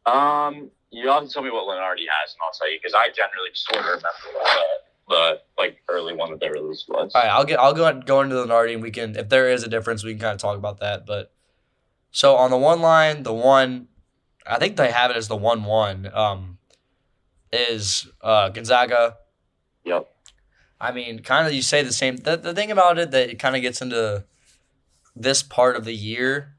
Um, 0.06 0.72
you 0.90 1.08
have 1.10 1.24
to 1.28 1.30
tell 1.30 1.44
me 1.44 1.50
what 1.52 1.64
Lunardi 1.66 2.06
has, 2.10 2.34
and 2.34 2.42
I'll 2.44 2.52
tell 2.58 2.72
you 2.72 2.80
because 2.82 2.94
I 2.94 3.08
generally 3.10 3.50
just 3.54 3.66
sort 3.66 3.80
of 3.80 3.86
remember 3.86 4.10
the, 4.34 4.64
the 5.10 5.42
like 5.58 5.78
early 5.90 6.16
one 6.16 6.32
that 6.32 6.40
they 6.40 6.50
released 6.50 6.88
was. 6.90 7.12
All 7.14 7.22
right, 7.22 7.30
I'll 7.30 7.46
get 7.46 7.60
I'll 7.60 7.74
go 7.74 7.92
go 8.02 8.22
into 8.22 8.36
the 8.36 8.46
Nardi 8.46 8.74
and 8.74 8.82
we 8.84 8.92
can 8.92 9.16
if 9.16 9.30
there 9.30 9.50
is 9.50 9.64
a 9.64 9.68
difference 9.68 10.04
we 10.04 10.14
can 10.14 10.22
kind 10.22 10.34
of 10.34 10.40
talk 10.40 10.58
about 10.58 10.80
that. 10.80 11.06
But 11.06 11.34
so 12.12 12.36
on 12.36 12.52
the 12.52 12.58
one 12.58 12.82
line, 12.82 13.24
the 13.24 13.34
one 13.34 13.88
I 14.46 14.58
think 14.58 14.76
they 14.76 14.92
have 14.92 15.12
it 15.12 15.18
as 15.18 15.28
the 15.28 15.36
one 15.36 15.64
one 15.64 16.12
um 16.14 16.51
is 17.52 18.08
uh 18.22 18.50
Gonzaga. 18.50 19.18
Yep. 19.86 20.08
I 20.80 20.92
mean, 20.92 21.20
kind 21.20 21.48
of 21.48 21.54
you 21.54 21.62
say 21.62 21.84
the 21.84 21.94
same. 21.94 22.18
The, 22.18 22.38
the 22.38 22.54
thing 22.54 22.72
about 22.72 22.98
it 22.98 23.12
that 23.12 23.30
it 23.30 23.40
kind 23.40 23.56
of 23.56 23.62
gets 23.62 23.82
into 23.82 24.26
this 25.16 25.44
part 25.44 25.76
of 25.76 25.86
the 25.86 25.94
year, 25.94 26.56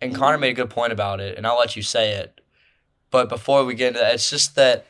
and 0.00 0.14
Connor 0.14 0.36
made 0.38 0.50
a 0.50 0.54
good 0.54 0.70
point 0.70 0.92
about 0.92 1.20
it, 1.20 1.36
and 1.38 1.46
I'll 1.46 1.58
let 1.58 1.76
you 1.76 1.82
say 1.82 2.12
it. 2.12 2.40
But 3.10 3.28
before 3.28 3.64
we 3.64 3.74
get 3.74 3.88
into 3.88 4.00
that, 4.00 4.14
it's 4.14 4.28
just 4.28 4.54
that 4.56 4.86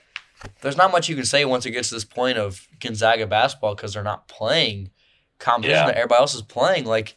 there's 0.63 0.77
not 0.77 0.91
much 0.91 1.09
you 1.09 1.15
can 1.15 1.25
say 1.25 1.45
once 1.45 1.67
it 1.67 1.71
gets 1.71 1.91
to 1.91 1.95
this 1.95 2.05
point 2.05 2.37
of 2.39 2.67
Gonzaga 2.81 3.27
basketball 3.27 3.75
because 3.75 3.95
they're 3.95 4.03
not 4.03 4.27
playing 4.29 4.91
competition 5.39 5.77
Yeah. 5.83 5.87
that 5.87 5.97
everybody 5.97 6.21
else 6.21 6.35
is 6.35 6.43
playing. 6.43 6.85
Like, 6.85 7.17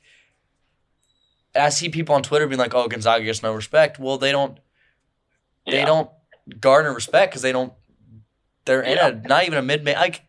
I 1.56 1.70
see 1.70 1.90
people 1.90 2.14
on 2.16 2.24
Twitter 2.24 2.46
being 2.48 2.60
like, 2.60 2.76
"Oh, 2.76 2.88
Gonzaga 2.88 3.24
gets 3.24 3.42
no 3.42 3.54
respect." 3.54 3.98
Well, 4.00 4.18
they 4.18 4.32
don't. 4.32 4.60
They 5.66 5.80
Yeah. 5.80 5.86
don't 5.86 6.10
garner 6.60 6.94
respect 6.94 7.32
because 7.32 7.42
they 7.42 7.52
don't. 7.52 7.74
They're 8.68 8.82
in 8.82 8.98
a 8.98 9.28
not 9.28 9.46
even 9.46 9.58
a 9.58 9.62
mid 9.62 9.86
like. 9.86 10.26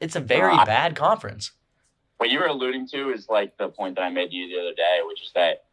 It's 0.00 0.16
a 0.16 0.20
very 0.20 0.52
Uh, 0.52 0.64
bad 0.64 0.96
conference. 0.96 1.52
What 2.16 2.30
you 2.30 2.40
were 2.40 2.46
alluding 2.46 2.88
to 2.88 3.10
is 3.10 3.28
like 3.28 3.56
the 3.56 3.68
point 3.68 3.94
that 3.96 4.02
I 4.02 4.10
made 4.10 4.30
to 4.30 4.36
you 4.36 4.48
the 4.48 4.60
other 4.60 4.74
day, 4.74 5.00
which 5.06 5.22
is 5.22 5.32
that 5.34 5.64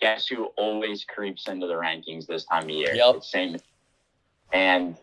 guess 0.00 0.26
who 0.26 0.46
always 0.56 1.04
creeps 1.04 1.48
into 1.48 1.66
the 1.66 1.74
rankings 1.74 2.26
this 2.26 2.44
time 2.44 2.64
of 2.64 2.70
year? 2.70 2.94
Yep. 2.94 3.22
Same, 3.24 3.56
and 4.52 4.96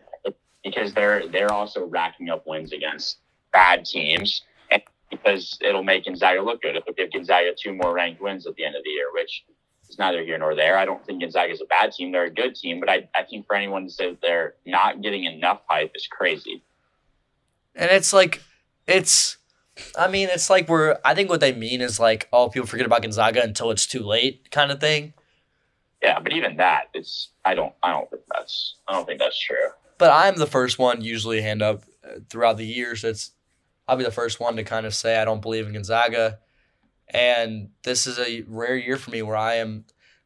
because 0.64 0.92
they're 0.94 1.26
they're 1.28 1.52
also 1.52 1.86
racking 1.86 2.30
up 2.30 2.46
wins 2.46 2.72
against 2.72 3.18
bad 3.52 3.84
teams, 3.84 4.42
and 4.70 4.82
because 5.10 5.58
it'll 5.60 5.82
make 5.82 6.04
Gonzaga 6.04 6.42
look 6.42 6.62
good. 6.62 6.76
It'll 6.76 6.94
give 6.94 7.12
Gonzaga 7.12 7.52
two 7.58 7.74
more 7.74 7.92
ranked 7.94 8.20
wins 8.20 8.46
at 8.46 8.54
the 8.56 8.64
end 8.64 8.76
of 8.76 8.84
the 8.84 8.90
year, 8.90 9.06
which 9.12 9.44
is 9.90 9.98
neither 9.98 10.22
here 10.22 10.38
nor 10.38 10.54
there. 10.54 10.78
I 10.78 10.84
don't 10.84 11.04
think 11.04 11.20
Gonzaga 11.20 11.52
is 11.52 11.60
a 11.60 11.66
bad 11.66 11.92
team; 11.92 12.12
they're 12.12 12.24
a 12.24 12.30
good 12.30 12.54
team, 12.54 12.80
but 12.80 12.88
I 12.88 13.08
I 13.14 13.24
think 13.24 13.46
for 13.46 13.54
anyone 13.54 13.84
to 13.84 13.90
say 13.90 14.10
that 14.10 14.20
they're 14.22 14.54
not 14.64 15.02
getting 15.02 15.24
enough 15.24 15.60
hype 15.68 15.92
is 15.94 16.06
crazy. 16.06 16.62
And 17.74 17.90
it's 17.90 18.12
like, 18.12 18.42
it's, 18.86 19.36
I 19.96 20.08
mean, 20.08 20.28
it's 20.30 20.50
like 20.50 20.68
we're, 20.68 20.98
I 21.04 21.14
think 21.14 21.30
what 21.30 21.40
they 21.40 21.52
mean 21.52 21.80
is 21.80 22.00
like, 22.00 22.28
oh, 22.32 22.48
people 22.48 22.66
forget 22.66 22.84
about 22.84 23.02
Gonzaga 23.02 23.42
until 23.42 23.70
it's 23.70 23.86
too 23.86 24.02
late 24.02 24.50
kind 24.50 24.72
of 24.72 24.80
thing. 24.80 25.14
Yeah, 26.02 26.18
but 26.18 26.32
even 26.32 26.56
that, 26.56 26.88
it's 26.94 27.28
I 27.44 27.54
don't 27.54 27.74
I 27.82 27.92
don't 27.92 28.10
think 28.10 28.22
that's 28.34 28.76
I 28.88 28.94
don't 28.94 29.06
think 29.06 29.20
that's 29.20 29.38
true. 29.38 29.68
But 29.98 30.10
I'm 30.10 30.36
the 30.36 30.46
first 30.46 30.78
one 30.78 31.02
usually 31.02 31.42
hand 31.42 31.60
up 31.60 31.84
uh, 32.02 32.20
throughout 32.30 32.56
the 32.56 32.66
years. 32.66 33.04
It's, 33.04 33.32
I'll 33.86 33.98
be 33.98 34.04
the 34.04 34.10
first 34.10 34.40
one 34.40 34.56
to 34.56 34.64
kind 34.64 34.86
of 34.86 34.94
say 34.94 35.18
I 35.18 35.26
don't 35.26 35.42
believe 35.42 35.66
in 35.66 35.74
Gonzaga. 35.74 36.38
And 37.12 37.70
this 37.82 38.06
is 38.06 38.18
a 38.18 38.44
rare 38.46 38.76
year 38.76 38.96
for 38.96 39.10
me 39.10 39.22
where 39.22 39.36
I 39.36 39.54
am 39.54 39.84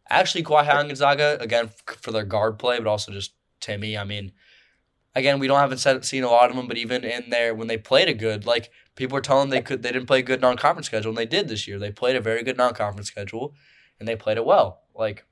actually 0.08 0.42
quite 0.42 0.66
high 0.66 0.78
on 0.78 0.88
Gonzaga, 0.88 1.38
again, 1.40 1.70
for 1.86 2.12
their 2.12 2.24
guard 2.24 2.58
play, 2.58 2.78
but 2.78 2.86
also 2.86 3.10
just 3.10 3.32
Timmy. 3.60 3.96
I 3.96 4.04
mean, 4.04 4.32
again, 5.14 5.38
we 5.38 5.46
don't 5.46 5.58
haven't 5.58 6.04
seen 6.04 6.24
a 6.24 6.30
lot 6.30 6.50
of 6.50 6.56
them, 6.56 6.68
but 6.68 6.76
even 6.76 7.02
in 7.02 7.30
there, 7.30 7.54
when 7.54 7.68
they 7.68 7.78
played 7.78 8.08
a 8.08 8.14
good, 8.14 8.44
like, 8.44 8.70
people 8.96 9.14
were 9.14 9.22
telling 9.22 9.48
them 9.48 9.50
they 9.50 9.62
could 9.62 9.82
they 9.82 9.92
didn't 9.92 10.06
play 10.06 10.18
a 10.18 10.22
good 10.22 10.40
non-conference 10.40 10.86
schedule, 10.86 11.10
and 11.10 11.18
they 11.18 11.26
did 11.26 11.48
this 11.48 11.66
year. 11.66 11.78
They 11.78 11.90
played 11.90 12.16
a 12.16 12.20
very 12.20 12.42
good 12.42 12.58
non-conference 12.58 13.08
schedule, 13.08 13.54
and 13.98 14.06
they 14.06 14.16
played 14.16 14.36
it 14.36 14.44
well. 14.44 14.82
Like, 14.94 15.24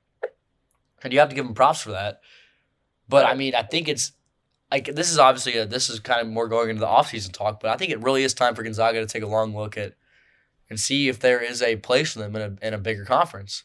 and 1.03 1.13
you 1.13 1.19
have 1.19 1.29
to 1.29 1.35
give 1.35 1.45
them 1.45 1.53
props 1.53 1.81
for 1.81 1.91
that. 1.91 2.21
But 3.07 3.25
I 3.25 3.35
mean, 3.35 3.53
I 3.53 3.63
think 3.63 3.87
it's 3.87 4.13
like 4.71 4.95
this 4.95 5.11
is 5.11 5.19
obviously 5.19 5.57
a, 5.57 5.65
this 5.65 5.89
is 5.89 5.99
kind 5.99 6.21
of 6.21 6.27
more 6.27 6.47
going 6.47 6.69
into 6.69 6.79
the 6.79 6.87
offseason 6.87 7.31
talk, 7.31 7.59
but 7.59 7.69
I 7.69 7.77
think 7.77 7.91
it 7.91 8.01
really 8.01 8.23
is 8.23 8.33
time 8.33 8.55
for 8.55 8.63
Gonzaga 8.63 8.99
to 8.99 9.05
take 9.05 9.23
a 9.23 9.27
long 9.27 9.55
look 9.55 9.77
at 9.77 9.93
and 10.73 10.79
see 10.79 11.07
if 11.07 11.19
there 11.19 11.39
is 11.39 11.61
a 11.61 11.75
place 11.75 12.13
for 12.13 12.19
them 12.19 12.35
in 12.35 12.41
a 12.41 12.67
in 12.67 12.73
a 12.73 12.79
bigger 12.79 13.05
conference. 13.05 13.63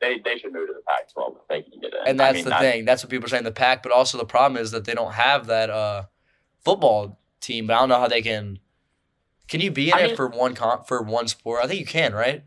They 0.00 0.18
they 0.24 0.36
should 0.38 0.52
move 0.52 0.66
to 0.66 0.74
the 0.74 0.82
Pac-12 0.86 1.36
if 1.36 1.48
they 1.48 1.62
can 1.62 1.80
get 1.80 1.92
in. 1.94 2.00
And 2.08 2.18
that's 2.18 2.32
I 2.32 2.36
mean, 2.36 2.44
the 2.46 2.56
thing. 2.58 2.84
That's 2.84 3.04
what 3.04 3.10
people 3.10 3.26
are 3.26 3.28
saying 3.28 3.44
the 3.44 3.52
pack, 3.52 3.84
but 3.84 3.92
also 3.92 4.18
the 4.18 4.24
problem 4.26 4.60
is 4.60 4.72
that 4.72 4.84
they 4.84 4.94
don't 4.94 5.12
have 5.12 5.46
that 5.46 5.70
uh 5.70 6.04
football 6.64 7.20
team. 7.40 7.68
But 7.68 7.74
I 7.74 7.78
don't 7.78 7.88
know 7.88 8.00
how 8.00 8.08
they 8.08 8.20
can. 8.20 8.58
Can 9.46 9.60
you 9.60 9.70
be 9.70 9.88
in 9.90 9.94
I 9.94 10.00
it 10.00 10.06
mean- 10.08 10.16
for 10.16 10.28
one 10.28 10.54
con 10.56 10.82
for 10.84 11.00
one 11.02 11.28
sport? 11.28 11.64
I 11.64 11.68
think 11.68 11.78
you 11.78 11.86
can, 11.86 12.12
right? 12.12 12.42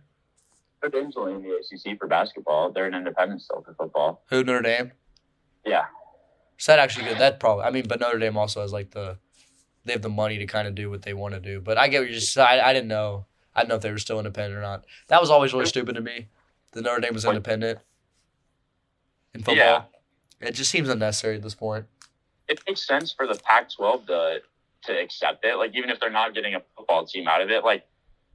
Notre 0.83 0.99
Dame's 1.01 1.15
only 1.17 1.33
in 1.35 1.41
the 1.41 1.55
ACC 1.55 1.97
for 1.97 2.07
basketball. 2.07 2.71
They're 2.71 2.85
an 2.85 2.93
independent 2.93 3.41
still 3.41 3.61
for 3.63 3.73
football. 3.73 4.23
Who 4.29 4.43
Notre 4.43 4.61
Dame? 4.61 4.91
Yeah, 5.65 5.85
Is 6.59 6.65
that 6.67 6.77
actually 6.79 7.05
good? 7.05 7.17
That 7.17 7.39
probably. 7.39 7.63
I 7.65 7.71
mean, 7.71 7.85
but 7.87 7.99
Notre 7.99 8.19
Dame 8.19 8.37
also 8.37 8.61
has 8.61 8.71
like 8.71 8.91
the, 8.91 9.17
they 9.85 9.93
have 9.93 10.01
the 10.03 10.09
money 10.09 10.37
to 10.37 10.45
kind 10.45 10.67
of 10.67 10.75
do 10.75 10.89
what 10.91 11.01
they 11.01 11.13
want 11.13 11.33
to 11.33 11.39
do. 11.39 11.59
But 11.59 11.77
I 11.79 11.87
get 11.87 11.99
what 12.01 12.09
you're 12.09 12.19
just. 12.19 12.37
I, 12.37 12.61
I 12.61 12.73
didn't 12.73 12.87
know. 12.89 13.25
I 13.57 13.61
didn't 13.61 13.69
know 13.69 13.75
if 13.75 13.81
they 13.81 13.91
were 13.91 13.97
still 13.97 14.19
independent 14.19 14.55
or 14.55 14.61
not. 14.61 14.85
That 15.07 15.19
was 15.19 15.29
always 15.29 15.51
really 15.51 15.65
stupid 15.65 15.95
to 15.95 16.01
me. 16.01 16.27
The 16.71 16.81
Notre 16.81 17.01
Dame 17.01 17.13
was 17.13 17.25
independent 17.25 17.79
in 19.33 19.41
football. 19.41 19.55
Yeah. 19.55 19.81
It 20.39 20.51
just 20.53 20.71
seems 20.71 20.87
unnecessary 20.89 21.35
at 21.37 21.41
this 21.41 21.55
point. 21.55 21.85
it 22.47 22.61
makes 22.67 22.85
sense 22.87 23.11
for 23.11 23.27
the 23.27 23.35
Pac-12 23.35 24.05
to 24.07 24.41
to 24.83 24.93
accept 24.93 25.43
it. 25.43 25.55
Like 25.57 25.75
even 25.75 25.89
if 25.89 25.99
they're 25.99 26.09
not 26.11 26.33
getting 26.35 26.55
a 26.55 26.61
football 26.77 27.05
team 27.05 27.27
out 27.27 27.41
of 27.41 27.49
it, 27.49 27.63
like 27.65 27.85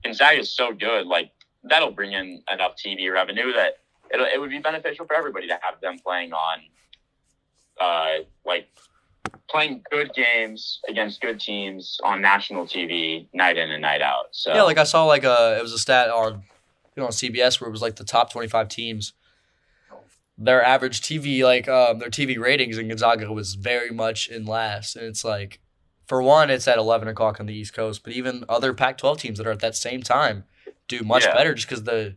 Gonzaga 0.05 0.41
is 0.41 0.53
so 0.53 0.73
good, 0.73 1.07
like 1.07 1.31
that'll 1.63 1.93
bring 1.93 2.13
in 2.13 2.43
enough 2.53 2.73
TV 2.77 3.11
revenue 3.13 3.53
that 3.53 3.79
it 4.11 4.21
it 4.35 4.41
would 4.41 4.51
be 4.51 4.59
beneficial 4.59 5.07
for 5.07 5.15
everybody 5.15 5.47
to 5.47 5.59
have 5.63 5.81
them 5.81 5.99
playing 6.05 6.33
on, 6.33 6.59
uh, 7.81 8.25
like 8.45 8.69
playing 9.49 9.83
good 9.91 10.13
games 10.15 10.81
against 10.89 11.21
good 11.21 11.39
teams 11.39 11.99
on 12.03 12.21
national 12.21 12.65
TV 12.67 13.29
night 13.33 13.59
in 13.59 13.71
and 13.71 13.83
night 13.83 14.03
out. 14.03 14.27
So 14.33 14.55
Yeah, 14.55 14.63
like 14.63 14.79
I 14.79 14.85
saw 14.85 15.05
like 15.05 15.25
a 15.25 15.57
it 15.59 15.63
was 15.63 15.73
a 15.73 15.79
stat 15.79 16.11
on 16.11 16.43
you 16.97 17.01
know 17.01 17.07
on 17.07 17.13
CBS 17.13 17.61
where 17.61 17.69
it 17.69 17.73
was 17.73 17.83
like 17.83 17.97
the 17.97 18.05
top 18.05 18.33
twenty 18.33 18.49
five 18.49 18.69
teams. 18.69 19.13
Their 20.39 20.65
average 20.65 21.03
TV 21.03 21.45
like 21.45 21.69
um 21.69 21.99
their 21.99 22.09
TV 22.11 22.39
ratings 22.39 22.79
in 22.79 22.89
Gonzaga 22.89 23.33
was 23.33 23.55
very 23.55 23.91
much 23.91 24.29
in 24.29 24.45
last, 24.47 24.97
and 24.97 25.05
it's 25.05 25.25
like, 25.25 25.61
for 26.07 26.23
one, 26.23 26.51
it's 26.51 26.67
at 26.67 26.79
eleven 26.79 27.07
o'clock 27.09 27.39
on 27.39 27.47
the 27.47 27.55
East 27.55 27.75
Coast, 27.75 28.03
but 28.03 28.13
even 28.15 28.45
other 28.49 28.73
Pac 28.73 28.99
twelve 28.99 29.19
teams 29.19 29.39
that 29.39 29.47
are 29.47 29.53
at 29.53 29.61
that 29.61 29.77
same 29.77 30.03
time 30.03 30.45
do 30.89 31.03
much 31.03 31.25
Yeah. 31.25 31.35
better 31.35 31.55
just 31.55 31.69
because 31.69 31.85
the, 31.85 32.17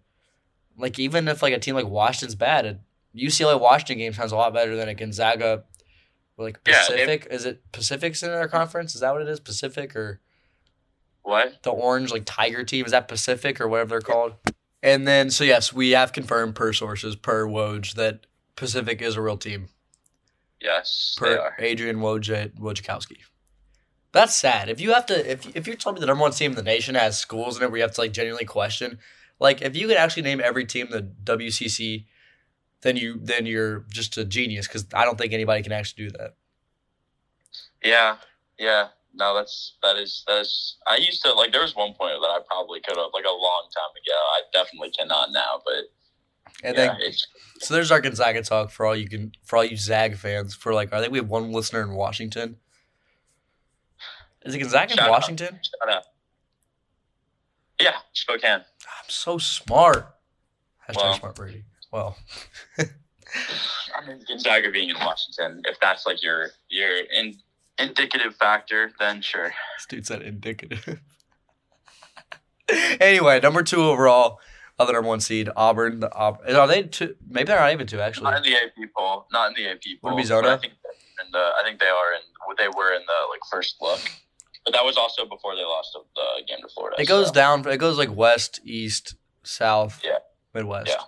like 0.78 0.98
even 0.98 1.28
if 1.28 1.42
like 1.44 1.54
a 1.54 1.60
team 1.60 1.76
like 1.76 1.88
Washington's 1.88 2.36
bad, 2.36 2.66
a 2.66 2.80
UCLA 3.16 3.60
Washington 3.60 3.98
game 4.00 4.14
sounds 4.14 4.32
a 4.32 4.36
lot 4.36 4.54
better 4.54 4.76
than 4.76 4.90
a 4.90 4.96
Gonzaga. 4.96 5.64
Like 6.38 6.60
Yeah, 6.68 6.74
they- 6.90 6.96
Pacific, 6.96 7.28
is 7.32 7.46
it 7.46 7.72
Pacific's 7.72 8.24
in 8.24 8.30
their 8.30 8.48
conference? 8.48 8.94
Is 8.96 9.02
that 9.02 9.12
what 9.14 9.22
it 9.22 9.28
is? 9.28 9.40
Pacific 9.40 9.96
or 9.96 10.20
what? 11.24 11.64
the 11.64 11.72
orange 11.72 12.12
like 12.12 12.22
tiger 12.26 12.64
team 12.64 12.86
is 12.86 12.92
that 12.92 13.08
pacific 13.08 13.60
or 13.60 13.68
whatever 13.68 13.90
they're 13.90 14.00
called 14.02 14.34
and 14.84 15.08
then 15.08 15.32
so 15.32 15.44
yes 15.44 15.74
we 15.74 15.90
have 15.90 16.14
confirmed 16.14 16.54
per 16.54 16.72
sources 16.72 17.16
per 17.16 17.48
woj 17.48 17.96
that 17.96 18.28
pacific 18.56 19.02
is 19.02 19.16
a 19.16 19.22
real 19.22 19.36
team 19.36 19.70
Yes, 20.62 21.16
they 21.20 21.26
per 21.36 21.38
are. 21.40 21.56
adrian 21.58 21.98
woj 21.98 22.52
wojnarowski 22.60 23.18
that's 24.12 24.36
sad 24.36 24.70
if 24.70 24.80
you 24.80 24.94
have 24.94 25.08
to 25.08 25.32
if, 25.32 25.56
if 25.56 25.66
you're 25.66 25.76
telling 25.76 25.96
me 25.96 26.00
the 26.00 26.06
number 26.06 26.22
one 26.22 26.32
team 26.32 26.52
in 26.52 26.58
the 26.58 26.62
nation 26.62 26.94
has 26.94 27.18
schools 27.18 27.58
in 27.58 27.64
it 27.64 27.72
where 27.72 27.78
you 27.78 27.84
have 27.84 27.94
to 27.96 28.02
like 28.02 28.14
genuinely 28.14 28.46
question 28.46 29.00
like 29.40 29.64
if 29.64 29.76
you 29.76 29.88
could 29.88 29.98
actually 29.98 30.22
name 30.22 30.40
every 30.40 30.64
team 30.66 30.90
the 30.92 31.02
wcc 31.24 32.06
then 32.86 32.96
you 32.96 33.20
then 33.22 33.46
you're 33.46 33.84
just 33.90 34.18
a 34.18 34.24
genius 34.24 34.68
because 34.68 34.86
i 34.94 35.04
don't 35.04 35.18
think 35.18 35.34
anybody 35.34 35.62
can 35.64 35.72
actually 35.74 36.06
do 36.06 36.12
that 36.18 36.36
Yeah, 37.84 38.18
yeah. 38.58 38.88
No, 39.18 39.34
that's 39.34 39.78
that 39.82 39.96
is 39.96 40.24
that 40.28 40.42
is. 40.42 40.76
I 40.86 40.98
used 40.98 41.24
to 41.24 41.32
like. 41.34 41.52
There 41.54 41.62
was 41.62 41.74
one 41.76 41.94
point 41.94 42.16
that 42.22 42.28
I 42.28 42.40
probably 42.48 42.82
could 42.82 42.98
have 42.98 43.12
like 43.14 43.24
a 43.24 43.32
long 43.32 43.64
time 43.74 43.94
ago. 44.02 44.18
I 44.36 44.42
definitely 44.52 44.92
cannot 44.92 45.32
now, 45.32 45.62
but 45.64 45.84
and 46.68 46.76
yeah, 46.76 46.98
then 47.00 47.12
So 47.62 47.74
there's 47.74 47.92
our 47.92 48.02
Gonzaga 48.02 48.44
talk 48.44 48.72
for 48.72 48.86
all 48.86 48.96
you 48.96 49.08
can 49.08 49.32
for 49.46 49.56
all 49.58 49.64
you 49.64 49.78
Zag 49.78 50.18
fans. 50.18 50.54
For 50.54 50.74
like, 50.74 50.92
I 50.92 51.00
think 51.00 51.14
we 51.14 51.20
have 51.20 51.30
one 51.30 51.54
listener 51.54 51.82
in 51.84 51.92
Washington. 51.92 52.58
Is 54.44 54.54
it 54.54 54.60
Gonzaga 54.60 54.92
in 54.92 54.98
Shout 54.98 55.08
out. 55.08 55.12
Washington? 55.12 55.60
Yeah, 57.80 57.96
Spokane. 58.14 58.62
I'm 58.62 59.10
so 59.10 59.38
smart. 59.38 60.14
Hashtag 60.90 60.98
Well. 60.98 61.14
smart 61.20 61.36
Brady. 61.36 61.64
Well, 61.96 62.18
I 62.78 64.06
mean, 64.06 64.20
Gonzaga 64.28 64.70
being 64.70 64.90
in 64.90 64.98
Washington, 64.98 65.62
if 65.64 65.80
that's 65.80 66.06
like 66.06 66.22
your 66.22 66.50
your 66.68 66.90
in, 66.90 67.36
indicative 67.80 68.36
factor, 68.36 68.92
then 69.00 69.22
sure. 69.22 69.54
This 69.78 69.86
dude 69.88 70.06
said 70.06 70.22
indicative. 70.22 71.00
anyway, 73.00 73.40
number 73.40 73.64
two 73.64 73.82
overall, 73.82 74.42
other 74.78 74.92
number 74.92 75.08
one 75.08 75.22
seed, 75.22 75.50
Auburn. 75.56 76.02
The 76.02 76.12
are 76.14 76.68
they 76.68 76.84
two? 76.84 77.16
Maybe 77.30 77.46
they're 77.46 77.62
not 77.62 77.72
even 77.72 77.88
two 77.88 78.02
actually. 78.02 78.26
Not 78.26 78.46
in 78.46 78.52
the 78.52 78.58
AP 78.58 78.90
poll. 78.94 79.28
Not 79.32 79.56
in 79.58 79.64
the 79.64 79.70
AP 79.70 79.78
Would 79.78 79.86
it 79.86 80.02
poll. 80.02 80.18
be 80.18 80.24
Zona? 80.26 80.50
I 80.50 80.58
think 80.58 80.74
in 80.74 81.32
the, 81.32 81.38
I 81.38 81.62
think 81.64 81.80
they 81.80 81.86
are 81.86 82.14
in. 82.14 82.58
They 82.58 82.68
were 82.68 82.94
in 82.94 83.04
the 83.04 83.30
like 83.32 83.40
first 83.50 83.78
look, 83.80 84.02
but 84.66 84.74
that 84.74 84.84
was 84.84 84.98
also 84.98 85.24
before 85.24 85.56
they 85.56 85.64
lost 85.64 85.94
the 85.94 86.44
game 86.46 86.58
to 86.62 86.68
Florida. 86.74 87.02
It 87.02 87.08
goes 87.08 87.28
so. 87.28 87.34
down. 87.34 87.66
It 87.70 87.78
goes 87.78 87.98
like 87.98 88.14
west, 88.14 88.60
east, 88.66 89.16
south, 89.44 90.02
Yeah. 90.04 90.18
Midwest. 90.54 90.90
Yeah. 90.90 91.04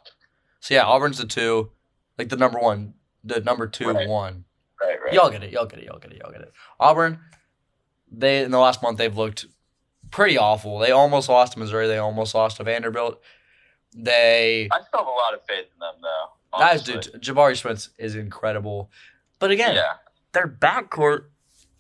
So 0.68 0.74
yeah, 0.74 0.84
Auburn's 0.84 1.18
the 1.18 1.26
two, 1.26 1.72
like 2.18 2.28
the 2.28 2.36
number 2.36 2.60
one, 2.60 2.94
the 3.24 3.40
number 3.40 3.68
two 3.68 3.88
Right. 3.90 4.06
one. 4.06 4.44
Right, 4.82 4.98
right. 5.02 5.14
Y'all 5.14 5.30
get 5.30 5.42
it. 5.42 5.54
Y'all 5.54 5.66
get 5.66 5.80
it. 5.80 5.86
Y'all 5.86 5.98
get 5.98 6.12
it. 6.12 6.18
Y'all 6.22 6.30
get 6.30 6.42
it. 6.42 6.52
Auburn, 6.78 7.22
they 8.12 8.44
in 8.44 8.52
the 8.52 8.60
last 8.60 8.84
month 8.84 8.98
they've 8.98 9.16
looked 9.16 9.46
pretty 10.12 10.38
awful. 10.38 10.78
They 10.80 10.92
almost 10.92 11.30
lost 11.30 11.54
to 11.54 11.60
Missouri. 11.60 11.88
They 11.88 12.00
almost 12.00 12.36
lost 12.36 12.58
to 12.58 12.66
Vanderbilt. 12.66 13.22
They 13.96 14.68
I 14.70 14.82
still 14.82 15.00
have 15.00 15.08
a 15.08 15.10
lot 15.10 15.34
of 15.34 15.40
faith 15.48 15.68
in 15.74 15.80
them, 15.80 15.94
though. 16.02 16.60
guys, 16.60 16.84
dude, 16.84 17.14
Jabari 17.22 17.56
Smith 17.56 17.88
is 17.98 18.16
incredible, 18.16 18.92
but 19.40 19.52
again, 19.52 19.76
Yeah. 19.76 19.94
their 20.34 20.50
backcourt 20.50 21.28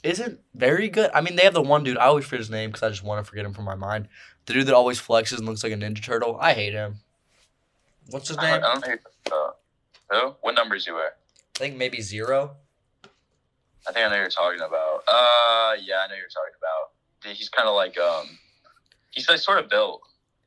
isn't 0.02 0.40
very 0.56 0.88
good. 0.88 1.12
I 1.14 1.20
mean, 1.20 1.36
they 1.36 1.44
have 1.44 1.54
the 1.54 1.62
one 1.62 1.84
dude. 1.84 1.98
I 1.98 2.06
always 2.06 2.24
forget 2.24 2.40
his 2.40 2.50
name 2.50 2.70
because 2.70 2.84
I 2.84 2.90
just 2.90 3.04
want 3.04 3.20
to 3.24 3.30
forget 3.30 3.44
him 3.44 3.54
from 3.54 3.66
my 3.66 3.76
mind. 3.76 4.08
The 4.46 4.54
dude 4.54 4.68
that 4.68 4.76
always 4.76 4.98
flexes 5.02 5.40
and 5.40 5.46
looks 5.46 5.62
like 5.62 5.74
a 5.74 5.76
Ninja 5.76 6.02
Turtle. 6.02 6.38
I 6.40 6.54
hate 6.54 6.72
him. 6.72 7.02
What's 8.10 8.30
his 8.30 8.38
I 8.38 8.52
name? 8.52 8.64
I 8.64 8.74
don't 8.74 8.84
think. 8.86 9.02
Uh, 9.32 9.50
who? 10.10 10.36
What 10.42 10.56
numbers 10.56 10.88
you 10.88 10.94
wear? 10.96 11.14
I 11.56 11.60
think 11.60 11.76
maybe 11.76 12.02
zero. 12.02 12.56
I 13.88 13.92
think 13.92 14.06
I 14.06 14.10
know 14.10 14.16
who 14.16 14.22
you're 14.22 14.30
talking 14.30 14.60
about. 14.62 15.04
Uh, 15.08 15.76
yeah, 15.82 16.00
I 16.04 16.08
know 16.08 16.16
who 16.16 16.20
you're 16.20 16.30
talking 16.30 16.56
about. 16.58 17.36
He's 17.36 17.50
kind 17.50 17.68
of 17.68 17.76
like 17.76 17.98
um, 17.98 18.38
he's 19.12 19.28
like 19.30 19.40
sort 19.40 19.60
of 19.60 19.70
built. 19.70 20.02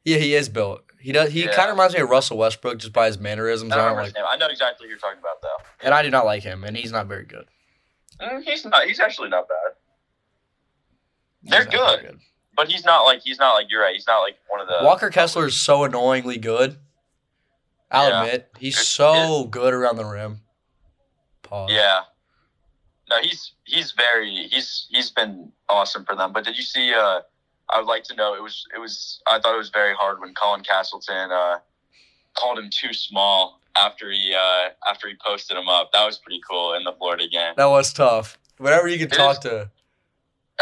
Yeah, 0.04 0.18
he 0.18 0.34
is 0.34 0.48
built. 0.48 0.82
He 0.98 1.12
does. 1.12 1.30
He 1.32 1.44
Yeah. 1.44 1.52
kind 1.54 1.68
of 1.70 1.76
reminds 1.76 1.94
me 1.94 2.00
of 2.00 2.08
Russell 2.10 2.38
Westbrook 2.38 2.78
just 2.78 2.92
by 2.92 3.06
his 3.06 3.18
mannerisms. 3.18 3.72
I 3.72 3.76
I 3.76 3.78
don't 3.78 3.96
don't 3.96 4.04
like. 4.14 4.14
I 4.28 4.36
know 4.36 4.46
exactly 4.48 4.86
who 4.86 4.90
you're 4.90 4.98
talking 4.98 5.18
about 5.18 5.42
though. 5.42 5.56
and 5.82 5.94
I 5.94 6.02
do 6.02 6.10
not 6.10 6.24
like 6.26 6.42
him, 6.42 6.64
and 6.64 6.76
he's 6.76 6.92
not 6.92 7.06
very 7.06 7.24
good. 7.24 7.46
Mm, 8.20 8.42
he's 8.42 8.64
not. 8.64 8.84
He's 8.84 9.00
actually 9.00 9.28
not 9.30 9.48
bad. 9.48 9.72
He's 11.42 11.50
They're 11.50 11.64
not 11.64 11.72
very 11.98 12.02
good. 12.12 12.20
But 12.56 12.68
he's 12.68 12.84
not 12.84 13.02
like 13.04 13.20
he's 13.22 13.38
not 13.38 13.54
like 13.54 13.70
you're 13.70 13.80
right. 13.82 13.94
He's 13.94 14.06
not 14.06 14.20
like 14.20 14.36
one 14.48 14.60
of 14.60 14.68
the 14.68 14.78
Walker 14.82 15.08
Kessler 15.10 15.46
is 15.46 15.56
so 15.56 15.84
annoyingly 15.84 16.36
good. 16.36 16.76
I'll 17.90 18.08
Yeah. 18.10 18.22
admit 18.24 18.50
he's 18.58 18.78
so 18.78 19.44
good 19.44 19.74
around 19.74 19.96
the 19.96 20.04
rim. 20.04 20.40
Pause. 21.42 21.70
Yeah. 21.72 22.00
No, 23.08 23.16
he's 23.20 23.52
he's 23.64 23.92
very 23.92 24.30
he's 24.48 24.86
he's 24.90 25.10
been 25.10 25.50
awesome 25.68 26.04
for 26.04 26.14
them. 26.14 26.32
But 26.32 26.44
did 26.44 26.56
you 26.56 26.62
see? 26.62 26.94
Uh, 26.94 27.20
I 27.68 27.78
would 27.78 27.86
like 27.86 28.04
to 28.04 28.14
know. 28.14 28.34
It 28.34 28.42
was 28.42 28.64
it 28.74 28.78
was. 28.78 29.20
I 29.26 29.40
thought 29.40 29.54
it 29.54 29.58
was 29.58 29.70
very 29.70 29.94
hard 29.94 30.20
when 30.20 30.32
Colin 30.34 30.62
Castleton 30.62 31.32
uh, 31.32 31.58
called 32.38 32.58
him 32.58 32.70
too 32.70 32.92
small 32.92 33.60
after 33.76 34.10
he 34.12 34.32
uh, 34.36 34.70
after 34.88 35.08
he 35.08 35.14
posted 35.24 35.56
him 35.56 35.68
up. 35.68 35.90
That 35.92 36.04
was 36.06 36.18
pretty 36.18 36.40
cool 36.48 36.74
in 36.74 36.84
the 36.84 36.92
Florida 36.92 37.26
game. 37.26 37.54
That 37.56 37.66
was 37.70 37.92
tough. 37.92 38.38
Whenever 38.58 38.86
you 38.86 38.98
can 38.98 39.08
It 39.08 39.12
talk 39.16 39.38
is- 39.38 39.50
to, 39.50 39.70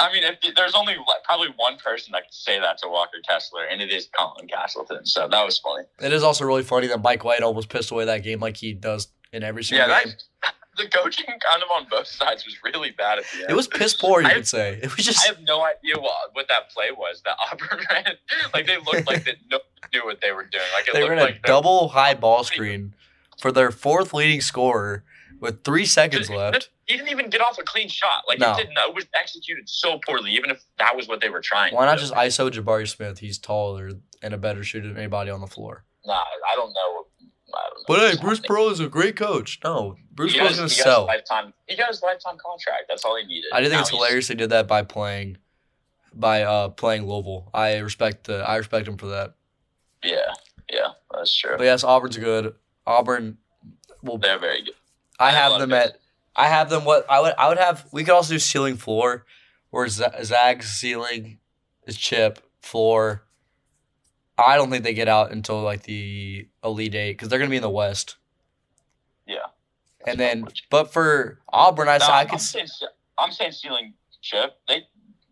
I 0.01 0.13
mean, 0.13 0.23
if 0.25 0.55
there's 0.55 0.75
only 0.75 0.95
like, 0.97 1.25
probably 1.25 1.49
one 1.57 1.77
person 1.79 2.13
that 2.13 2.25
could 2.25 2.35
say 2.35 2.59
that 2.61 2.79
to 2.79 2.89
Walker 2.89 3.19
Kessler, 3.29 3.65
and 3.71 3.81
it 3.83 3.91
is 3.91 4.09
Colin 4.17 4.47
Castleton. 4.49 5.05
So 5.07 5.29
that 5.29 5.45
was 5.45 5.59
funny. 5.59 5.85
it 6.01 6.13
is 6.13 6.23
also 6.23 6.45
really 6.45 6.63
funny 6.63 6.87
that 6.89 7.03
Mike 7.03 7.25
White 7.25 7.43
almost 7.43 7.69
pissed 7.69 7.91
away 7.91 8.05
that 8.07 8.23
game 8.23 8.41
like 8.41 8.57
he 8.57 8.73
does 8.75 9.09
in 9.33 9.43
every 9.43 9.65
single 9.65 9.89
Yeah, 9.89 10.03
game. 10.05 10.13
that, 10.43 10.55
the 10.77 10.89
coaching 10.89 11.27
kind 11.27 11.63
of 11.63 11.69
on 11.75 11.87
both 11.91 12.07
sides 12.07 12.45
was 12.45 12.57
really 12.63 12.93
bad 12.93 13.19
at 13.19 13.25
the 13.35 13.41
end. 13.43 13.51
It 13.51 13.55
was 13.55 13.67
piss 13.67 13.95
poor, 13.95 14.21
you 14.23 14.29
I- 14.29 14.35
could 14.35 14.47
say. 14.47 14.79
It 14.83 14.95
was 14.97 15.05
just 15.05 15.25
I 15.25 15.29
have 15.29 15.41
no 15.43 15.63
idea 15.65 15.97
what, 15.99 16.13
what 16.33 16.47
that 16.49 16.71
play 16.71 16.91
was 16.93 17.23
that 17.25 17.37
Auburn 17.51 17.81
ran. 17.91 18.13
Like 18.55 18.67
they 18.67 18.77
looked 18.77 19.07
like 19.07 19.25
they 19.25 19.35
no 19.51 19.59
knew 19.93 20.05
what 20.05 20.21
they 20.21 20.31
were 20.33 20.45
doing. 20.45 20.65
Like 20.75 20.87
it 20.89 20.95
they 20.95 21.03
were 21.03 21.13
in 21.13 21.19
a 21.19 21.23
like 21.23 21.43
double 21.43 21.89
high 21.89 22.15
ball 22.15 22.45
screen 22.53 22.95
for 23.41 23.51
their 23.53 23.71
fourth 23.73 24.15
leading 24.15 24.41
scorer 24.41 25.03
with 25.41 25.65
three 25.65 25.85
seconds 25.87 26.29
left. 26.31 26.71
He 26.89 26.97
didn't 26.97 27.11
even 27.11 27.29
get 27.31 27.41
off 27.43 27.59
a 27.59 27.63
clean 27.63 27.89
shot. 27.89 28.25
Like 28.27 28.39
No. 28.39 28.53
it 28.53 28.57
didn't. 28.57 28.73
It 28.79 28.95
was 28.95 29.05
executed 29.19 29.69
so 29.69 29.99
poorly. 30.07 30.31
Even 30.33 30.51
if 30.51 30.65
that 30.79 30.97
was 30.97 31.07
what 31.07 31.21
they 31.21 31.29
were 31.29 31.41
trying. 31.43 31.75
Why 31.75 31.83
to 31.85 31.91
not 31.93 31.99
do. 31.99 32.01
just 32.01 32.15
ISO 32.15 32.51
Jabari 32.51 32.89
Smith? 32.89 33.19
He's 33.19 33.39
taller 33.39 33.91
and 34.23 34.35
a 34.35 34.39
better 34.39 34.65
shooter 34.65 34.89
than 34.89 34.97
anybody 34.97 35.31
on 35.31 35.41
the 35.41 35.47
floor. 35.47 35.85
Nah, 36.07 36.15
I 36.15 36.57
don't 36.57 36.73
know. 36.73 37.05
I 37.55 37.69
don't 37.71 37.79
know 37.79 37.85
But 37.87 37.99
what's 38.01 38.17
hey, 38.17 38.21
Bruce. 38.23 38.41
Pearl 38.41 38.69
is 38.71 38.81
a 38.81 38.89
great 38.89 39.17
coach. 39.17 39.59
No, 39.65 39.97
Bruce 40.13 40.33
He 40.33 40.39
Pearl's 40.39 40.53
got 40.53 40.57
gonna 40.57 40.63
his- 40.65 40.77
he 40.77 40.83
sell. 40.83 41.05
Lifetime. 41.07 41.53
He 41.67 41.77
got 41.77 41.89
his 41.89 42.03
lifetime 42.03 42.37
contract. 42.39 42.85
That's 42.89 43.05
all 43.05 43.17
he 43.17 43.25
needed. 43.27 43.51
I 43.53 43.61
do 43.61 43.65
think 43.67 43.75
Now 43.75 43.81
it's 43.81 43.91
he's- 43.91 43.99
hilarious 44.03 44.29
they 44.29 44.35
did 44.35 44.51
that 44.51 44.67
by 44.67 44.83
playing, 44.83 45.37
by 46.15 46.43
uh 46.43 46.69
playing 46.71 47.07
Louisville. 47.07 47.51
I 47.55 47.77
respect 47.79 48.25
the 48.25 48.49
I 48.49 48.57
respect 48.57 48.89
him 48.89 48.97
for 48.97 49.07
that. 49.09 49.35
Yeah, 50.03 50.33
yeah, 50.71 50.89
that's 51.13 51.35
true. 51.37 51.57
But 51.59 51.65
yes, 51.65 51.85
Auburn's 51.85 52.17
good. 52.17 52.55
Auburn. 52.87 53.37
Well, 54.03 54.17
They're 54.19 54.39
very 54.39 54.63
good. 54.63 54.75
I 55.19 55.29
I 55.29 55.31
have 55.33 55.59
them 55.61 55.73
it. 55.73 55.77
at. 55.77 55.99
I 56.39 56.47
have 56.47 56.71
them. 56.71 56.85
What 56.85 57.05
I 57.11 57.21
would. 57.21 57.35
I 57.37 57.49
would 57.49 57.59
have. 57.59 57.87
We 57.93 58.05
could 58.05 58.15
also 58.15 58.33
do 58.35 58.39
ceiling 58.39 58.77
floor, 58.77 59.27
where 59.71 59.89
Z- 59.89 60.05
Zag's 60.23 60.69
ceiling 60.69 61.39
is 61.87 61.97
chip 61.99 62.39
floor. 62.63 63.25
I 64.39 64.55
don't 64.57 64.71
think 64.71 64.85
they 64.85 64.95
get 64.95 65.09
out 65.09 65.33
until 65.33 65.61
like 65.63 65.83
the 65.83 66.47
elite 66.63 66.95
eight 66.95 67.13
because 67.15 67.29
they're 67.29 67.41
gonna 67.41 67.51
be 67.51 67.57
in 67.57 67.63
the 67.63 67.69
West. 67.69 68.15
Yeah. 69.27 69.39
And 70.07 70.19
then, 70.19 70.47
but 70.71 70.93
for 70.93 71.41
Auburn, 71.49 71.89
I, 71.89 71.99
No, 71.99 72.07
I 72.07 72.21
I'm, 72.31 72.39
saying, 72.39 72.69
I'm 73.19 73.33
saying 73.33 73.51
ceiling 73.53 73.95
chip. 74.23 74.53
They 74.69 74.85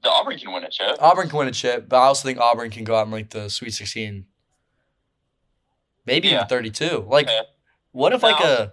the 0.02 0.10
Auburn 0.10 0.36
can 0.38 0.52
win 0.52 0.64
a 0.64 0.70
chip. 0.70 0.96
Auburn 1.00 1.28
can 1.28 1.38
win 1.38 1.46
a 1.48 1.52
chip, 1.52 1.88
but 1.88 1.96
I 1.98 2.06
also 2.06 2.26
think 2.26 2.40
Auburn 2.40 2.70
can 2.70 2.82
go 2.82 2.96
out 2.96 3.06
in 3.06 3.12
like 3.12 3.30
the 3.30 3.48
Sweet 3.48 3.74
Sixteen, 3.74 4.26
maybe 6.04 6.28
Yeah. 6.28 6.36
even 6.38 6.48
thirty-two. 6.48 7.06
Like, 7.08 7.26
Okay. 7.28 7.42
what 7.92 8.12
if 8.12 8.24
like 8.24 8.40
a 8.44 8.72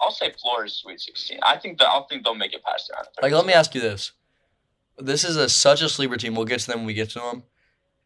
I'll 0.00 0.10
say 0.10 0.32
Florida's 0.40 0.76
Sweet 0.76 1.00
16. 1.00 1.40
I 1.42 1.56
think 1.56 1.78
that 1.78 1.88
I 1.88 2.00
think 2.08 2.24
they'll 2.24 2.34
make 2.34 2.54
it 2.54 2.62
past 2.64 2.88
the 2.88 2.94
round. 2.94 3.06
of 3.06 3.22
like? 3.22 3.32
Let 3.32 3.46
me 3.46 3.52
ask 3.52 3.74
you 3.74 3.80
this: 3.80 4.12
This 4.98 5.24
is 5.24 5.36
a 5.36 5.48
such 5.48 5.82
a 5.82 5.88
sleeper 5.88 6.16
team. 6.16 6.34
We'll 6.34 6.44
get 6.44 6.60
to 6.60 6.66
them 6.68 6.80
when 6.80 6.86
we 6.86 6.94
get 6.94 7.10
to 7.10 7.20
them. 7.20 7.42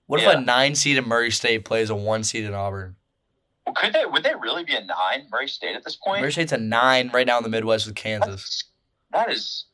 What 0.07 0.21
if 0.23 0.27
a 0.27 0.41
nine 0.41 0.75
seed 0.75 0.99
in 0.99 1.09
Murray 1.09 1.31
State 1.31 1.65
plays 1.65 1.89
a 1.91 1.95
one 1.95 2.25
seed 2.25 2.45
in 2.45 2.55
Auburn? 2.55 2.97
Well, 3.67 3.75
could 3.75 3.93
they? 3.93 4.05
Would 4.05 4.23
they 4.23 4.35
really 4.35 4.65
be 4.65 4.75
a 4.75 4.85
nine? 4.85 5.27
Murray 5.31 5.49
State 5.49 5.77
at 5.77 5.85
this 5.85 5.97
point? 5.97 6.21
Murray 6.21 6.33
State's 6.33 6.53
a 6.53 6.59
nine 6.59 7.11
right 7.15 7.27
now 7.27 7.39
in 7.39 7.45
the 7.45 7.49
Midwest 7.49 7.87
with 7.87 7.95
Kansas. 7.95 8.65
That's, 9.11 9.29
that 9.29 9.33
is. 9.33 9.65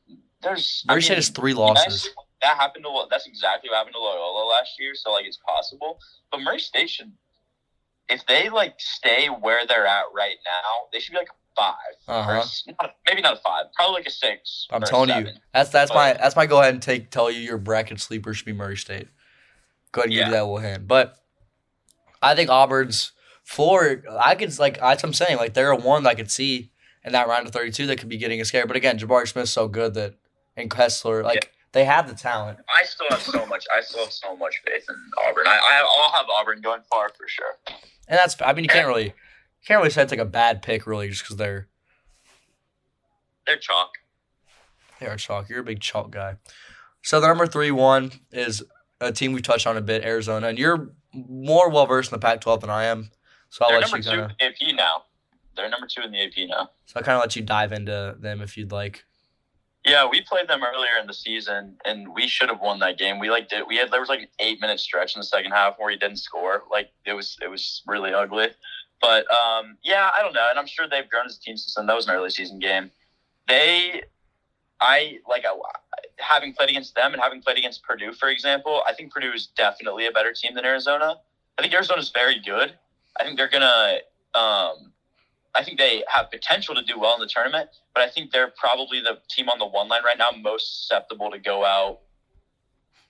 There's. 0.42 0.84
I 0.88 0.92
Murray 0.92 1.02
State 1.02 1.16
has 1.16 1.30
three 1.30 1.54
losses. 1.54 2.08
that 2.42 2.56
happened 2.56 2.84
to. 2.84 3.04
That's 3.10 3.26
exactly 3.26 3.70
what 3.70 3.78
happened 3.78 3.94
to 3.94 4.00
Loyola 4.00 4.46
last 4.48 4.78
year. 4.78 4.94
So 4.94 5.12
like, 5.12 5.26
it's 5.26 5.38
possible. 5.38 5.98
But 6.30 6.40
Murray 6.40 6.60
State 6.60 6.90
should, 6.90 7.10
if 8.08 8.24
they 8.26 8.48
like 8.50 8.74
stay 8.78 9.26
where 9.26 9.66
they're 9.66 9.86
at 9.86 10.04
right 10.14 10.36
now, 10.44 10.88
they 10.92 11.00
should 11.00 11.12
be 11.12 11.18
like 11.18 11.30
a 11.58 11.62
five. 11.62 11.74
uh-huh. 12.08 12.38
s- 12.40 12.64
not 12.80 12.94
maybe 13.08 13.20
not 13.22 13.34
a 13.34 13.40
five. 13.40 13.66
Probably 13.74 13.94
like 13.96 14.06
a 14.06 14.10
six. 14.10 14.66
I'm 14.70 14.82
telling 14.82 15.10
you, 15.10 15.32
that's 15.52 15.70
that's 15.70 15.92
my 15.92 16.12
that's 16.14 16.36
my 16.36 16.46
go 16.46 16.60
ahead 16.60 16.74
and 16.74 16.82
take 16.82 17.10
tell 17.10 17.30
you 17.30 17.40
your 17.40 17.58
bracket 17.58 18.00
sleeper 18.00 18.32
should 18.34 18.46
be 18.46 18.52
Murray 18.52 18.76
State. 18.76 19.08
Go 19.92 20.00
ahead 20.02 20.06
and 20.06 20.12
give 20.12 20.20
Yeah. 20.20 20.26
you 20.26 20.32
that 20.32 20.42
little 20.42 20.58
hint, 20.58 20.86
but 20.86 21.16
I 22.22 22.34
think 22.34 22.50
Auburn's 22.50 23.12
floor. 23.44 24.02
I 24.22 24.34
could 24.34 24.56
like 24.58 24.78
that's 24.80 25.02
what 25.02 25.08
I'm 25.08 25.14
saying. 25.14 25.36
Like 25.36 25.54
they're 25.54 25.70
a 25.70 25.76
one 25.76 26.02
that 26.04 26.10
I 26.10 26.14
could 26.14 26.30
see 26.30 26.70
in 27.04 27.12
that 27.12 27.28
round 27.28 27.46
of 27.46 27.52
32 27.52 27.86
that 27.86 27.98
could 27.98 28.08
be 28.08 28.16
getting 28.18 28.40
a 28.40 28.44
scare. 28.44 28.66
But 28.66 28.76
again, 28.76 28.98
Jabari 28.98 29.26
Smith's 29.28 29.50
so 29.50 29.68
good 29.68 29.94
that 29.94 30.14
and 30.56 30.70
Kessler 30.70 31.22
like 31.22 31.52
they 31.72 31.84
have 31.84 32.08
the 32.08 32.14
talent. 32.14 32.58
I 32.68 32.84
still 32.84 33.06
have 33.10 33.20
so 33.22 33.46
much. 33.46 33.64
I 33.76 33.80
still 33.82 34.00
have 34.04 34.12
so 34.12 34.36
much 34.36 34.60
faith 34.66 34.84
in 34.88 34.96
Auburn. 35.28 35.46
I, 35.46 35.56
I 35.58 36.02
I'll 36.02 36.12
have 36.12 36.26
Auburn 36.28 36.60
going 36.60 36.80
far 36.90 37.08
for 37.10 37.28
sure. 37.28 37.56
And 38.08 38.18
that's 38.18 38.36
I 38.44 38.52
mean 38.52 38.64
you 38.64 38.68
can't 38.68 38.86
really 38.88 39.14
can't 39.66 39.78
really 39.78 39.90
say 39.90 40.02
it's 40.02 40.12
like 40.12 40.20
a 40.20 40.24
bad 40.24 40.62
pick 40.62 40.86
really 40.86 41.08
just 41.08 41.22
because 41.22 41.36
they're 41.36 41.68
They're 43.46 43.56
chalk. 43.58 43.90
they 45.00 45.06
are 45.06 45.16
chalk. 45.16 45.48
You're 45.48 45.60
a 45.60 45.64
big 45.64 45.80
chalk 45.80 46.10
guy. 46.10 46.36
So 47.02 47.20
the 47.20 47.26
number 47.28 47.46
three 47.46 47.70
one 47.70 48.12
is 48.32 48.62
a 49.00 49.12
team 49.12 49.32
we 49.32 49.40
touched 49.42 49.66
on 49.66 49.76
a 49.76 49.80
bit, 49.80 50.04
Arizona, 50.04 50.48
and 50.48 50.58
you're 50.58 50.90
more 51.12 51.70
well 51.70 51.86
versed 51.86 52.12
in 52.12 52.16
the 52.18 52.24
Pac-12 52.26 52.60
than 52.60 52.70
I 52.70 52.84
am. 52.84 53.10
So 53.50 53.64
I'll 53.64 53.70
They're 53.70 53.80
let 53.80 53.92
you 53.92 54.02
two 54.02 54.10
kind 54.10 54.20
of 54.22 54.30
in 54.30 54.36
the 54.38 54.44
AP 54.70 54.74
now. 54.76 55.04
They're 55.56 55.68
number 55.70 55.86
two 55.86 56.02
in 56.02 56.12
the 56.12 56.20
AP 56.22 56.48
now. 56.48 56.70
so 56.86 56.94
I'll 56.96 57.02
kind 57.02 57.16
of 57.16 57.20
let 57.22 57.34
you 57.36 57.42
dive 57.42 57.72
into 57.72 58.16
them 58.18 58.40
if 58.42 58.56
you'd 58.56 58.72
like. 58.72 59.04
Yeah, 59.84 60.06
we 60.08 60.20
played 60.20 60.48
them 60.48 60.60
earlier 60.62 60.98
in 61.00 61.06
the 61.06 61.14
season, 61.14 61.76
and 61.86 62.12
we 62.12 62.28
should 62.28 62.48
have 62.50 62.60
won 62.60 62.80
that 62.80 62.98
game. 62.98 63.18
We 63.18 63.30
like 63.30 63.48
did. 63.48 63.62
We 63.66 63.76
had 63.76 63.90
there 63.90 64.00
was 64.00 64.08
like 64.08 64.20
an 64.20 64.28
eight 64.40 64.60
minute 64.60 64.80
stretch 64.80 65.14
in 65.14 65.20
the 65.20 65.24
second 65.24 65.52
half 65.52 65.76
where 65.78 65.90
he 65.90 65.96
didn't 65.96 66.18
score. 66.18 66.64
Like 66.70 66.90
it 67.06 67.14
was 67.14 67.38
it 67.40 67.48
was 67.48 67.82
really 67.86 68.12
ugly. 68.12 68.48
But 69.00 69.26
um, 69.30 69.76
yeah, 69.82 70.10
I 70.16 70.22
don't 70.22 70.34
know, 70.34 70.46
and 70.50 70.58
I'm 70.58 70.66
sure 70.66 70.88
they've 70.88 71.08
grown 71.08 71.26
as 71.26 71.36
a 71.36 71.40
team 71.40 71.56
since 71.56 71.74
then. 71.74 71.86
That 71.86 71.96
was 71.96 72.08
an 72.08 72.14
early 72.14 72.30
season 72.30 72.58
game. 72.58 72.90
They, 73.46 74.02
I 74.80 75.18
like 75.28 75.44
I, 75.46 75.54
having 76.18 76.52
played 76.52 76.70
against 76.70 76.94
them 76.94 77.12
and 77.12 77.22
having 77.22 77.40
played 77.40 77.58
against 77.58 77.82
Purdue, 77.82 78.12
for 78.12 78.28
example. 78.28 78.82
I 78.88 78.94
think 78.94 79.12
Purdue 79.12 79.32
is 79.32 79.46
definitely 79.46 80.06
a 80.06 80.12
better 80.12 80.32
team 80.32 80.54
than 80.54 80.64
Arizona. 80.64 81.16
I 81.58 81.62
think 81.62 81.72
Arizona's 81.74 82.10
very 82.10 82.40
good. 82.40 82.74
I 83.20 83.24
think 83.24 83.36
they're 83.36 83.48
gonna 83.48 83.98
um, 84.34 84.92
I 85.54 85.64
think 85.64 85.78
they 85.78 86.04
have 86.08 86.30
potential 86.30 86.74
to 86.74 86.82
do 86.82 86.98
well 86.98 87.14
in 87.14 87.20
the 87.20 87.26
tournament, 87.26 87.70
but 87.94 88.02
I 88.02 88.08
think 88.08 88.30
they're 88.30 88.52
probably 88.56 89.00
the 89.00 89.18
team 89.28 89.48
on 89.48 89.58
the 89.58 89.66
one 89.66 89.88
line 89.88 90.04
right 90.04 90.18
now 90.18 90.30
most 90.30 90.82
susceptible 90.82 91.30
to 91.30 91.38
go 91.38 91.64
out 91.64 92.00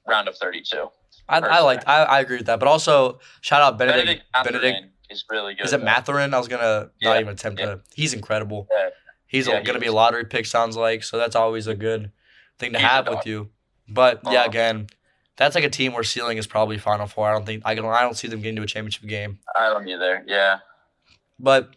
round 0.07 0.29
of 0.29 0.37
32. 0.37 0.89
I, 1.29 1.41
I 1.41 1.61
like 1.61 1.87
I, 1.87 2.05
I 2.05 2.21
agree 2.21 2.39
with 2.39 2.47
that, 2.47 2.59
but 2.59 2.69
also 2.69 3.21
shout 3.43 3.61
out 3.61 3.77
Benedict. 3.77 4.23
Benedict, 4.33 4.63
Benedict, 4.63 4.87
Is 5.11 5.25
really 5.31 5.55
good. 5.55 5.65
is 5.67 5.73
it. 5.73 5.83
Mathurin? 5.83 6.35
I 6.35 6.39
was 6.39 6.49
gonna 6.49 6.91
Yeah, 7.01 7.11
not 7.11 7.21
even 7.21 7.33
attempt 7.33 7.61
yeah. 7.61 7.67
to. 7.67 7.81
He's 7.95 8.13
incredible. 8.13 8.69
Yeah. 8.71 8.91
He's 9.27 9.47
Yeah, 9.47 9.59
he 9.61 9.65
gonna 9.65 9.79
be 9.79 9.87
a 9.87 9.93
lottery 9.93 10.25
pick. 10.25 10.47
Sounds 10.47 10.77
like 10.77 11.03
so. 11.05 11.17
That's 11.19 11.37
always 11.37 11.67
a 11.67 11.75
good 11.75 12.13
thing 12.59 12.73
to 12.73 12.79
He's 12.79 12.87
have 12.87 13.09
with 13.09 13.27
you. 13.27 13.51
But 13.89 14.21
yeah, 14.25 14.41
Uh-huh. 14.41 14.49
again, 14.49 14.87
that's 15.37 15.55
like 15.55 15.65
a 15.65 15.71
team 15.71 15.93
where 15.95 16.03
ceiling 16.03 16.37
is 16.39 16.47
probably 16.47 16.79
Final 16.79 17.07
Four. 17.07 17.29
I 17.29 17.33
don't 17.33 17.47
think 17.47 17.63
I 17.65 17.75
can. 17.75 17.85
I 17.87 18.03
don't 18.03 18.17
see 18.17 18.29
them 18.29 18.41
getting 18.41 18.57
to 18.57 18.63
a 18.63 18.67
championship 18.67 19.09
game. 19.09 19.39
I 19.57 19.69
don't 19.71 19.87
either. 19.89 20.25
Yeah, 20.27 20.59
But 21.39 21.71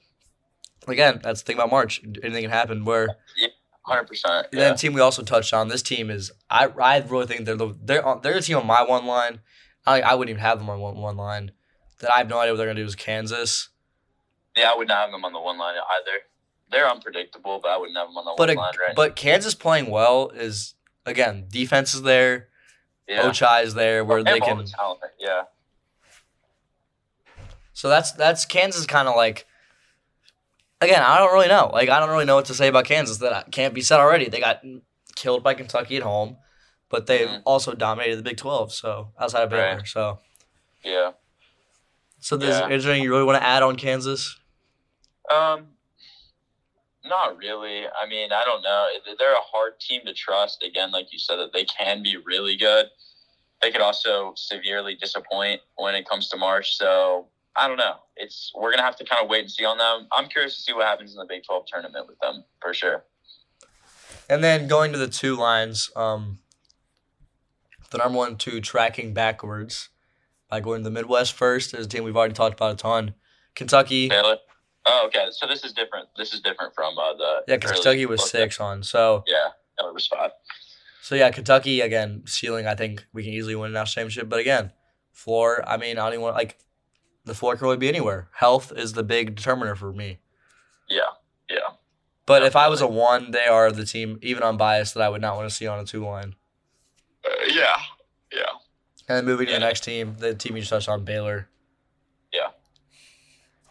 again, 0.88 1.20
that's 1.24 1.42
the 1.42 1.46
thing 1.46 1.56
about 1.58 1.70
March. 1.70 2.02
Anything 2.24 2.44
can 2.44 2.52
happen. 2.52 2.84
Where 2.86 3.08
Yeah. 3.38 3.48
hundred 3.86 4.08
percent. 4.08 4.48
then 4.52 4.76
team 4.76 4.94
we 4.94 5.02
also 5.02 5.24
touched 5.24 5.54
on. 5.54 5.68
This 5.70 5.82
team 5.82 6.10
is 6.10 6.32
I 6.50 6.66
I 6.68 6.98
really 7.00 7.28
think 7.28 7.46
they're 7.46 7.56
the 7.56 7.76
they're 7.82 8.06
on- 8.06 8.22
they're 8.22 8.38
a 8.38 8.42
team 8.42 8.58
on 8.58 8.68
my 8.68 8.82
one 8.82 9.06
line. 9.06 9.40
I 9.86 10.02
I 10.02 10.14
wouldn't 10.16 10.30
even 10.32 10.42
have 10.42 10.60
them 10.60 10.70
on 10.70 10.80
one 10.80 10.98
one 10.98 11.18
line. 11.18 11.52
That 12.02 12.14
I 12.14 12.18
have 12.20 12.30
no 12.30 12.40
idea 12.40 12.52
what 12.54 12.58
they're 12.58 12.68
gonna 12.68 12.80
do 12.80 12.86
is 12.86 12.96
Kansas. 12.96 13.70
yeah. 14.56 14.72
I 14.72 14.78
would 14.78 14.88
not 14.88 15.02
have 15.02 15.12
them 15.12 15.24
on 15.26 15.34
the 15.34 15.40
one 15.40 15.58
line 15.58 15.76
either. 15.76 16.20
They're 16.70 16.90
unpredictable, 16.90 17.60
but 17.62 17.70
I 17.70 17.78
wouldn't 17.78 17.98
have 17.98 18.08
them 18.08 18.18
on 18.18 18.26
the 18.26 18.34
But 18.38 18.50
one 18.50 18.58
a, 18.58 18.60
line 18.62 18.74
right. 18.80 18.96
but 18.96 19.16
Kansas 19.16 19.56
playing 19.56 19.90
well 19.90 20.30
is 20.30 20.76
again 21.06 21.46
defense 21.50 21.94
is 21.94 22.02
there. 22.04 22.48
yeah, 23.08 23.24
Ochai 23.24 23.64
is 23.64 23.74
there 23.74 24.04
where 24.06 24.24
They 24.24 24.34
they 24.34 24.40
can. 24.40 24.58
the 24.58 24.64
talent. 24.66 25.02
Yeah, 25.20 25.44
So 27.74 27.90
that's 27.90 28.12
that's 28.12 28.46
Kansas 28.46 28.86
kind 28.86 29.08
of 29.08 29.16
like. 29.16 29.48
Again, 30.80 31.04
I 31.04 31.20
don't 31.20 31.32
really 31.32 31.48
know. 31.48 31.70
Like 31.72 31.90
I 31.90 32.00
don't 32.00 32.10
really 32.10 32.26
know 32.26 32.36
what 32.36 32.46
to 32.46 32.54
say 32.56 32.68
about 32.68 32.86
Kansas 32.86 33.18
that 33.20 33.52
can't 33.52 33.74
be 33.74 33.82
said 33.82 34.00
already. 34.00 34.30
They 34.30 34.40
got 34.40 34.62
killed 35.16 35.44
by 35.44 35.54
Kentucky 35.54 35.98
at 35.98 36.04
home, 36.04 36.38
but 36.90 37.06
they've 37.06 37.28
Mhm. 37.28 37.44
also 37.46 37.74
dominated 37.76 38.16
the 38.16 38.24
Big 38.24 38.38
Twelve. 38.38 38.74
So 38.74 39.12
outside 39.20 39.44
of 39.44 39.50
Baylor, 39.52 39.76
Right. 39.78 39.88
so 39.88 40.20
yeah. 40.84 41.12
So 42.22 42.38
there's, 42.38 42.58
Yeah. 42.60 42.68
anything 42.68 43.04
you 43.04 43.12
really 43.12 43.26
want 43.26 43.42
to 43.42 43.46
add 43.46 43.64
on 43.64 43.76
Kansas? 43.76 44.38
Um, 45.30 45.76
not 47.04 47.38
really. 47.38 47.86
I 47.88 48.08
mean, 48.08 48.32
I 48.32 48.46
don't 48.46 48.62
know. 48.62 48.88
They're 49.18 49.34
a 49.34 49.42
hard 49.42 49.80
team 49.80 50.02
to 50.06 50.14
trust. 50.14 50.64
Again, 50.64 50.92
like 50.92 51.12
you 51.12 51.20
said, 51.20 51.38
that 51.38 51.52
they 51.52 51.66
can 51.66 52.02
be 52.04 52.16
really 52.26 52.56
good. 52.56 52.86
They 53.62 53.72
could 53.72 53.82
also 53.82 54.34
severely 54.36 54.96
disappoint 54.96 55.62
when 55.76 55.96
it 55.96 56.08
comes 56.08 56.30
to 56.30 56.38
March. 56.38 56.78
So 56.78 57.28
I 57.56 57.68
don't 57.68 57.78
know. 57.78 57.98
It's 58.16 58.52
we're 58.56 58.72
gonna 58.72 58.84
have 58.84 58.96
to 58.98 59.06
kind 59.06 59.24
of 59.24 59.30
wait 59.30 59.42
and 59.42 59.52
see 59.52 59.66
on 59.66 59.78
them. 59.78 60.08
I'm 60.12 60.28
curious 60.30 60.56
to 60.56 60.62
see 60.62 60.74
what 60.74 60.86
happens 60.86 61.12
in 61.12 61.18
the 61.18 61.26
Big 61.28 61.44
Twelve 61.44 61.66
tournament 61.66 62.08
with 62.08 62.20
them 62.20 62.44
for 62.62 62.74
sure. 62.74 63.04
And 64.30 64.44
then 64.44 64.68
going 64.68 64.92
to 64.94 64.98
the 64.98 65.08
two 65.10 65.36
lines, 65.36 65.90
um, 65.96 66.40
the 67.90 67.98
number 67.98 68.18
one, 68.18 68.38
two 68.38 68.62
tracking 68.62 69.14
backwards 69.14 69.90
by 70.52 70.60
going 70.60 70.82
to 70.82 70.84
the 70.84 70.92
Midwest 70.92 71.34
first 71.34 71.74
is 71.74 71.86
a 71.86 71.90
team 71.90 72.04
we've 72.04 72.18
already 72.18 72.34
talked 72.34 72.54
about 72.54 72.74
a 72.74 72.76
ton. 72.76 73.16
Kentucky, 73.56 74.10
Baylor. 74.10 74.38
Oh, 74.86 75.04
okay. 75.08 75.28
So 75.32 75.48
this 75.48 75.64
is 75.64 75.74
different. 75.74 76.10
This 76.18 76.34
is 76.34 76.42
different 76.42 76.76
from 76.76 76.98
uh, 76.98 77.14
the 77.14 77.44
yeah, 77.48 77.58
Kentucky 77.58 78.06
was 78.06 78.30
six 78.30 78.60
on. 78.60 78.84
So 78.84 79.24
Yeah, 79.26 79.48
Baylor 79.80 79.94
was 79.94 80.06
five. 80.06 80.32
so 81.02 81.16
yeah, 81.16 81.32
Kentucky 81.32 81.82
again 81.82 82.24
ceiling. 82.26 82.68
I 82.68 82.76
think 82.76 83.06
we 83.14 83.24
can 83.24 83.32
easily 83.32 83.56
win 83.56 83.72
a 83.72 83.74
national 83.74 84.04
championship. 84.04 84.30
But 84.30 84.40
again, 84.40 84.74
floor. 85.14 85.64
I 85.68 85.78
mean, 85.78 85.98
I 85.98 86.04
don't 86.04 86.14
even 86.14 86.24
want 86.24 86.36
like 86.36 86.60
the 87.24 87.34
floor 87.34 87.56
can 87.56 87.66
really 87.66 87.78
be 87.78 87.88
anywhere. 87.90 88.30
Health 88.34 88.74
is 88.76 88.94
the 88.94 89.04
big 89.04 89.36
determiner 89.36 89.76
for 89.76 89.94
me. 89.94 90.20
Yeah, 90.90 91.12
yeah. 91.50 91.76
But 92.26 92.44
if 92.44 92.56
I 92.56 92.68
was 92.68 92.82
a 92.82 92.88
one, 92.88 93.32
they 93.32 93.46
are 93.46 93.72
the 93.72 93.86
team, 93.86 94.20
even 94.22 94.44
unbiased, 94.44 94.96
that 94.96 95.04
I 95.04 95.10
would 95.10 95.22
not 95.22 95.38
want 95.38 95.50
to 95.50 95.56
see 95.56 95.68
on 95.68 95.80
a 95.80 95.86
two 95.86 96.06
line. 96.06 96.36
Uh, 97.26 97.30
yeah. 97.48 97.76
And 99.08 99.18
then 99.18 99.26
moving 99.26 99.48
to 99.48 99.54
the 99.54 99.60
next 99.60 99.84
team, 99.84 100.16
the 100.20 100.34
team 100.34 100.56
you 100.56 100.62
just 100.62 100.70
touched 100.70 100.88
on, 100.90 101.04
Baylor. 101.04 101.48
Yeah. 102.34 102.48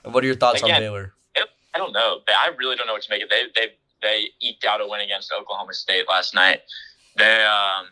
And 0.04 0.12
what 0.12 0.22
are 0.24 0.26
your 0.26 0.36
thoughts 0.36 0.62
on 0.62 0.70
Again, 0.70 0.82
Baylor? 0.82 1.14
I 1.72 1.78
don't 1.78 1.92
know. 1.92 2.18
I 2.28 2.50
really 2.58 2.74
don't 2.76 2.86
know 2.88 2.94
what 2.94 3.02
to 3.02 3.10
make 3.10 3.22
of. 3.22 3.28
it. 3.30 3.52
They 3.54 3.60
they 3.66 3.72
they 4.02 4.24
eked 4.40 4.64
out 4.64 4.80
a 4.80 4.86
win 4.88 5.00
against 5.00 5.32
Oklahoma 5.32 5.72
State 5.72 6.08
last 6.08 6.34
night. 6.34 6.62
They 7.16 7.44
um 7.44 7.86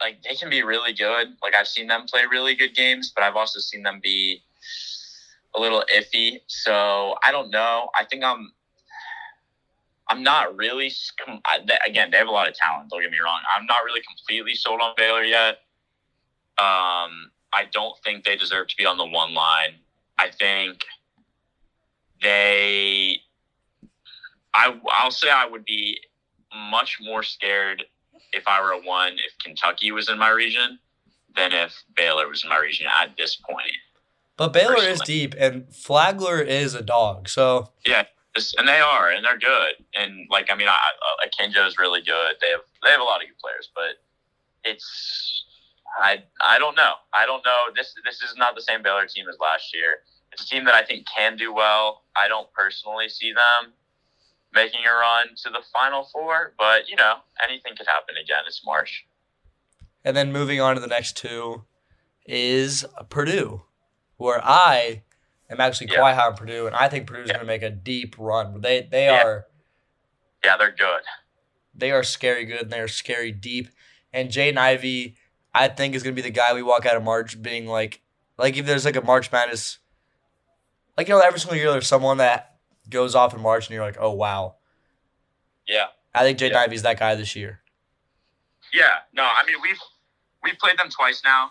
like 0.00 0.22
they 0.22 0.36
can 0.36 0.48
be 0.48 0.62
really 0.62 0.92
good. 0.92 1.28
Like 1.42 1.54
I've 1.54 1.66
seen 1.66 1.88
them 1.88 2.04
play 2.06 2.22
really 2.30 2.54
good 2.54 2.74
games, 2.74 3.12
but 3.14 3.24
I've 3.24 3.34
also 3.34 3.58
seen 3.58 3.82
them 3.82 3.98
be 4.00 4.42
a 5.56 5.60
little 5.60 5.82
iffy. 5.94 6.38
So 6.46 7.16
I 7.24 7.32
don't 7.32 7.50
know. 7.50 7.90
I 7.98 8.04
think 8.04 8.22
I'm 8.22 8.52
I'm 10.08 10.22
not 10.22 10.56
really 10.56 10.86
s- 10.86 11.10
com- 11.24 11.40
I- 11.46 11.64
they- 11.66 11.78
again. 11.84 12.12
They 12.12 12.18
have 12.18 12.28
a 12.28 12.30
lot 12.30 12.48
of 12.48 12.54
talent. 12.54 12.90
Don't 12.90 13.02
get 13.02 13.10
me 13.10 13.18
wrong. 13.24 13.40
I'm 13.58 13.66
not 13.66 13.84
really 13.84 14.02
completely 14.06 14.54
sold 14.54 14.80
on 14.80 14.94
Baylor 14.96 15.24
yet. 15.24 15.58
Um, 16.58 17.30
I 17.52 17.64
don't 17.72 17.96
think 18.02 18.24
they 18.24 18.36
deserve 18.36 18.68
to 18.68 18.76
be 18.76 18.86
on 18.86 18.96
the 18.98 19.06
one 19.06 19.34
line. 19.34 19.76
I 20.18 20.30
think 20.30 20.84
they 22.22 23.20
I 24.54 24.74
I'll 24.88 25.10
say 25.10 25.30
I 25.30 25.46
would 25.46 25.64
be 25.64 26.00
much 26.70 26.98
more 27.00 27.22
scared 27.22 27.84
if 28.32 28.44
I 28.46 28.60
were 28.60 28.72
a 28.72 28.80
one 28.80 29.14
if 29.14 29.38
Kentucky 29.42 29.92
was 29.92 30.08
in 30.08 30.18
my 30.18 30.30
region 30.30 30.78
than 31.34 31.52
if 31.52 31.82
Baylor 31.94 32.28
was 32.28 32.42
in 32.42 32.50
my 32.50 32.58
region 32.58 32.86
at 33.00 33.16
this 33.16 33.36
point. 33.36 33.76
But 34.36 34.52
Baylor 34.52 34.76
is 34.76 35.00
deep, 35.00 35.34
and 35.38 35.66
Flagler 35.74 36.40
is 36.40 36.74
a 36.74 36.82
dog. 36.82 37.28
So 37.28 37.70
yeah, 37.86 38.04
And 38.58 38.68
they 38.68 38.80
are, 38.80 39.10
and 39.10 39.24
they're 39.24 39.38
good. 39.38 39.74
And 39.94 40.26
like 40.30 40.50
I 40.50 40.56
mean, 40.56 40.68
I, 40.68 40.72
I 40.72 41.26
Akinjo 41.26 41.66
is 41.66 41.78
really 41.78 42.02
good. 42.02 42.36
They 42.40 42.48
have 42.50 42.60
they 42.82 42.90
have 42.90 43.00
a 43.00 43.04
lot 43.04 43.22
of 43.22 43.28
good 43.28 43.38
players, 43.38 43.70
but 43.74 44.02
it's 44.64 45.35
I 45.96 46.22
I 46.40 46.58
don't 46.58 46.76
know. 46.76 46.94
I 47.14 47.26
don't 47.26 47.44
know. 47.44 47.64
This 47.74 47.94
this 48.04 48.22
is 48.22 48.34
not 48.36 48.54
the 48.54 48.62
same 48.62 48.82
Baylor 48.82 49.06
team 49.06 49.26
as 49.28 49.36
last 49.40 49.74
year. 49.74 49.98
It's 50.32 50.42
a 50.42 50.46
team 50.46 50.64
that 50.66 50.74
I 50.74 50.84
think 50.84 51.06
can 51.06 51.36
do 51.36 51.52
well. 51.54 52.02
I 52.16 52.28
don't 52.28 52.52
personally 52.52 53.08
see 53.08 53.32
them 53.32 53.72
making 54.52 54.80
a 54.86 54.92
run 54.92 55.28
to 55.44 55.50
the 55.50 55.60
Final 55.72 56.08
Four, 56.12 56.52
but 56.58 56.88
you 56.88 56.96
know 56.96 57.16
anything 57.42 57.74
could 57.76 57.86
happen 57.86 58.16
again. 58.22 58.44
It's 58.46 58.62
March. 58.64 59.06
and 60.04 60.16
then 60.16 60.32
moving 60.32 60.60
on 60.60 60.74
to 60.76 60.80
the 60.80 60.86
next 60.86 61.16
two 61.16 61.64
is 62.26 62.84
Purdue, 63.08 63.62
where 64.18 64.40
I 64.44 65.02
am 65.50 65.60
actually 65.60 65.88
Yeah. 65.90 65.98
quite 65.98 66.14
high 66.14 66.26
on 66.26 66.36
Purdue, 66.36 66.66
and 66.66 66.76
I 66.76 66.88
think 66.88 67.06
Purdue's 67.08 67.28
Yeah. 67.28 67.34
going 67.34 67.46
to 67.46 67.52
make 67.52 67.62
a 67.62 67.70
deep 67.70 68.14
run. 68.18 68.60
They 68.60 68.82
they 68.82 69.06
Yeah. 69.06 69.24
are 69.24 69.46
Yeah, 70.44 70.56
they're 70.56 70.70
good. 70.70 71.02
they 71.74 71.90
are 71.90 72.02
scary 72.02 72.44
good 72.44 72.62
and 72.62 72.70
they're 72.70 72.88
scary 72.88 73.32
deep. 73.32 73.68
And 74.12 74.30
Jaden 74.30 74.56
Ivey, 74.58 75.16
I 75.56 75.68
think, 75.68 75.94
is 75.94 76.02
gonna 76.02 76.14
be 76.14 76.22
the 76.22 76.30
guy 76.30 76.52
we 76.54 76.62
walk 76.62 76.86
out 76.86 76.96
of 76.96 77.02
March 77.02 77.40
being 77.40 77.66
like, 77.66 78.00
like 78.38 78.56
if 78.56 78.66
there's 78.66 78.84
like 78.84 78.96
a 78.96 79.00
March 79.02 79.32
Madness, 79.32 79.78
like 80.96 81.08
you 81.08 81.14
know, 81.14 81.20
every 81.20 81.40
single 81.40 81.56
year 81.56 81.70
there's 81.70 81.86
someone 81.86 82.18
that 82.18 82.56
goes 82.90 83.14
off 83.14 83.34
in 83.34 83.40
March 83.40 83.66
and 83.66 83.74
you're 83.74 83.84
like, 83.84 83.96
oh 84.00 84.12
wow. 84.12 84.56
Yeah. 85.66 85.86
I 86.14 86.22
think 86.22 86.38
Jaden 86.38 86.52
Yeah. 86.52 86.60
Ivey's 86.60 86.82
that 86.82 86.98
guy 86.98 87.14
this 87.14 87.34
year. 87.36 87.60
Yeah, 88.72 88.98
no, 89.12 89.22
I 89.22 89.44
mean 89.46 89.56
we've 89.62 89.80
we've 90.42 90.58
played 90.58 90.78
them 90.78 90.88
twice 90.90 91.22
now. 91.24 91.50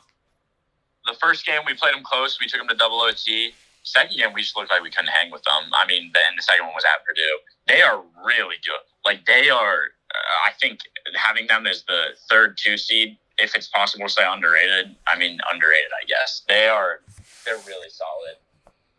The 1.06 1.16
first 1.22 1.46
game 1.46 1.62
we 1.66 1.74
played 1.74 1.94
them 1.96 2.04
close. 2.04 2.38
We 2.40 2.48
took 2.48 2.60
them 2.60 2.68
to 2.68 2.76
double 2.76 3.00
OT. 3.02 3.54
Second 3.84 4.18
game 4.18 4.34
we 4.34 4.42
just 4.42 4.56
looked 4.58 4.72
like 4.72 4.82
we 4.82 4.90
couldn't 4.90 5.12
hang 5.12 5.32
with 5.32 5.44
them. 5.44 5.70
I 5.74 5.86
mean, 5.88 6.12
then 6.14 6.36
the 6.36 6.42
second 6.42 6.66
one 6.66 6.74
was 6.74 6.84
at 6.84 7.06
Purdue. 7.06 7.38
They 7.68 7.82
are 7.82 8.02
really 8.26 8.56
good. 8.66 8.82
Like 9.06 9.26
they 9.26 9.50
are. 9.50 9.94
Uh, 10.14 10.50
I 10.50 10.52
think 10.60 10.80
having 11.16 11.48
them 11.48 11.68
as 11.68 11.84
the 11.84 12.16
third 12.30 12.58
two 12.58 12.78
seed, 12.78 13.18
if 13.38 13.56
it's 13.56 13.68
possible 13.68 14.08
to 14.08 14.12
say 14.12 14.24
underrated. 14.28 14.96
I 15.08 15.18
mean 15.18 15.40
underrated, 15.52 15.92
I 16.02 16.06
guess. 16.06 16.44
They 16.48 16.68
are. 16.68 17.02
They're 17.46 17.58
really 17.68 17.90
solid. 17.90 18.38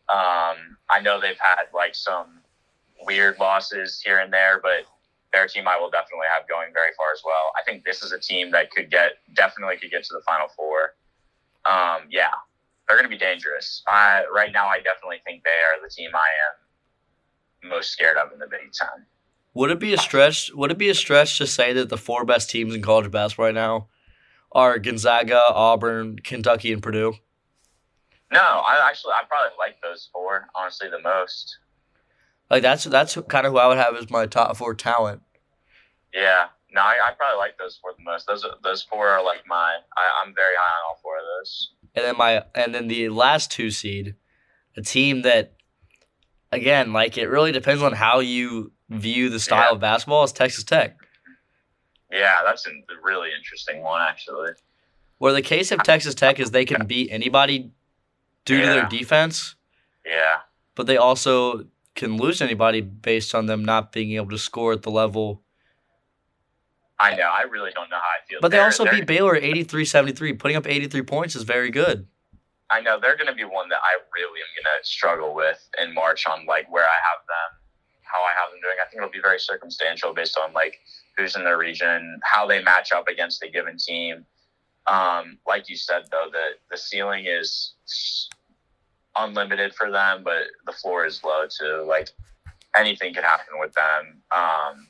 Um, 0.08 0.76
I 0.88 1.00
know 1.02 1.20
they've 1.20 1.38
had 1.38 1.64
like 1.74 1.94
some 1.94 2.40
weird 3.02 3.38
losses 3.38 4.00
here 4.04 4.18
and 4.18 4.32
there, 4.32 4.60
but 4.62 4.86
they're 5.32 5.44
a 5.44 5.48
team 5.48 5.66
I 5.66 5.78
will 5.78 5.90
definitely 5.90 6.26
have 6.32 6.48
going 6.48 6.72
very 6.72 6.92
far 6.96 7.12
as 7.12 7.20
well. 7.24 7.52
I 7.58 7.62
think 7.64 7.84
this 7.84 8.02
is 8.02 8.12
a 8.12 8.18
team 8.18 8.50
that 8.52 8.70
could 8.70 8.90
get 8.90 9.14
definitely 9.34 9.76
could 9.76 9.90
get 9.90 10.04
to 10.04 10.14
the 10.14 10.22
final 10.26 10.48
four. 10.48 10.94
Um, 11.64 12.06
yeah, 12.10 12.30
they're 12.86 12.96
going 12.96 13.10
to 13.10 13.14
be 13.14 13.18
dangerous. 13.18 13.82
I, 13.88 14.24
right 14.32 14.52
now, 14.52 14.66
I 14.66 14.78
definitely 14.78 15.18
think 15.24 15.42
they 15.42 15.50
are 15.50 15.82
the 15.82 15.92
team 15.92 16.10
I 16.14 16.28
am 17.66 17.70
most 17.70 17.90
scared 17.90 18.16
of 18.16 18.32
in 18.32 18.38
the 18.38 18.46
Big 18.46 18.72
Ten. 18.72 19.06
Would 19.54 19.70
it 19.70 19.80
be 19.80 19.92
a 19.92 19.98
stretch? 19.98 20.52
Would 20.54 20.70
it 20.70 20.78
be 20.78 20.90
a 20.90 20.94
stretch 20.94 21.38
to 21.38 21.46
say 21.46 21.72
that 21.72 21.88
the 21.88 21.96
four 21.96 22.24
best 22.24 22.50
teams 22.50 22.74
in 22.74 22.82
college 22.82 23.10
basketball 23.10 23.46
right 23.46 23.54
now 23.54 23.88
are 24.52 24.78
Gonzaga, 24.78 25.40
Auburn, 25.50 26.18
Kentucky, 26.18 26.72
and 26.72 26.82
Purdue? 26.82 27.14
No, 28.32 28.40
I 28.40 28.80
actually 28.88 29.12
I 29.12 29.22
probably 29.28 29.56
like 29.58 29.80
those 29.82 30.08
four 30.12 30.48
honestly 30.54 30.88
the 30.90 31.00
most. 31.00 31.58
Like 32.50 32.62
that's 32.62 32.84
that's 32.84 33.16
kind 33.28 33.46
of 33.46 33.52
who 33.52 33.58
I 33.58 33.68
would 33.68 33.76
have 33.78 33.94
as 33.96 34.10
my 34.10 34.26
top 34.26 34.56
four 34.56 34.74
talent. 34.74 35.22
Yeah, 36.14 36.46
no, 36.72 36.80
I, 36.80 36.94
I 37.08 37.12
probably 37.16 37.38
like 37.38 37.58
those 37.58 37.76
four 37.80 37.92
the 37.96 38.02
most. 38.04 38.26
Those 38.26 38.44
are- 38.44 38.56
those 38.64 38.82
four 38.82 39.08
are 39.08 39.22
like 39.24 39.42
my. 39.46 39.76
I, 39.96 40.24
I'm 40.24 40.34
very 40.34 40.54
high 40.58 40.80
on 40.80 40.90
all 40.90 40.98
four 41.02 41.16
of 41.18 41.24
those. 41.40 41.70
And 41.94 42.04
then 42.04 42.16
my 42.16 42.44
and 42.54 42.74
then 42.74 42.88
the 42.88 43.08
last 43.10 43.50
two 43.50 43.70
seed, 43.70 44.14
a 44.76 44.82
team 44.82 45.22
that 45.22 45.54
again, 46.50 46.92
like 46.92 47.16
it 47.18 47.28
really 47.28 47.52
depends 47.52 47.82
on 47.82 47.92
how 47.92 48.20
you 48.20 48.72
view 48.90 49.28
the 49.28 49.40
style 49.40 49.68
Yeah. 49.70 49.74
of 49.74 49.80
basketball. 49.80 50.24
It's 50.24 50.32
Texas 50.32 50.64
Tech. 50.64 50.96
Yeah, 52.10 52.40
that's 52.44 52.66
a 52.66 52.70
really 53.02 53.30
interesting 53.36 53.82
one, 53.82 54.00
actually. 54.02 54.50
Where 55.18 55.32
the 55.32 55.42
case 55.42 55.72
of 55.72 55.82
Texas 55.82 56.14
Tech 56.14 56.38
is 56.38 56.50
they 56.50 56.64
can 56.64 56.86
beat 56.86 57.10
anybody 57.10 57.70
due 58.44 58.60
to 58.60 58.66
their 58.66 58.86
defense, 58.86 59.56
Yeah, 60.04 60.40
but 60.74 60.86
they 60.86 60.96
also 60.96 61.66
can 61.94 62.16
lose 62.18 62.40
anybody 62.42 62.80
based 62.82 63.34
on 63.34 63.46
them 63.46 63.64
not 63.64 63.90
being 63.92 64.12
able 64.12 64.28
to 64.30 64.38
score 64.38 64.72
at 64.72 64.82
the 64.82 64.90
level. 64.90 65.42
I 67.00 67.14
know. 67.16 67.24
I 67.28 67.42
really 67.42 67.70
don't 67.74 67.90
know 67.90 67.96
how 67.96 68.02
I 68.02 68.26
feel. 68.28 68.38
But 68.40 68.50
they 68.50 68.58
They're- 68.58 68.64
also 68.66 68.84
they're- 68.84 68.92
beat 68.94 69.06
Baylor 69.06 69.34
83-73. 69.36 70.32
Putting 70.34 70.56
up 70.56 70.66
83 70.66 71.02
points 71.02 71.34
is 71.34 71.42
very 71.42 71.70
good. 71.70 72.06
I 72.70 72.80
know 72.80 72.98
they're 72.98 73.16
going 73.16 73.28
to 73.28 73.34
be 73.34 73.44
one 73.44 73.68
that 73.68 73.80
I 73.82 73.98
really 74.14 74.40
am 74.40 74.48
going 74.64 74.80
to 74.80 74.86
struggle 74.86 75.34
with 75.34 75.68
in 75.78 75.94
March 75.94 76.26
on 76.26 76.46
like 76.46 76.70
where 76.70 76.84
I 76.84 76.94
have 77.10 77.20
them, 77.26 77.60
how 78.02 78.22
I 78.22 78.32
have 78.32 78.50
them 78.50 78.60
doing. 78.60 78.76
I 78.80 78.84
think 78.88 78.96
it'll 79.02 79.10
be 79.12 79.20
very 79.20 79.38
circumstantial 79.38 80.12
based 80.14 80.36
on 80.36 80.52
like 80.52 80.78
who's 81.16 81.36
in 81.36 81.44
their 81.44 81.58
region, 81.58 82.20
how 82.22 82.46
they 82.46 82.62
match 82.62 82.92
up 82.92 83.08
against 83.08 83.42
a 83.42 83.48
given 83.48 83.76
team. 83.78 84.24
Um, 84.86 85.38
like 85.46 85.68
you 85.68 85.76
said 85.76 86.04
though, 86.10 86.28
the 86.30 86.50
the 86.70 86.76
ceiling 86.76 87.26
is 87.26 87.74
unlimited 89.16 89.74
for 89.74 89.90
them, 89.90 90.22
but 90.22 90.44
the 90.66 90.72
floor 90.72 91.06
is 91.06 91.22
low 91.24 91.46
too. 91.46 91.84
Like 91.86 92.10
anything 92.76 93.14
could 93.14 93.24
happen 93.24 93.58
with 93.58 93.72
them. 93.72 94.22
Um, 94.30 94.88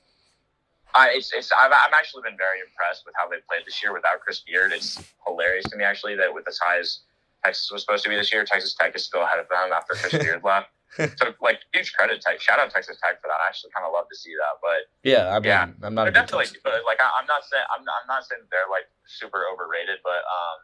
I, 0.95 1.11
it's, 1.13 1.33
it's, 1.33 1.51
I've, 1.53 1.73
I've 1.73 1.93
actually 1.93 2.23
been 2.23 2.37
very 2.37 2.61
impressed 2.61 3.05
with 3.05 3.15
how 3.19 3.29
they 3.29 3.37
played 3.49 3.67
this 3.67 3.83
year 3.83 3.93
without 3.93 4.21
Chris 4.21 4.41
Beard. 4.41 4.73
It's 4.73 5.03
hilarious 5.27 5.67
to 5.67 5.77
me 5.77 5.85
actually 5.85 6.17
that 6.17 6.33
with 6.33 6.49
as 6.49 6.59
high 6.59 6.79
as 6.79 7.01
Texas 7.45 7.71
was 7.71 7.83
supposed 7.83 8.03
to 8.05 8.11
be 8.11 8.17
this 8.17 8.33
year, 8.33 8.45
Texas 8.45 8.75
Tech 8.75 8.97
is 8.97 9.05
still 9.05 9.23
ahead 9.23 9.39
of 9.39 9.49
them 9.49 9.73
after 9.75 9.95
Chris 9.95 10.13
Beard 10.25 10.43
left. 10.43 10.69
So 10.97 11.35
like 11.41 11.61
huge 11.73 11.93
credit 11.93 12.23
type 12.25 12.41
Shout 12.41 12.59
out 12.59 12.71
Texas 12.71 12.97
Tech 13.03 13.21
for 13.21 13.29
that. 13.29 13.37
I 13.45 13.49
actually 13.49 13.71
kind 13.77 13.85
of 13.87 13.93
love 13.93 14.09
to 14.09 14.17
see 14.17 14.33
that, 14.37 14.57
but 14.65 14.89
Yeah, 15.05 15.29
I 15.29 15.39
mean, 15.41 15.45
Yeah. 15.45 15.69
I'm 15.83 15.95
not 15.95 16.13
definitely, 16.13 16.47
Texas- 16.47 16.65
but 16.65 16.85
like 16.85 16.99
I, 17.01 17.11
I'm 17.21 17.27
not 17.27 17.45
saying 17.45 17.65
I'm 17.69 17.85
not, 17.85 17.95
I'm 18.03 18.09
not 18.09 18.25
saying 18.25 18.43
they're 18.51 18.71
like 18.71 18.89
super 19.07 19.45
overrated, 19.53 20.01
but 20.03 20.25
um, 20.25 20.59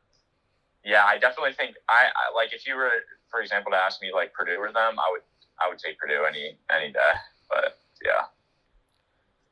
yeah, 0.85 1.05
I 1.05 1.19
definitely 1.19 1.53
think 1.53 1.77
I, 1.89 2.09
I 2.11 2.35
like 2.35 2.53
if 2.53 2.67
you 2.67 2.77
were, 2.77 2.91
for 3.31 3.41
example, 3.41 3.73
to 3.73 3.79
ask 3.79 4.01
me 4.03 4.11
like 4.13 4.33
Purdue 4.33 4.57
or 4.57 4.73
them, 4.73 4.99
I 4.99 5.09
would 5.13 5.23
I 5.61 5.69
would 5.69 5.79
take 5.79 5.99
Purdue 5.99 6.25
any 6.29 6.57
any 6.75 6.93
day. 6.93 7.13
But 7.49 7.79
yeah, 8.05 8.33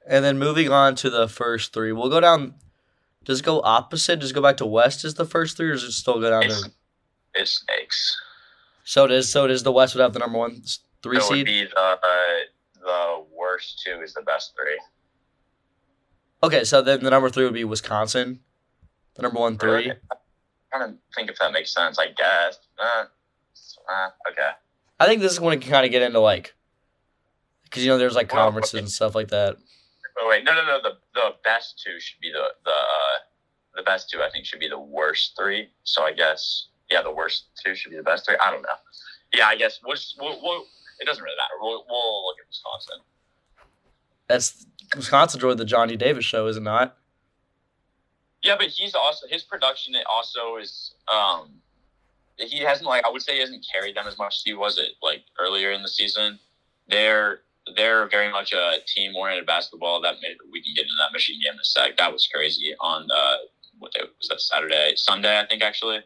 And 0.06 0.24
then 0.24 0.38
moving 0.38 0.70
on 0.70 0.94
to 0.96 1.10
the 1.10 1.28
first 1.28 1.72
three, 1.72 1.92
we'll 1.92 2.08
go 2.08 2.20
down. 2.20 2.54
Does 3.24 3.40
it 3.40 3.44
go 3.44 3.60
opposite? 3.62 4.18
Does 4.20 4.30
it 4.30 4.34
go 4.34 4.42
back 4.42 4.56
to 4.56 4.66
West 4.66 5.04
as 5.04 5.14
the 5.14 5.26
first 5.26 5.56
three, 5.56 5.68
or 5.68 5.74
does 5.74 5.84
it 5.84 5.92
still 5.92 6.18
go 6.20 6.30
down 6.30 6.44
it's 6.44 6.62
to? 6.62 6.70
it 7.34 7.46
snakes. 7.48 8.16
So 8.90 9.05
it 9.05 9.12
is. 9.12 9.31
So 9.31 9.44
it 9.44 9.53
is. 9.53 9.62
The 9.62 9.70
West 9.70 9.94
would 9.94 10.03
have 10.03 10.14
the 10.14 10.18
number 10.18 10.37
one 10.37 10.64
three 11.00 11.18
it 11.18 11.20
would 11.20 11.29
seed. 11.29 11.46
be 11.46 11.64
the 11.64 11.79
uh, 11.79 11.96
the 12.74 13.24
worst 13.33 13.81
two 13.87 14.00
is 14.03 14.14
the 14.14 14.22
best 14.22 14.53
three. 14.57 14.81
Okay, 16.42 16.64
so 16.64 16.83
then 16.83 17.05
the 17.05 17.11
number 17.11 17.31
three 17.31 17.44
would 17.44 17.55
be 17.55 17.62
Wisconsin. 17.62 18.40
The 19.14 19.22
number 19.22 19.38
one 19.38 19.59
three. 19.59 19.70
Really? 19.70 19.90
I'm 19.90 20.18
trying 20.72 20.92
to 20.94 20.98
think 21.14 21.31
if 21.31 21.38
that 21.38 21.53
makes 21.53 21.72
sense. 21.72 22.00
I 22.00 22.07
guess. 22.07 22.59
Uh, 22.81 23.05
uh, 23.88 24.09
okay. 24.33 24.50
I 24.98 25.07
think 25.07 25.20
this 25.20 25.31
is 25.31 25.38
when 25.38 25.57
it 25.57 25.61
can 25.61 25.70
kind 25.70 25.87
of 25.87 25.92
get 25.92 26.03
into 26.03 26.18
like, 26.18 26.57
because 27.62 27.85
you 27.85 27.90
know 27.90 27.96
there's 27.96 28.16
like 28.16 28.33
Well, 28.33 28.46
conferences 28.46 28.74
okay. 28.74 28.81
and 28.81 28.90
stuff 28.90 29.14
like 29.14 29.29
that. 29.29 29.57
Oh 30.20 30.29
wait, 30.29 30.42
no, 30.42 30.53
no, 30.53 30.66
no. 30.66 30.81
The 30.83 30.98
the 31.14 31.31
best 31.44 31.81
two 31.87 32.00
should 32.00 32.18
be 32.20 32.33
the 32.33 32.48
the 32.64 32.72
uh, 32.72 33.18
the 33.76 33.83
best 33.85 34.11
two. 34.11 34.20
I 34.20 34.31
think 34.33 34.46
should 34.46 34.59
be 34.59 34.68
the 34.68 34.81
worst 34.81 35.35
three. 35.38 35.68
So 35.85 36.03
I 36.03 36.12
guess 36.12 36.70
yeah, 36.90 37.03
the 37.03 37.11
worst 37.12 37.44
two 37.64 37.74
should 37.74 37.90
be 37.90 37.96
the 37.96 38.03
best 38.03 38.26
three. 38.26 38.37
I 38.44 38.50
don't 38.50 38.62
know. 38.62 38.68
Yeah, 39.33 39.46
I 39.46 39.57
guess 39.57 39.81
we'll, 39.85 39.96
just- 39.96 40.16
we'll, 40.20 40.40
we'll 40.42 40.64
it 41.00 41.07
doesn't 41.07 41.22
really 41.22 41.37
matter. 41.37 41.55
We'll 41.61 41.85
we'll 41.88 42.24
look 42.26 42.37
at 42.40 42.48
Wisconsin. 42.48 43.00
That's 44.29 44.66
Wisconsin 44.94 45.40
joined 45.40 45.59
the 45.59 45.64
Johnny 45.64 45.96
Davis 45.96 46.24
show, 46.24 46.46
is 46.46 46.57
it 46.57 46.62
not? 46.62 46.96
Yeah, 48.42 48.57
but 48.57 48.68
he's 48.68 48.94
also 48.94 49.26
his 49.29 49.42
production 49.42 49.94
It 49.94 50.05
also 50.12 50.57
is 50.57 50.94
um 51.12 51.50
he 52.37 52.61
hasn't 52.61 52.87
like 52.87 53.05
I 53.05 53.11
would 53.11 53.22
say 53.22 53.35
he 53.35 53.40
hasn't 53.40 53.66
carried 53.72 53.96
them 53.96 54.07
as 54.07 54.16
much 54.18 54.37
as 54.37 54.42
he 54.44 54.55
was 54.55 54.79
it 54.79 54.92
like 55.03 55.22
earlier 55.38 55.72
in 55.72 55.83
the 55.83 55.88
season. 55.88 56.38
They're 56.88 57.40
they're 57.76 58.09
very 58.09 58.31
much 58.33 58.53
a 58.53 58.76
team 58.87 59.14
oriented 59.14 59.46
basketball 59.46 60.00
that 60.03 60.16
made 60.22 60.37
we 60.50 60.62
can 60.62 60.72
get 60.74 60.83
into 60.83 60.94
that 60.98 61.12
machine 61.12 61.40
game 61.42 61.53
in 61.55 61.61
a 61.61 61.64
sec. 61.64 61.96
That 61.98 62.12
was 62.12 62.26
crazy 62.33 62.74
on 62.81 63.09
uh 63.14 63.37
what 63.79 63.92
day 63.92 64.00
was 64.18 64.29
that 64.29 64.40
Saturday? 64.40 64.92
Sunday 64.96 65.38
I 65.40 65.46
think 65.46 65.62
actually. 65.62 66.00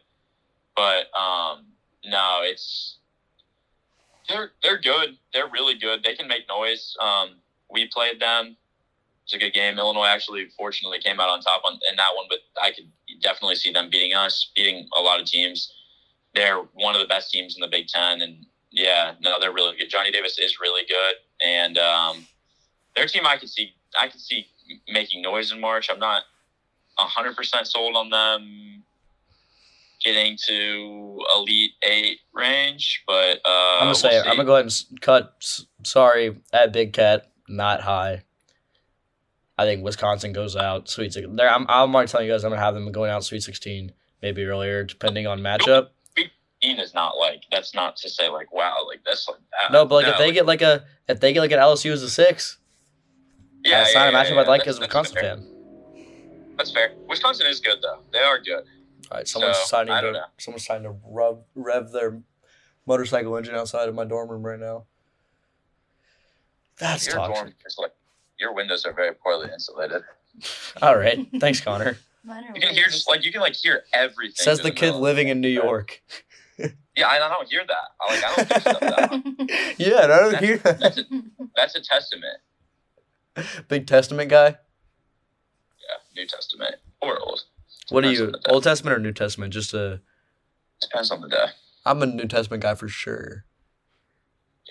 But 0.75 1.07
um 1.17 1.65
no, 2.05 2.39
it's 2.43 2.97
they're 4.29 4.51
they're 4.63 4.79
good. 4.79 5.17
They're 5.33 5.49
really 5.49 5.75
good. 5.75 6.03
They 6.03 6.15
can 6.15 6.27
make 6.27 6.47
noise. 6.47 6.95
Um 7.01 7.37
we 7.69 7.87
played 7.87 8.19
them 8.19 8.57
it's 9.25 9.33
a 9.33 9.39
good 9.39 9.53
game. 9.53 9.79
Illinois 9.79 10.05
actually, 10.05 10.47
fortunately, 10.55 10.99
came 10.99 11.19
out 11.19 11.29
on 11.29 11.41
top 11.41 11.63
on 11.65 11.73
in 11.89 11.95
that 11.95 12.15
one, 12.15 12.27
but 12.29 12.39
I 12.61 12.71
could 12.71 12.91
definitely 13.21 13.55
see 13.55 13.71
them 13.71 13.89
beating 13.89 14.13
us, 14.13 14.51
beating 14.55 14.87
a 14.95 15.01
lot 15.01 15.19
of 15.19 15.25
teams. 15.25 15.73
They're 16.35 16.59
one 16.73 16.93
of 16.93 17.01
the 17.01 17.07
best 17.07 17.31
teams 17.31 17.55
in 17.55 17.61
the 17.61 17.67
Big 17.67 17.87
Ten, 17.87 18.21
and 18.21 18.45
yeah, 18.69 19.13
no, 19.21 19.39
they're 19.39 19.51
really 19.51 19.75
good. 19.77 19.89
Johnny 19.89 20.11
Davis 20.11 20.37
is 20.37 20.59
really 20.61 20.83
good, 20.87 21.15
and 21.43 21.77
um, 21.79 22.27
their 22.95 23.07
team 23.07 23.25
I 23.25 23.37
could 23.37 23.49
see, 23.49 23.73
I 23.99 24.09
could 24.09 24.21
see 24.21 24.45
making 24.87 25.23
noise 25.23 25.51
in 25.51 25.59
March. 25.59 25.89
I'm 25.89 25.99
not 25.99 26.23
hundred 26.97 27.35
percent 27.35 27.67
sold 27.67 27.95
on 27.95 28.09
them 28.09 28.83
getting 30.05 30.37
to 30.47 31.19
Elite 31.35 31.71
Eight 31.83 32.19
range, 32.33 33.03
but 33.05 33.39
uh, 33.43 33.49
I'm 33.49 33.79
gonna 33.79 33.85
we'll 33.87 33.95
say 33.95 34.19
I'm 34.19 34.37
gonna 34.37 34.45
go 34.45 34.53
ahead 34.55 34.65
and 34.65 35.01
cut. 35.01 35.33
Sorry, 35.83 36.37
at 36.53 36.71
Big 36.71 36.93
Cat, 36.93 37.31
not 37.49 37.81
high. 37.81 38.23
I 39.57 39.65
think 39.65 39.83
Wisconsin 39.83 40.31
goes 40.31 40.55
out 40.55 40.87
Sweet 40.87 41.11
Sixteen. 41.11 41.35
There, 41.35 41.49
I'm. 41.49 41.65
I'm 41.67 41.93
already 41.93 42.09
telling 42.09 42.27
you 42.27 42.33
guys 42.33 42.43
I'm 42.45 42.51
gonna 42.51 42.61
have 42.61 42.75
them 42.75 42.89
going 42.91 43.09
out 43.11 43.23
Sweet 43.25 43.41
Sixteen, 43.43 43.91
maybe 44.21 44.45
earlier, 44.45 44.83
depending 44.83 45.27
on 45.27 45.39
matchup. 45.39 45.89
Dean 46.61 46.79
is 46.79 46.93
not 46.93 47.17
like 47.17 47.43
that's 47.51 47.75
not 47.75 47.97
to 47.97 48.09
say 48.09 48.29
like 48.29 48.53
wow 48.53 48.85
like 48.87 49.01
that's 49.05 49.27
like 49.27 49.37
that. 49.51 49.73
No, 49.73 49.85
but 49.85 50.03
like 50.03 50.07
if 50.07 50.17
they 50.17 50.25
like- 50.27 50.33
get 50.33 50.45
like 50.45 50.61
a 50.61 50.85
if 51.09 51.19
they 51.19 51.33
get 51.33 51.41
like 51.41 51.51
an 51.51 51.59
LSU 51.59 51.91
as 51.91 52.01
a 52.01 52.09
six, 52.09 52.57
yeah, 53.63 53.79
that's 53.79 53.93
yeah, 53.93 54.09
not 54.09 54.13
a 54.13 54.17
matchup 54.17 54.35
yeah, 54.35 54.41
I'd 54.41 54.47
like 54.47 54.67
as 54.67 54.77
a 54.77 54.81
Wisconsin 54.81 55.15
fair. 55.15 55.35
fan. 55.35 55.47
That's 56.57 56.71
fair. 56.71 56.93
Wisconsin 57.09 57.47
is 57.47 57.59
good 57.59 57.79
though. 57.81 57.99
They 58.13 58.19
are 58.19 58.39
good. 58.39 58.63
All 59.11 59.17
right, 59.17 59.27
someone's 59.27 59.57
So, 59.57 59.65
signing 59.65 59.93
I 59.93 60.01
to 60.01 60.07
don't 60.07 60.13
know. 60.13 60.25
someone's 60.37 60.65
trying 60.65 60.83
to 60.83 60.95
rev 61.05 61.37
rev 61.55 61.91
their 61.91 62.19
motorcycle 62.85 63.35
engine 63.37 63.55
outside 63.55 63.87
of 63.89 63.95
my 63.95 64.05
dorm 64.05 64.29
room 64.29 64.43
right 64.43 64.59
now. 64.59 64.85
That's 66.77 67.05
your 67.05 67.15
toxic. 67.15 67.35
dorm 67.35 67.53
is 67.65 67.75
like 67.79 67.93
your 68.39 68.53
windows 68.53 68.85
are 68.85 68.93
very 68.93 69.13
poorly 69.13 69.49
insulated. 69.51 70.01
All 70.81 70.97
right, 70.97 71.27
thanks, 71.39 71.61
Connor. 71.61 71.97
You 72.55 72.59
can 72.59 72.73
hear 72.73 72.85
just 72.87 73.07
like 73.07 73.23
you 73.23 73.31
can 73.31 73.41
like 73.41 73.53
hear 73.53 73.83
everything. 73.93 74.33
Says 74.33 74.59
through 74.59 74.71
the 74.71 74.75
kid 74.75 74.95
living 74.95 75.27
in 75.27 75.41
New 75.41 75.47
York. 75.49 76.01
Yeah, 76.97 77.07
I 77.09 77.19
don't 77.19 77.47
hear 77.49 77.61
that. 77.67 77.75
I 77.99 78.13
like 78.15 78.23
I 78.23 78.35
don't 78.35 78.47
hear 78.47 78.59
stuff 78.61 78.79
that. 78.79 79.75
Yeah, 79.77 79.99
I 80.05 80.07
don't 80.07 80.37
hear 80.43 80.57
That's 80.57 80.97
a, 80.97 81.03
that's 81.55 81.75
a 81.75 81.81
testament. 81.81 82.37
Big 83.67 83.85
Testament 83.85 84.29
guy. 84.29 84.47
Yeah, 84.47 85.97
New 86.15 86.25
Testament 86.25 86.75
or 87.01 87.19
Old. 87.19 87.43
What 87.89 88.03
are 88.05 88.11
you, 88.11 88.25
on 88.25 88.31
the 88.31 88.39
day. 88.39 88.51
Old 88.51 88.63
Testament 88.63 88.97
or 88.97 88.99
New 88.99 89.11
Testament? 89.13 89.53
Just 89.53 89.73
a. 89.73 90.01
Depends 90.81 91.11
on 91.11 91.21
the 91.21 91.29
day. 91.29 91.45
I'm 91.85 92.01
a 92.01 92.05
New 92.05 92.27
Testament 92.27 92.63
guy 92.63 92.75
for 92.75 92.87
sure. 92.87 93.45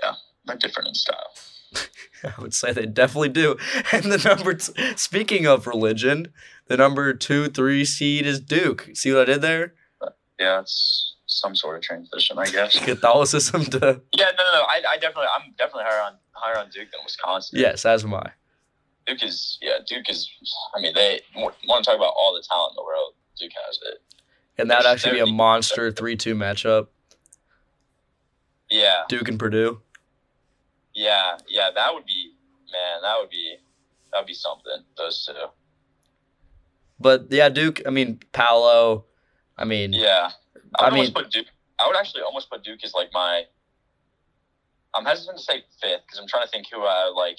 Yeah, 0.03 0.15
they're 0.47 0.57
different 0.57 0.89
in 0.89 0.95
style. 0.95 1.35
I 2.25 2.41
would 2.41 2.55
say 2.55 2.73
they 2.73 2.87
definitely 2.87 3.29
do. 3.29 3.57
And 3.93 4.05
the 4.05 4.19
number, 4.19 4.55
t- 4.55 4.73
speaking 4.97 5.47
of 5.47 5.67
religion, 5.67 6.33
the 6.67 6.77
number 6.77 7.13
two, 7.15 7.49
three 7.49 7.85
seed 7.85 8.27
is 8.27 8.41
Duke. 8.41 8.91
See 8.95 9.13
what 9.13 9.23
I 9.23 9.33
did 9.33 9.43
there? 9.43 9.75
Uh, 10.01 10.11
yeah, 10.39 10.61
it's 10.61 11.15
some 11.27 11.55
sort 11.55 11.77
of 11.77 11.83
transition, 11.83 12.39
I 12.39 12.47
guess. 12.47 12.79
Catholicism 12.85 13.65
to 13.67 14.01
Yeah, 14.17 14.27
no, 14.37 14.45
no, 14.45 14.53
no. 14.59 14.63
I, 14.63 14.83
I 14.91 14.97
definitely, 14.97 15.29
I'm 15.39 15.53
definitely 15.57 15.85
higher 15.85 16.03
on 16.03 16.13
higher 16.33 16.59
on 16.59 16.69
Duke 16.71 16.91
than 16.91 17.01
Wisconsin. 17.05 17.59
yes, 17.61 17.85
as 17.85 18.05
am 18.05 18.15
I. 18.15 18.33
Duke 19.07 19.23
is, 19.23 19.59
yeah, 19.61 19.79
Duke 19.87 20.09
is. 20.09 20.31
I 20.75 20.81
mean, 20.81 20.95
they 20.95 21.21
want 21.35 21.55
to 21.61 21.83
talk 21.83 21.97
about 21.97 22.15
all 22.17 22.33
the 22.35 22.43
talent 22.49 22.73
in 22.73 22.77
the 22.77 22.85
world. 22.85 23.13
Duke 23.39 23.53
has 23.67 23.79
it. 23.93 23.99
And 24.57 24.71
that 24.71 24.79
would 24.79 24.87
actually 24.87 25.15
be 25.15 25.21
a 25.21 25.27
monster 25.27 25.91
three-two 25.91 26.35
matchup. 26.35 26.87
Yeah, 28.71 29.03
Duke 29.09 29.29
and 29.29 29.39
Purdue. 29.39 29.81
yeah, 30.95 31.37
yeah. 31.49 31.71
That 31.75 31.93
would 31.95 32.07
be, 32.07 32.33
man. 32.73 33.03
That 33.03 33.17
would 33.21 33.29
be, 33.31 33.57
that 34.13 34.19
would 34.21 34.27
be 34.27 34.35
something. 34.35 34.85
Those 34.97 35.27
two. 35.27 35.35
But 36.99 37.27
yeah, 37.31 37.49
Duke. 37.51 37.83
I 37.87 37.91
mean, 37.91 38.21
Paolo. 38.33 39.05
I 39.59 39.65
mean, 39.65 39.93
Yeah, 39.93 40.31
I 40.79 40.85
I 40.85 40.85
would 40.87 40.93
almost 40.95 41.15
mean- 41.15 41.25
put 41.25 41.33
Duke. 41.33 41.47
I 41.79 41.87
would 41.89 41.97
actually 41.97 42.23
almost 42.23 42.49
put 42.51 42.63
Duke 42.65 42.83
as 42.85 42.95
like 42.95 43.11
my. 43.13 43.43
I'm 44.95 45.05
hesitant 45.05 45.39
to 45.39 45.43
say 45.45 45.65
fifth 45.83 46.03
because 46.07 46.21
I'm 46.21 46.29
trying 46.29 46.45
to 46.45 46.49
think 46.51 46.67
who 46.73 46.83
I 46.83 47.11
like. 47.15 47.37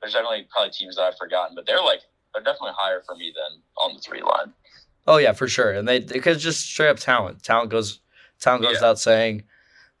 There's 0.00 0.12
definitely 0.14 0.46
probably 0.50 0.70
teams 0.70 0.96
that 0.96 1.02
I've 1.02 1.16
forgotten, 1.18 1.54
but 1.54 1.66
they're 1.66 1.82
like 1.82 2.00
they're 2.34 2.42
definitely 2.42 2.72
higher 2.76 3.02
for 3.04 3.14
me 3.16 3.32
than 3.34 3.60
on 3.82 3.94
the 3.94 4.00
three 4.00 4.22
line. 4.22 4.52
oh 5.06 5.16
yeah, 5.18 5.32
for 5.32 5.48
sure. 5.48 5.72
And 5.72 5.86
they 5.88 6.00
because 6.00 6.42
just 6.42 6.60
straight 6.66 6.88
up 6.88 6.98
talent. 6.98 7.42
Talent 7.42 7.70
goes. 7.70 8.00
Talent 8.40 8.62
goes 8.62 8.72
Yeah. 8.72 8.78
without 8.78 8.98
saying. 8.98 9.44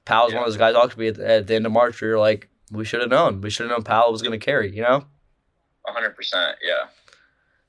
Paolo's 0.06 0.32
Yeah. 0.32 0.38
one 0.38 0.46
of 0.46 0.52
those 0.52 0.58
guys. 0.58 0.74
Ought 0.74 0.90
to 0.92 0.96
be 0.96 1.08
at 1.08 1.16
the, 1.16 1.28
at 1.30 1.46
the 1.46 1.54
end 1.54 1.66
of 1.66 1.72
March. 1.72 2.00
Where 2.00 2.10
you're 2.12 2.18
like, 2.18 2.48
we 2.70 2.84
should 2.84 3.00
have 3.00 3.10
known. 3.10 3.40
We 3.42 3.50
should 3.50 3.64
have 3.68 3.76
known 3.76 3.82
Powell 3.84 4.12
was 4.12 4.22
going 4.22 4.38
to 4.38 4.44
carry. 4.44 4.74
You 4.74 4.82
know. 4.82 5.04
hundred 5.86 6.16
percent. 6.16 6.56
Yeah. 6.62 6.88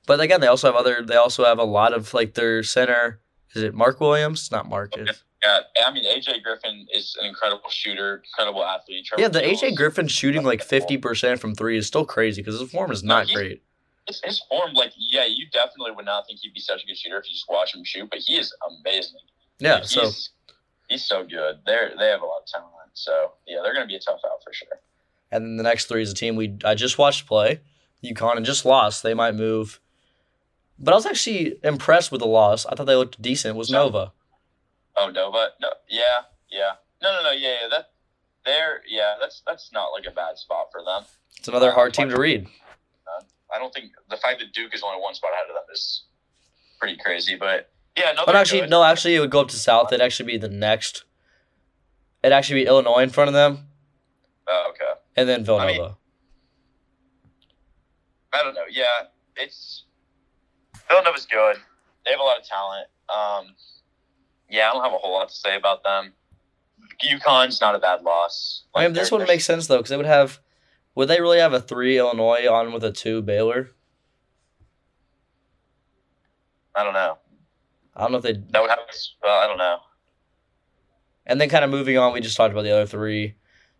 But 0.06 0.20
again, 0.20 0.40
they 0.40 0.46
also 0.46 0.68
have 0.68 0.76
other. 0.76 1.02
They 1.02 1.16
also 1.16 1.44
have 1.44 1.58
a 1.58 1.64
lot 1.64 1.92
of 1.92 2.14
like 2.14 2.34
their 2.34 2.62
center. 2.62 3.20
Is 3.54 3.62
it 3.62 3.74
Mark 3.74 4.00
Williams? 4.00 4.50
Not 4.50 4.68
Mark. 4.68 4.92
Okay. 4.94 5.02
It's- 5.02 5.22
Yeah, 5.44 5.60
I 5.86 5.92
mean 5.92 6.04
AJ 6.04 6.42
Griffin 6.42 6.86
is 6.92 7.16
an 7.20 7.26
incredible 7.26 7.68
shooter, 7.70 8.22
incredible 8.24 8.64
athlete. 8.64 9.06
Trevor 9.06 9.22
Yeah, 9.22 9.28
the 9.28 9.40
AJ 9.40 9.74
Griffin 9.76 10.06
shooting 10.08 10.44
like 10.44 10.62
fifty 10.62 10.96
percent 10.96 11.40
from 11.40 11.54
three 11.54 11.76
is 11.76 11.86
still 11.86 12.04
crazy 12.04 12.42
because 12.42 12.60
his 12.60 12.70
form 12.70 12.90
is 12.92 13.02
No, 13.02 13.16
not 13.16 13.26
he- 13.28 13.34
great. 13.34 13.62
his, 14.06 14.20
his 14.24 14.40
form, 14.48 14.72
like, 14.74 14.92
yeah, 14.96 15.24
you 15.26 15.46
definitely 15.52 15.92
would 15.92 16.04
not 16.06 16.26
think 16.26 16.40
he'd 16.42 16.54
be 16.54 16.60
such 16.60 16.82
a 16.82 16.86
good 16.86 16.96
shooter 16.96 17.18
if 17.18 17.24
you 17.26 17.32
just 17.32 17.48
watch 17.48 17.74
him 17.74 17.82
shoot, 17.84 18.08
but 18.10 18.18
he 18.20 18.36
is 18.36 18.54
amazing. 18.80 19.20
Yeah, 19.58 19.74
Like, 19.74 19.84
so 19.86 20.00
he's, 20.02 20.30
he's 20.88 21.04
so 21.06 21.24
good. 21.24 21.58
They're 21.66 21.92
they 21.98 22.06
have 22.08 22.22
a 22.22 22.26
lot 22.26 22.40
of 22.42 22.46
talent. 22.46 22.68
So 22.94 23.32
yeah, 23.46 23.58
they're 23.64 23.74
gonna 23.74 23.86
be 23.86 23.96
a 23.96 24.00
tough 24.00 24.20
out 24.24 24.42
for 24.44 24.52
sure. 24.52 24.68
and 25.30 25.44
then 25.44 25.56
the 25.56 25.62
next 25.64 25.86
three 25.86 26.02
is 26.02 26.10
a 26.12 26.14
team 26.14 26.36
we 26.36 26.56
I 26.64 26.74
just 26.74 26.98
watched 26.98 27.26
play, 27.26 27.60
UConn, 28.04 28.36
and 28.36 28.44
just 28.46 28.64
lost. 28.64 29.02
They 29.02 29.14
might 29.14 29.34
move, 29.34 29.80
but 30.78 30.92
I 30.92 30.94
was 30.96 31.06
actually 31.06 31.54
impressed 31.64 32.12
with 32.12 32.20
the 32.20 32.26
loss. 32.28 32.66
I 32.66 32.74
thought 32.74 32.86
they 32.86 32.94
looked 32.96 33.20
decent. 33.22 33.56
Was 33.56 33.68
So- 33.68 33.74
Nova? 33.74 34.12
Oh 34.96 35.08
Nova, 35.08 35.48
no, 35.60 35.68
yeah, 35.88 36.22
yeah, 36.50 36.72
no, 37.02 37.12
no, 37.16 37.22
no, 37.22 37.30
yeah, 37.32 37.56
yeah. 37.62 37.68
That 37.70 37.90
they're 38.44 38.82
yeah, 38.88 39.14
that's 39.20 39.42
that's 39.46 39.70
not 39.72 39.86
like 39.88 40.04
a 40.06 40.10
bad 40.10 40.36
spot 40.38 40.66
for 40.70 40.82
them. 40.84 41.04
It's 41.38 41.48
another 41.48 41.72
hard 41.72 41.94
team 41.94 42.08
to 42.10 42.18
read. 42.20 42.46
I 43.54 43.58
don't 43.58 43.72
think 43.74 43.92
the 44.08 44.16
fact 44.16 44.38
that 44.40 44.52
Duke 44.54 44.74
is 44.74 44.82
only 44.82 44.98
one 45.02 45.14
spot 45.14 45.32
ahead 45.34 45.44
of 45.50 45.54
them 45.54 45.64
is 45.74 46.04
pretty 46.80 46.96
crazy. 46.96 47.36
But 47.36 47.70
yeah, 47.98 48.12
no, 48.16 48.24
But 48.24 48.34
actually, 48.34 48.60
good. 48.62 48.70
no, 48.70 48.82
actually, 48.82 49.14
it 49.14 49.20
would 49.20 49.30
go 49.30 49.40
up 49.42 49.48
to 49.48 49.56
South. 49.56 49.92
It'd 49.92 50.00
actually 50.02 50.32
be 50.32 50.38
the 50.38 50.48
next. 50.48 51.04
It'd 52.22 52.32
actually 52.32 52.62
be 52.62 52.66
Illinois 52.66 53.02
in 53.02 53.10
front 53.10 53.28
of 53.28 53.34
them, 53.34 53.66
Oh, 54.48 54.70
okay. 54.70 54.98
and 55.16 55.28
then 55.28 55.40
I 55.40 55.44
Villanova. 55.44 55.72
mean- 55.82 55.96
I 58.32 58.42
don't 58.42 58.54
know. 58.54 58.64
Yeah, 58.70 58.84
it's 59.36 59.84
Villanova's 60.88 61.26
good. 61.26 61.56
They 62.04 62.10
have 62.12 62.20
a 62.20 62.22
lot 62.22 62.38
of 62.38 62.44
talent. 62.46 62.88
Um, 63.08 63.54
yeah, 64.52 64.68
I 64.68 64.74
don't 64.74 64.84
have 64.84 64.92
a 64.92 64.98
whole 64.98 65.14
lot 65.14 65.30
to 65.30 65.34
say 65.34 65.56
about 65.56 65.82
them. 65.82 66.12
UConn's 67.02 67.60
not 67.60 67.74
a 67.74 67.78
bad 67.78 68.02
loss. 68.02 68.64
I 68.74 68.84
mean, 68.84 68.92
this 68.92 69.10
one 69.10 69.26
makes 69.26 69.46
sense 69.46 69.66
though, 69.66 69.78
because 69.78 69.90
they 69.90 69.96
would 69.96 70.06
have. 70.06 70.40
Would 70.94 71.08
they 71.08 71.22
really 71.22 71.38
have 71.38 71.54
a 71.54 71.60
three 71.60 71.98
Illinois 71.98 72.46
on 72.46 72.72
with 72.72 72.84
a 72.84 72.92
two 72.92 73.22
Baylor? 73.22 73.70
I 76.74 76.84
don't 76.84 76.92
know. 76.92 77.16
I 77.96 78.02
don't 78.02 78.12
know 78.12 78.18
if 78.18 78.24
they. 78.24 78.34
That 78.34 78.60
would 78.60 78.70
have. 78.70 78.78
Well, 79.22 79.42
I 79.42 79.46
don't 79.46 79.58
know. 79.58 79.78
And 81.24 81.40
then 81.40 81.48
kind 81.48 81.64
of 81.64 81.70
moving 81.70 81.96
on, 81.96 82.12
we 82.12 82.20
just 82.20 82.36
talked 82.36 82.52
about 82.52 82.62
the 82.62 82.72
other 82.72 82.86
three. 82.86 83.36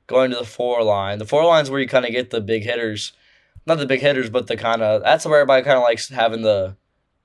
Going 0.07 0.31
to 0.31 0.39
the 0.39 0.45
four 0.45 0.83
line. 0.83 1.18
The 1.18 1.27
four 1.27 1.45
line's 1.45 1.70
where 1.70 1.81
you 1.81 1.89
kind 1.89 2.07
of 2.07 2.12
get 2.12 2.31
the 2.31 2.41
big 2.41 2.64
hitters. 2.64 3.12
Not 3.66 3.79
the 3.79 3.87
big 3.87 4.01
hitters, 4.01 4.31
but 4.31 4.47
the 4.47 4.57
kind 4.57 4.81
of. 4.81 5.03
That's 5.03 5.27
where 5.27 5.41
everybody 5.41 5.64
kind 5.64 5.77
of 5.77 5.83
likes 5.83 6.09
having 6.09 6.43
the, 6.43 6.77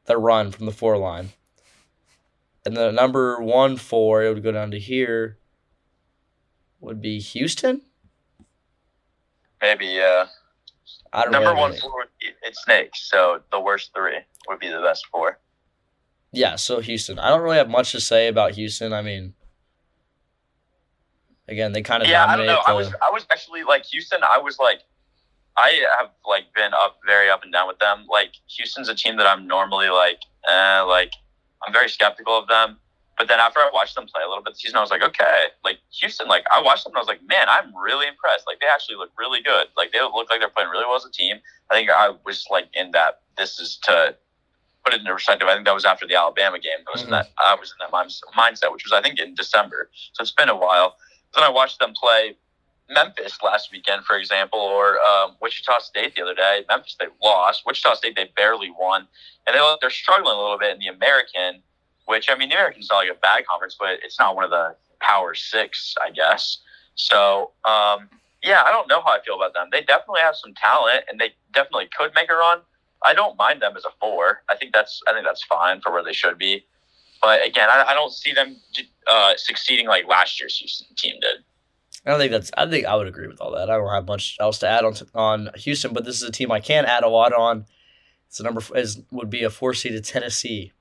the 0.06 0.18
run 0.18 0.52
from 0.52 0.66
the 0.66 0.72
four 0.74 0.98
line. 0.98 1.30
And 2.68 2.76
the 2.76 2.92
number 2.92 3.42
one 3.42 3.78
four, 3.78 4.24
it 4.26 4.34
would 4.34 4.44
go 4.44 4.52
down 4.52 4.72
to 4.72 4.80
here. 4.80 5.38
Would 6.82 7.02
be 7.02 7.18
Houston. 7.18 7.82
Maybe. 9.62 9.86
Yeah. 9.86 10.26
I 11.14 11.24
don't 11.24 11.32
Number 11.32 11.52
really 11.52 11.62
one 11.62 11.78
four. 11.78 11.96
would 11.96 12.10
be- 12.20 12.28
It's 12.44 12.62
snakes. 12.66 13.10
So 13.10 13.42
the 13.54 13.60
worst 13.62 13.92
three 13.96 14.18
would 14.50 14.60
be 14.60 14.68
the 14.68 14.82
best 14.82 15.06
four. 15.08 15.40
Yeah, 16.34 16.58
so 16.58 16.82
Houston. 16.82 17.20
I 17.20 17.30
don't 17.30 17.40
really 17.40 17.56
have 17.56 17.70
much 17.70 17.94
to 17.94 18.02
say 18.02 18.28
about 18.28 18.52
Houston. 18.56 18.92
I 18.92 19.02
mean, 19.02 19.34
again, 21.48 21.72
they 21.72 21.82
kind 21.84 22.04
of 22.04 22.10
yeah, 22.10 22.26
I 22.26 22.36
don't 22.36 22.48
know. 22.48 22.60
I 22.68 22.74
was 22.74 22.88
I 23.02 23.12
was 23.14 23.26
actually 23.32 23.64
like 23.64 23.86
Houston. 23.86 24.20
I 24.24 24.40
was 24.40 24.60
like, 24.60 24.82
I 25.56 25.86
have 26.00 26.10
like 26.28 26.54
been 26.54 26.74
up 26.74 26.98
very 27.06 27.30
up 27.30 27.44
and 27.44 27.54
down 27.54 27.70
with 27.70 27.80
them. 27.80 28.08
Like 28.12 28.34
Houston's 28.58 28.90
a 28.90 28.94
team 28.94 29.16
that 29.18 29.26
I'm 29.26 29.48
normally 29.48 29.88
like, 29.88 30.20
eh, 30.50 30.82
like 30.82 31.14
I'm 31.66 31.74
very 31.74 31.90
skeptical 31.90 32.38
of 32.38 32.48
them. 32.48 32.78
But 33.18 33.28
then 33.28 33.40
after 33.40 33.60
I 33.60 33.70
watched 33.74 33.96
them 33.96 34.06
play 34.06 34.22
a 34.24 34.30
little 34.30 34.44
bit 34.44 34.54
this 34.54 34.62
season, 34.62 34.78
I 34.78 34.82
was 34.82 34.92
like, 34.92 35.02
okay, 35.02 35.46
like 35.64 35.80
Houston, 36.02 36.28
like 36.28 36.46
I 36.54 36.62
watched 36.62 36.84
them 36.84 36.92
and 36.92 36.98
I 36.98 37.02
was 37.02 37.08
like, 37.08 37.22
man, 37.28 37.48
I'm 37.50 37.76
really 37.76 38.08
impressed. 38.08 38.46
Like 38.46 38.60
they 38.60 38.68
actually 38.72 38.96
look 38.98 39.10
really 39.18 39.42
good. 39.42 39.68
Like 39.76 39.92
they 39.92 40.00
look 40.02 40.30
like 40.30 40.40
they're 40.40 40.50
playing 40.50 40.70
really 40.70 40.86
well 40.86 40.98
as 40.98 41.06
a 41.06 41.10
team. 41.12 41.38
I 41.72 41.76
think 41.76 41.90
I 41.90 42.14
was 42.26 42.46
like 42.52 42.68
in 42.74 42.92
that. 42.92 43.22
This 43.36 43.60
is 43.60 43.78
to 43.84 44.16
put 44.86 44.94
it 44.94 45.00
into 45.00 45.12
perspective. 45.14 45.48
I 45.48 45.54
think 45.56 45.66
that 45.66 45.74
was 45.74 45.84
after 45.86 46.06
the 46.08 46.14
Alabama 46.16 46.60
game. 46.60 46.78
I 46.88 46.92
was 46.92 47.02
in 47.02 47.08
Mhm. 47.08 47.12
that. 47.12 47.30
I 47.44 47.56
was 47.56 47.72
in 47.74 47.78
that 47.80 47.92
mindset, 48.38 48.72
which 48.72 48.84
was 48.86 48.94
I 48.94 49.02
think 49.02 49.20
in 49.20 49.34
December. 49.34 49.90
So 50.14 50.22
it's 50.22 50.32
been 50.32 50.50
a 50.50 50.56
while. 50.56 50.96
Then 51.34 51.44
I 51.44 51.50
watched 51.50 51.80
them 51.80 51.94
play 51.94 52.38
Memphis 52.90 53.38
last 53.44 53.72
weekend, 53.72 54.06
for 54.06 54.18
example, 54.18 54.60
or 54.60 55.00
um, 55.02 55.36
Wichita 55.42 55.80
State 55.80 56.16
the 56.16 56.22
other 56.22 56.36
day. 56.36 56.64
Memphis 56.70 56.96
they 57.00 57.08
lost. 57.22 57.64
Wichita 57.66 57.96
State 57.96 58.16
they 58.16 58.32
barely 58.36 58.72
won, 58.72 59.08
and 59.46 59.56
they 59.56 59.76
they're 59.82 59.90
struggling 59.90 60.36
a 60.36 60.40
little 60.40 60.58
bit 60.58 60.72
in 60.74 60.80
the 60.80 60.88
American. 60.88 61.62
Which 62.06 62.30
I 62.30 62.36
mean, 62.36 62.50
the 62.50 62.56
American's 62.56 62.88
not 62.90 62.98
like 62.98 63.10
a 63.10 63.20
bad 63.20 63.46
conference, 63.46 63.76
but 63.78 64.00
it's 64.04 64.18
not 64.18 64.36
one 64.36 64.46
of 64.46 64.52
the 64.52 64.76
Power 65.02 65.36
Six, 65.36 65.96
I 66.02 66.12
guess. 66.12 66.60
So 66.96 67.52
um, 67.66 68.10
yeah, 68.44 68.64
I 68.66 68.72
don't 68.72 68.88
know 68.88 69.02
how 69.02 69.12
I 69.12 69.20
feel 69.26 69.36
about 69.36 69.54
them. 69.54 69.68
They 69.72 69.82
definitely 69.82 70.22
have 70.22 70.36
some 70.36 70.54
talent, 70.54 71.04
and 71.10 71.20
they 71.20 71.34
definitely 71.54 71.90
could 71.98 72.12
make 72.16 72.30
a 72.32 72.36
run. 72.36 72.60
I 73.06 73.14
don't 73.14 73.38
mind 73.38 73.62
them 73.62 73.76
as 73.76 73.86
a 73.86 73.92
four. 74.00 74.44
I 74.50 74.56
think 74.56 74.74
that's 74.74 75.02
I 75.08 75.14
think 75.14 75.26
that's 75.26 75.44
fine 75.44 75.82
for 75.82 75.92
where 75.92 76.04
they 76.04 76.14
should 76.14 76.38
be. 76.38 76.66
But 77.22 77.46
again, 77.46 77.70
I, 77.72 77.84
I 77.90 77.94
don't 77.94 78.14
see 78.14 78.34
them 78.34 78.58
uh, 79.08 79.34
succeeding 79.38 79.88
like 79.88 80.08
last 80.08 80.40
year's 80.40 80.58
Houston 80.58 80.96
team 80.96 81.16
did. 81.20 81.44
I 82.08 82.12
don't 82.12 82.20
think 82.20 82.32
that's. 82.32 82.52
I 82.56 82.66
think 82.70 82.86
I 82.86 82.96
would 82.96 83.08
agree 83.08 83.28
with 83.28 83.42
all 83.42 83.52
that. 83.52 83.70
I 83.70 83.76
don't 83.76 83.94
have 83.94 84.08
much 84.08 84.38
else 84.40 84.60
to 84.60 84.68
add 84.68 84.86
on 84.86 84.96
on 85.14 85.50
Houston, 85.58 85.92
but 85.92 86.06
this 86.06 86.16
is 86.16 86.24
a 86.24 86.32
team 86.32 86.54
I 86.54 86.62
can 86.62 86.86
add 86.86 87.04
a 87.04 87.10
lot 87.10 87.34
on. 87.34 87.66
It's 88.28 88.40
a 88.40 88.44
number 88.44 88.62
is 88.76 89.02
would 89.12 89.30
be 89.30 89.44
a 89.44 89.50
four 89.50 89.74
seeded 89.74 90.06
Tennessee. 90.06 90.72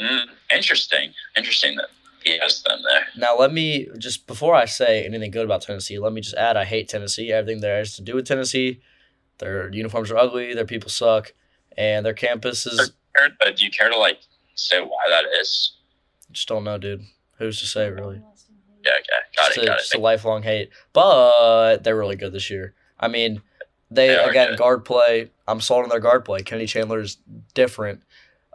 Mm, 0.00 0.24
interesting. 0.50 1.12
Interesting 1.36 1.76
that 1.76 1.88
he 2.22 2.38
has 2.38 2.62
them 2.62 2.80
there. 2.82 3.06
Now 3.14 3.36
let 3.36 3.52
me 3.52 3.88
just 3.98 4.26
before 4.26 4.54
I 4.54 4.64
say 4.64 5.04
anything 5.04 5.30
good 5.30 5.44
about 5.44 5.60
Tennessee, 5.60 5.98
let 5.98 6.14
me 6.14 6.22
just 6.22 6.34
add 6.34 6.56
I 6.56 6.64
hate 6.64 6.88
Tennessee. 6.88 7.30
Everything 7.30 7.60
there 7.60 7.76
has 7.76 7.94
to 7.96 8.02
do 8.02 8.14
with 8.14 8.26
Tennessee. 8.26 8.80
Their 9.38 9.70
uniforms 9.70 10.10
are 10.10 10.16
ugly. 10.16 10.54
Their 10.54 10.64
people 10.64 10.88
suck, 10.88 11.34
and 11.76 12.06
their 12.06 12.14
campus 12.14 12.66
is 12.66 12.92
Uh, 13.20 13.50
do 13.50 13.64
you 13.64 13.70
care 13.70 13.90
to 13.90 13.98
like 13.98 14.20
say 14.54 14.80
why 14.80 15.04
that 15.10 15.26
is? 15.40 15.72
just 16.32 16.48
don't 16.48 16.64
know, 16.64 16.78
dude. 16.78 17.04
Who's 17.38 17.60
to 17.60 17.66
say 17.66 17.90
really? 17.90 18.22
Yeah, 18.84 18.90
okay, 18.98 19.04
got 19.36 19.46
just 19.46 19.58
it, 19.58 19.62
a, 19.62 19.66
got 19.66 19.78
just 19.78 19.94
a 19.94 19.98
lifelong 19.98 20.42
hate. 20.42 20.70
But 20.92 21.78
they're 21.78 21.96
really 21.96 22.16
good 22.16 22.32
this 22.32 22.50
year. 22.50 22.74
I 23.00 23.08
mean, 23.08 23.42
they, 23.90 24.08
They 24.08 24.16
again 24.16 24.50
good. 24.50 24.58
guard 24.58 24.84
play. 24.84 25.30
I'm 25.48 25.60
sold 25.60 25.84
on 25.84 25.88
their 25.88 26.00
guard 26.00 26.24
play. 26.24 26.40
Kenny 26.40 26.66
Chandler 26.66 27.00
is 27.00 27.18
different. 27.54 28.02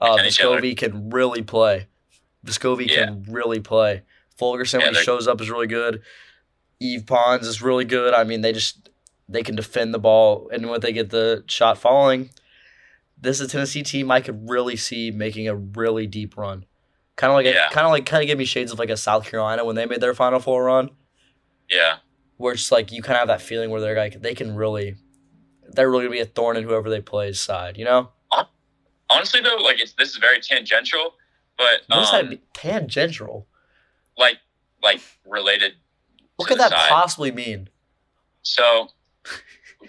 Uh, 0.01 0.15
Kenny 0.17 0.29
Chandler. 0.31 0.75
Can 0.75 1.09
really 1.09 1.41
play. 1.41 1.87
Vescovi 2.45 2.87
Yeah. 2.87 3.05
can 3.05 3.23
really 3.29 3.59
play. 3.59 4.03
Fulkerson 4.37 4.79
Yeah, 4.79 4.87
when 4.87 4.95
he 4.95 5.01
shows 5.01 5.27
up 5.27 5.41
is 5.41 5.49
really 5.49 5.67
good. 5.67 6.01
Yves 6.79 7.03
Pons 7.03 7.45
is 7.45 7.61
really 7.61 7.83
good. 7.85 8.13
I 8.13 8.23
mean, 8.23 8.41
they 8.41 8.53
just 8.53 8.89
they 9.27 9.43
can 9.43 9.55
defend 9.55 9.93
the 9.93 9.99
ball, 9.99 10.49
and 10.51 10.69
when 10.69 10.79
they 10.79 10.93
get 10.93 11.09
the 11.09 11.43
shot 11.47 11.77
falling, 11.77 12.29
this 13.19 13.39
is 13.39 13.47
a 13.47 13.51
Tennessee 13.51 13.83
team 13.83 14.09
I 14.09 14.21
could 14.21 14.49
really 14.49 14.75
see 14.77 15.11
making 15.11 15.47
a 15.47 15.55
really 15.55 16.07
deep 16.07 16.37
run. 16.37 16.65
Kind 17.19 17.31
of 17.31 17.35
like 17.35 17.45
Yeah. 17.47 17.67
kind 17.69 17.85
of 17.85 17.91
like 17.91 18.05
kind 18.05 18.23
of 18.23 18.27
give 18.27 18.37
me 18.37 18.45
shades 18.45 18.71
of 18.71 18.79
like 18.79 18.89
a 18.89 18.95
South 18.95 19.25
Carolina 19.29 19.65
when 19.65 19.75
they 19.75 19.85
made 19.85 19.99
their 19.99 20.13
Final 20.13 20.39
Four 20.39 20.63
run 20.63 20.89
Yeah, 21.69 21.97
where 22.37 22.53
it's 22.53 22.71
like 22.71 22.93
you 22.93 23.01
kind 23.03 23.15
of 23.15 23.19
have 23.19 23.27
that 23.27 23.41
feeling 23.41 23.69
where 23.71 23.81
they're 23.81 23.93
like 23.97 24.21
they 24.21 24.33
can 24.33 24.55
really 24.55 24.95
they're 25.67 25.89
really 25.91 26.05
gonna 26.05 26.11
be 26.15 26.21
a 26.21 26.25
thorn 26.25 26.55
in 26.55 26.63
whoever 26.63 26.89
they 26.89 27.01
play's 27.01 27.37
side, 27.37 27.77
you 27.77 27.83
know? 27.83 28.09
honestly 29.09 29.41
though, 29.41 29.57
like 29.57 29.81
it's 29.81 29.91
this 29.97 30.09
is 30.11 30.17
very 30.17 30.39
tangential, 30.39 31.15
but 31.57 31.81
What 31.87 31.97
does 31.97 32.13
um, 32.13 32.21
that 32.21 32.29
mean? 32.29 32.39
Tangential. 32.53 33.47
like 34.17 34.37
like 34.81 35.01
related. 35.25 35.73
What 36.37 36.47
could 36.47 36.57
that 36.59 36.69
side. 36.71 36.89
possibly 36.89 37.33
mean? 37.33 37.67
So, 38.43 38.87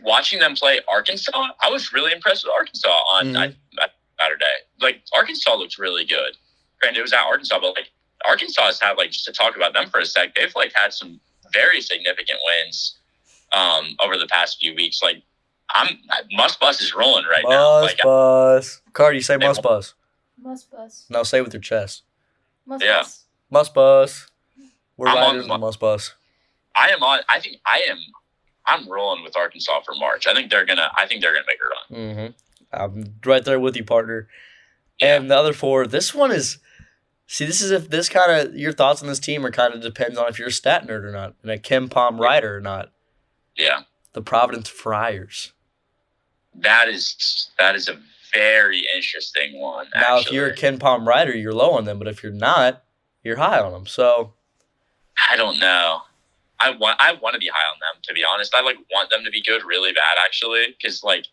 watching 0.02 0.40
them 0.40 0.56
play 0.56 0.80
Arkansas, 0.88 1.30
I 1.62 1.70
was 1.70 1.92
really 1.92 2.10
impressed 2.12 2.42
with 2.44 2.52
Arkansas 2.58 2.88
on 2.88 3.26
Mhm. 3.26 3.32
that 3.34 3.54
that 3.76 3.90
Saturday. 4.18 4.44
Like 4.80 5.02
Arkansas 5.14 5.54
looked 5.54 5.78
really 5.78 6.04
good. 6.04 6.36
Granted, 6.80 6.98
it 7.00 7.02
was 7.02 7.12
at 7.12 7.20
Arkansas, 7.24 7.58
but 7.60 7.74
like 7.76 7.90
Arkansas 8.26 8.62
has 8.66 8.80
had 8.80 8.96
like 8.96 9.10
just 9.10 9.24
to 9.26 9.32
talk 9.32 9.56
about 9.56 9.72
them 9.74 9.88
for 9.90 10.00
a 10.00 10.06
sec. 10.06 10.34
They've 10.34 10.54
like 10.54 10.72
had 10.74 10.92
some 10.92 11.20
very 11.52 11.80
significant 11.80 12.38
wins 12.46 12.96
um, 13.52 13.96
over 14.02 14.16
the 14.16 14.26
past 14.26 14.58
few 14.60 14.74
weeks. 14.74 15.02
Like 15.02 15.22
I'm 15.74 15.98
Muss 16.32 16.56
Bus 16.56 16.80
is 16.80 16.94
rolling 16.94 17.24
right 17.26 17.44
now. 17.46 17.80
Must 17.82 17.94
Like 17.94 18.02
bus. 18.02 18.80
Cardi, 18.92 19.20
say 19.20 19.36
They 19.36 19.46
muss 19.46 19.58
bus. 19.58 19.94
Muss 20.40 20.64
bus. 20.64 21.06
No, 21.10 21.22
say 21.22 21.38
it 21.38 21.42
with 21.42 21.52
your 21.52 21.60
chest. 21.62 22.02
Must 22.66 22.82
Yeah. 22.84 22.98
bus. 23.02 23.24
Muss 23.50 23.68
bus. 23.68 24.26
We're 24.96 25.08
I'm 25.08 25.16
on 25.16 25.22
riders 25.22 25.46
the 25.46 25.52
on 25.52 25.60
the 25.60 25.66
muss 25.66 25.76
bus. 25.76 26.14
I 26.76 26.90
am 26.90 27.02
on. 27.02 27.20
I 27.28 27.40
think 27.40 27.56
I 27.66 27.84
am. 27.90 27.98
I'm 28.66 28.88
rolling 28.88 29.24
with 29.24 29.36
Arkansas 29.36 29.80
for 29.80 29.94
March. 29.94 30.26
I 30.26 30.34
think 30.34 30.50
they're 30.50 30.64
gonna. 30.66 30.90
I 30.96 31.06
think 31.06 31.20
they're 31.22 31.32
gonna 31.32 31.44
make 31.46 31.58
a 31.60 31.96
run. 31.96 32.06
Mm-hmm. 32.08 32.26
I'm 32.72 33.14
right 33.26 33.44
there 33.44 33.58
with 33.58 33.76
you, 33.76 33.84
partner. 33.84 34.28
Yeah. 35.00 35.16
And 35.16 35.30
the 35.30 35.36
other 35.36 35.52
four, 35.52 35.86
this 35.86 36.14
one 36.14 36.30
is 36.30 36.58
See, 37.32 37.44
this 37.44 37.60
is 37.62 37.70
if 37.70 37.88
this 37.88 38.08
kind 38.08 38.32
of 38.32 38.56
your 38.56 38.72
thoughts 38.72 39.02
on 39.02 39.08
this 39.08 39.20
team 39.20 39.46
are 39.46 39.52
kind 39.52 39.72
of 39.72 39.80
depends 39.80 40.18
on 40.18 40.28
if 40.28 40.36
you're 40.36 40.48
a 40.48 40.52
stat 40.52 40.84
nerd 40.88 41.04
or 41.04 41.12
not, 41.12 41.34
and 41.42 41.50
a 41.52 41.58
KenPom 41.58 42.18
writer 42.18 42.56
or 42.56 42.60
not. 42.60 42.90
Yeah, 43.56 43.82
The 44.14 44.20
Providence 44.20 44.68
Friars. 44.68 45.52
that 46.56 46.88
is 46.88 47.48
that 47.56 47.76
is 47.76 47.88
a 47.88 47.96
very 48.34 48.82
interesting 48.96 49.60
one. 49.60 49.86
Now, 49.94 50.18
if 50.18 50.32
you're 50.32 50.48
a 50.48 50.50
actually. 50.50 50.78
KenPom 50.78 51.06
writer, 51.06 51.32
you're 51.36 51.52
low 51.52 51.70
on 51.70 51.84
them, 51.84 52.00
but 52.00 52.08
if 52.08 52.20
you're 52.24 52.32
not, 52.32 52.82
you're 53.22 53.36
high 53.36 53.60
on 53.60 53.70
them. 53.70 53.86
So 53.86 54.32
I 55.30 55.36
don't 55.36 55.60
know. 55.60 56.00
I 56.58 56.70
want 56.70 57.00
I 57.00 57.12
want 57.12 57.34
to 57.34 57.38
be 57.38 57.46
high 57.54 57.68
on 57.68 57.78
them 57.78 58.02
to 58.02 58.12
be 58.12 58.24
honest. 58.24 58.56
I 58.56 58.62
like 58.62 58.78
want 58.92 59.08
them 59.10 59.22
to 59.24 59.30
be 59.30 59.40
good 59.40 59.62
really 59.64 59.92
bad 59.92 60.16
actually 60.26 60.74
because 60.76 61.04
like 61.04 61.26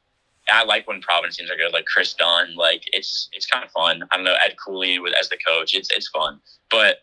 I 0.52 0.64
like 0.64 0.88
when 0.88 1.02
Providence 1.02 1.38
teams 1.38 1.50
are 1.52 1.56
good 1.56 1.74
like 1.74 1.86
Kris 1.86 2.14
Dunn 2.14 2.56
like 2.56 2.84
it's 2.94 3.30
it's 3.34 3.46
kind 3.46 3.64
of 3.64 3.72
fun. 3.72 4.04
I 4.12 4.16
don't 4.16 4.26
know 4.26 4.36
Ed 4.46 4.56
Cooley 4.64 5.00
with 5.00 5.14
as 5.20 5.30
the 5.30 5.38
coach. 5.46 5.74
It's 5.74 5.90
it's 5.92 6.10
fun, 6.10 6.40
but 6.70 6.98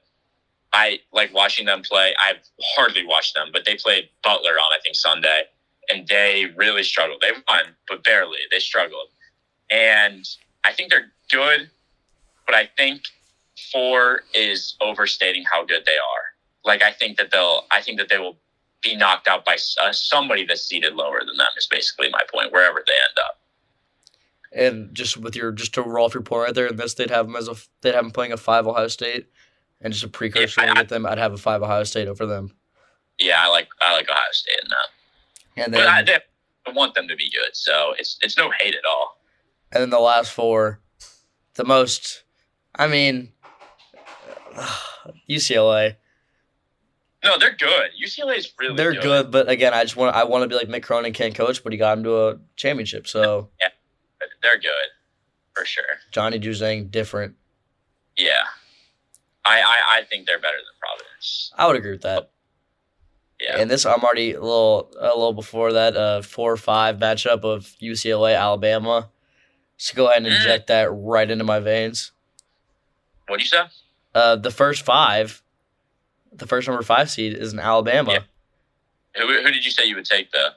I 0.72 1.01
like 1.12 1.32
watching 1.32 1.66
them 1.66 1.82
play. 1.82 2.14
I've 2.22 2.40
hardly 2.76 3.07
watched 3.07 3.34
them, 3.34 3.49
but 3.53 3.64
they 3.64 3.76
played 3.76 4.09
Butler 4.22 4.53
on 4.53 4.72
I 4.72 4.78
think 4.82 4.97
Sunday, 4.97 5.42
and 5.88 6.07
they 6.09 6.53
really 6.57 6.82
struggled. 6.82 7.20
They 7.20 7.32
won, 7.49 7.74
but 7.88 8.05
barely. 8.05 8.38
They 8.51 8.59
struggled, 8.59 9.09
and 9.70 10.26
I 10.64 10.72
think 10.72 10.90
they're 10.90 11.12
good, 11.30 11.70
but 12.47 12.55
I 12.55 12.68
think 12.76 13.03
four 13.72 14.22
is 14.34 14.76
overstating 14.80 15.45
how 15.51 15.64
good 15.64 15.84
they 15.86 15.92
are 15.92 16.34
like 16.64 16.82
I 16.82 16.92
think 16.92 17.18
that 17.18 17.30
they'll 17.30 17.64
I 17.70 17.80
think 17.80 17.99
that 17.99 18.09
they 18.09 18.18
will 18.18 18.36
be 18.85 18.95
knocked 18.97 19.26
out 19.26 19.45
by 19.45 19.57
uh, 19.82 19.93
somebody 19.93 20.45
that's 20.45 20.62
seated 20.62 20.95
lower 20.95 21.20
than 21.26 21.37
them 21.37 21.47
is 21.57 21.66
basically 21.66 22.09
my 22.11 22.20
point 22.32 22.53
wherever 22.53 22.82
they 22.87 22.93
end 22.93 23.18
up. 23.26 23.41
and 24.53 24.95
just 24.95 25.16
with 25.16 25.35
your 25.35 25.51
just 25.53 25.74
to 25.74 25.82
roll 25.82 26.05
off 26.07 26.14
your 26.14 26.22
point 26.22 26.45
right 26.45 26.55
there, 26.55 26.66
and 26.66 26.78
this 26.78 26.95
they'd 26.95 27.11
have 27.11 27.26
them 27.26 27.35
as 27.37 27.49
a 27.49 27.55
they'd 27.80 27.95
have 27.95 28.05
them 28.05 28.11
playing 28.12 28.32
a 28.32 28.37
five 28.37 28.66
Ohio 28.66 28.89
State, 28.89 29.26
and 29.80 29.93
just 29.93 30.05
a 30.05 30.09
precursor 30.09 30.62
Yeah, 30.62 30.74
I- 30.76 30.80
with 30.82 30.89
them, 30.91 31.07
I'd 31.07 31.18
have 31.18 31.32
a 31.32 31.39
five 31.39 31.62
Ohio 31.62 31.85
State 31.85 32.07
over 32.09 32.26
them, 32.26 32.55
Yeah, 33.18 33.43
I 33.43 33.49
like 33.49 33.68
I 33.80 33.93
like 33.95 34.09
Ohio 34.11 34.20
State 34.32 34.59
in 34.62 34.68
that, 34.68 35.64
and 35.64 35.72
but 35.72 35.87
I, 35.87 36.03
then 36.03 36.07
they- 36.07 36.70
I 36.70 36.74
want 36.74 36.95
them 36.95 37.09
to 37.09 37.16
be 37.16 37.30
good, 37.30 37.55
so 37.57 37.95
it's 37.99 38.18
it's 38.22 38.37
no 38.37 38.51
hate 38.59 38.74
at 38.74 38.85
all. 38.89 39.20
and 39.72 39.82
then 39.82 39.91
the 39.91 39.99
last 40.01 40.30
four, 40.32 40.80
the 41.55 41.64
most, 41.64 42.22
I 42.74 42.87
mean, 42.87 43.32
UCLA. 45.28 45.97
No, 47.25 47.39
they're 47.39 47.55
good. 47.57 47.91
UCLA 48.01 48.37
is 48.37 48.53
really 48.59 48.77
They're 48.77 48.93
good. 48.93 49.31
but 49.31 49.49
again, 49.49 49.72
I 49.72 49.83
just 49.83 49.97
want 49.97 50.14
I 50.14 50.25
want 50.25 50.43
to 50.43 50.49
be 50.49 50.55
like 50.55 50.68
Mick 50.68 50.83
Cronin 50.83 51.12
can't 51.14 51.35
coach, 51.35 51.62
but 51.64 51.72
he 51.72 51.79
got 51.79 51.97
him 51.99 52.05
to 52.05 52.29
a 52.29 52.39
championship. 52.57 53.07
So 53.09 53.49
yeah, 53.61 53.68
They're 54.43 54.59
good 54.59 54.89
for 55.55 55.64
sure. 55.64 55.85
Johnny 56.12 56.39
Juzang 56.39 56.91
different. 56.91 57.35
Yeah, 58.16 58.43
I 59.45 59.61
I, 59.61 59.99
I 59.99 60.03
think 60.05 60.27
they're 60.27 60.39
better 60.39 60.57
than 60.59 60.75
Providence. 60.81 61.53
I 61.57 61.66
would 61.66 61.77
agree 61.77 61.93
with 61.93 62.03
that. 62.03 62.31
Yeah, 63.41 63.59
And 63.59 63.68
this 63.70 63.85
I'm 63.85 64.03
already 64.05 64.33
a 64.35 64.41
little 64.41 64.93
a 65.01 65.09
little 65.09 65.33
before 65.33 65.72
that 65.72 65.97
uh 65.97 66.22
four 66.22 66.53
or 66.53 66.57
five 66.57 66.99
matchup 66.99 67.43
of 67.43 67.64
UCLA 67.83 68.39
Alabama. 68.39 69.09
So 69.77 69.95
go 69.97 70.07
ahead 70.07 70.18
and 70.18 70.27
Mm. 70.27 70.37
inject 70.37 70.66
that 70.68 70.89
right 70.93 71.29
into 71.29 71.43
my 71.45 71.59
veins. 71.59 72.12
what 73.27 73.39
do 73.39 73.43
you 73.43 73.49
say? 73.49 73.62
Uh, 74.14 74.37
the 74.37 74.51
first 74.53 74.83
five, 74.85 75.43
the 76.35 76.47
first 76.47 76.66
number 76.68 76.82
five 76.82 77.11
seed 77.11 77.35
is 77.35 77.53
in 77.53 77.59
Alabama. 77.61 78.12
Yeah. 78.12 78.18
Who, 79.22 79.26
who 79.43 79.51
did 79.53 79.64
you 79.64 79.70
say 79.70 79.85
you 79.87 79.95
would 79.97 80.05
take 80.05 80.30
though? 80.32 80.49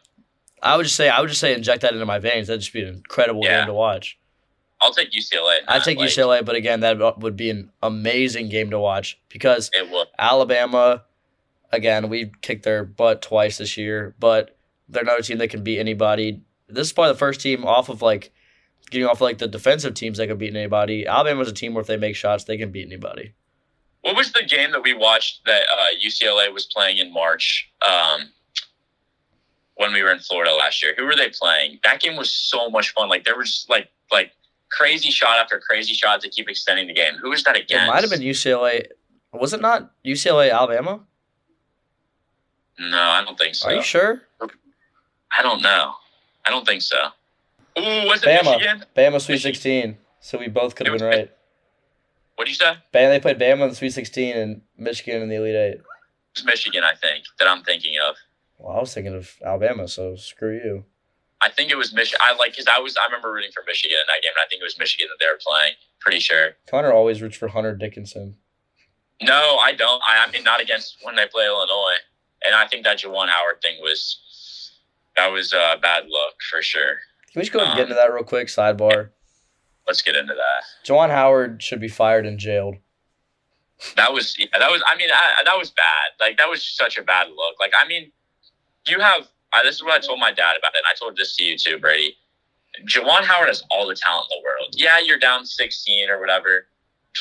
I 0.62 0.76
would 0.76 0.84
just 0.84 0.96
say 0.96 1.10
I 1.10 1.20
would 1.22 1.30
just 1.30 1.40
say 1.42 1.54
inject 1.54 1.82
that 1.84 1.94
into 1.94 2.06
my 2.06 2.20
veins. 2.20 2.48
That'd 2.48 2.62
just 2.62 2.74
be 2.74 2.82
an 2.82 2.88
incredible 2.96 3.44
Yeah. 3.44 3.60
game 3.60 3.68
to 3.68 3.74
watch. 3.74 4.18
I'll 4.82 4.94
take 4.94 5.12
UCLA. 5.12 5.58
I'd 5.68 5.84
take 5.84 5.98
like, 5.98 6.10
UCLA, 6.10 6.46
but 6.46 6.56
again, 6.56 6.82
that 6.82 7.20
would 7.20 7.36
be 7.36 7.50
an 7.50 7.72
amazing 7.82 8.50
game 8.50 8.70
to 8.70 8.80
watch 8.80 9.20
because. 9.30 9.72
Alabama, 10.20 11.04
again, 11.72 12.10
we 12.10 12.32
kicked 12.42 12.64
their 12.64 12.84
butt 12.84 13.22
twice 13.22 13.58
this 13.58 13.76
year, 13.78 14.14
but 14.20 14.56
they're 14.88 15.04
another 15.04 15.22
team 15.24 15.40
that 15.40 15.50
can 15.50 15.64
beat 15.64 15.80
anybody. 15.80 16.42
This 16.68 16.88
is 16.88 16.94
probably 16.94 17.14
the 17.14 17.18
first 17.20 17.42
team 17.42 17.66
off 17.66 17.90
of 17.90 18.02
like 18.02 18.32
getting 18.92 19.08
off 19.08 19.20
like 19.22 19.38
the 19.40 19.48
defensive 19.48 19.94
teams 19.96 20.18
that 20.18 20.28
can 20.28 20.38
beat 20.38 20.56
anybody. 20.56 21.08
Alabama's 21.08 21.50
a 21.50 21.54
team 21.54 21.74
where 21.74 21.82
if 21.82 21.88
they 21.88 21.98
make 21.98 22.16
shots, 22.16 22.44
they 22.44 22.58
can 22.58 22.72
beat 22.72 22.86
anybody. 22.86 23.34
What 24.02 24.16
was 24.16 24.32
the 24.32 24.44
game 24.44 24.72
that 24.72 24.84
we 24.84 24.94
watched 24.94 25.42
that 25.46 25.64
uh, 25.64 25.86
UCLA 26.06 26.54
was 26.54 26.66
playing 26.66 26.98
in 26.98 27.12
March 27.12 27.70
um, 27.86 28.30
when 29.76 29.92
we 29.94 30.02
were 30.02 30.12
in 30.12 30.20
Florida 30.20 30.54
last 30.54 30.82
year? 30.82 30.94
Who 30.98 31.06
were 31.06 31.16
they 31.16 31.30
playing? 31.30 31.80
That 31.84 32.00
game 32.00 32.16
was 32.16 32.32
so 32.32 32.70
much 32.70 32.94
fun. 32.94 33.10
Like 33.10 33.26
there 33.26 33.38
was 33.38 33.66
like 33.70 33.90
like 34.12 34.32
crazy 34.70 35.12
shot 35.12 35.38
after 35.40 35.60
crazy 35.60 35.94
shot 35.94 36.22
to 36.22 36.30
keep 36.30 36.50
extending 36.50 36.88
the 36.88 36.94
game. 36.94 37.14
Who 37.22 37.30
was 37.30 37.44
that 37.44 37.56
against? 37.56 37.86
It 37.86 37.88
might 37.88 38.02
have 38.02 38.12
been 38.12 38.22
UCLA. 38.22 38.86
Was 39.34 39.54
it 39.54 39.62
not 39.62 39.92
UCLA 40.06 40.52
Alabama? 40.52 41.02
No, 42.80 43.02
I 43.02 43.24
don't 43.26 43.38
think 43.38 43.56
so. 43.56 43.70
Are 43.70 43.74
you 43.74 43.82
sure? 43.82 44.22
I 45.38 45.42
don't 45.42 45.62
know. 45.62 45.94
I 46.46 46.50
don't 46.50 46.66
think 46.66 46.82
so. 46.82 46.98
Ooh, 47.78 47.82
was 48.08 48.24
it 48.24 48.28
Bama. 48.28 48.58
Michigan? 48.58 48.86
Bama 48.96 49.20
Sweet 49.22 49.40
16. 49.42 49.98
So 50.20 50.38
we 50.38 50.48
both 50.48 50.76
could 50.76 50.88
have 50.88 50.98
been 50.98 51.08
was- 51.08 51.28
right. 52.38 52.48
What'd 52.48 52.50
you 52.50 52.56
say? 52.56 52.72
It 52.72 52.78
Bama, 52.94 53.10
they 53.10 53.20
played 53.20 53.40
Bama 53.40 53.64
in 53.64 53.70
the 53.70 53.76
Sweet 53.76 53.92
16 53.94 54.36
and 54.38 54.62
Michigan 54.78 55.22
in 55.22 55.30
the 55.30 55.36
Elite 55.36 55.56
Eight. 55.56 55.78
was 56.36 56.46
Michigan, 56.46 56.84
I 56.84 56.96
think, 56.96 57.26
that 57.40 57.48
I'm 57.48 57.64
thinking 57.64 57.94
of. 58.08 58.16
Well, 58.58 58.76
I 58.76 58.80
was 58.80 58.94
thinking 58.94 59.16
of 59.16 59.32
Alabama, 59.46 59.88
so 59.88 60.16
screw 60.16 60.54
you. 60.56 60.86
I 61.42 61.50
think 61.50 61.70
it 61.72 61.76
was 61.78 61.94
Michigan. 61.94 62.20
I 62.24 62.34
like 62.36 62.52
because 62.54 62.66
I 62.68 62.80
was 62.80 62.98
I 62.98 63.06
remember 63.06 63.32
rooting 63.32 63.52
for 63.54 63.64
Michigan 63.68 63.96
in 64.02 64.08
that 64.08 64.24
game, 64.24 64.32
and 64.36 64.42
I 64.44 64.50
think 64.50 64.62
it 64.62 64.66
was 64.66 64.80
Michigan 64.80 65.08
that 65.12 65.24
they 65.24 65.30
were 65.32 65.38
playing. 65.40 65.74
Pretty 66.00 66.20
sure. 66.20 66.54
Connor 66.68 66.92
always 66.92 67.22
roots 67.22 67.38
for 67.38 67.50
Hunter 67.50 67.76
Dickinson. 67.76 68.38
No, 69.22 69.58
I 69.62 69.74
don't. 69.74 70.02
I, 70.08 70.26
I 70.28 70.32
mean, 70.32 70.44
not 70.44 70.62
against 70.62 70.98
when 71.04 71.16
they 71.16 71.28
play 71.28 71.46
Illinois. 71.46 71.98
And 72.46 72.56
I 72.56 72.68
think 72.68 72.84
that 72.86 73.00
Juwan 73.00 73.28
Howard 73.30 73.62
thing 73.62 73.78
was 73.82 74.72
that 75.16 75.28
was 75.32 75.54
a 75.54 75.78
bad 75.82 76.06
look 76.10 76.36
for 76.52 76.62
sure. 76.64 76.98
Can 77.32 77.40
we 77.40 77.42
just 77.42 77.52
go 77.54 77.60
and 77.60 77.70
get 77.70 77.78
Um, 77.78 77.82
into 77.84 77.96
that 77.96 78.12
real 78.14 78.24
quick? 78.24 78.48
Sidebar. 78.48 79.10
Let's 79.88 80.02
get 80.02 80.16
into 80.16 80.34
that. 80.34 80.64
Juwan 80.86 81.10
Howard 81.10 81.64
should 81.64 81.80
be 81.80 81.88
fired 81.88 82.26
and 82.26 82.38
jailed. 82.38 82.76
That 83.96 84.12
was 84.12 84.36
yeah, 84.38 84.48
that 84.58 84.72
was. 84.72 84.84
I 84.92 84.96
mean, 84.98 85.10
I, 85.14 85.44
that 85.46 85.58
was 85.58 85.70
bad. 85.70 86.10
Like 86.20 86.38
that 86.38 86.50
was 86.50 86.64
such 86.64 86.98
a 86.98 87.04
bad 87.04 87.28
look. 87.30 87.56
Like 87.60 87.72
I 87.80 87.88
mean, 87.88 88.12
you 88.88 89.00
have. 89.00 89.28
I, 89.54 89.64
this 89.64 89.76
is 89.76 89.84
what 89.84 89.94
I 89.94 90.06
told 90.06 90.20
my 90.20 90.32
dad 90.32 90.58
about 90.58 90.74
it. 90.76 90.80
And 90.80 90.86
I 90.92 90.96
told 91.00 91.16
this 91.16 91.36
to 91.38 91.44
you 91.44 91.58
too, 91.58 91.78
Brady. 91.78 92.16
Juwan 92.86 93.24
Howard 93.24 93.48
has 93.48 93.64
all 93.72 93.88
the 93.88 93.96
talent 93.96 94.28
in 94.32 94.38
the 94.40 94.44
world. 94.44 94.74
Yeah, 94.76 95.00
you're 95.00 95.18
down 95.18 95.46
16 95.46 96.10
or 96.10 96.20
whatever. 96.20 96.68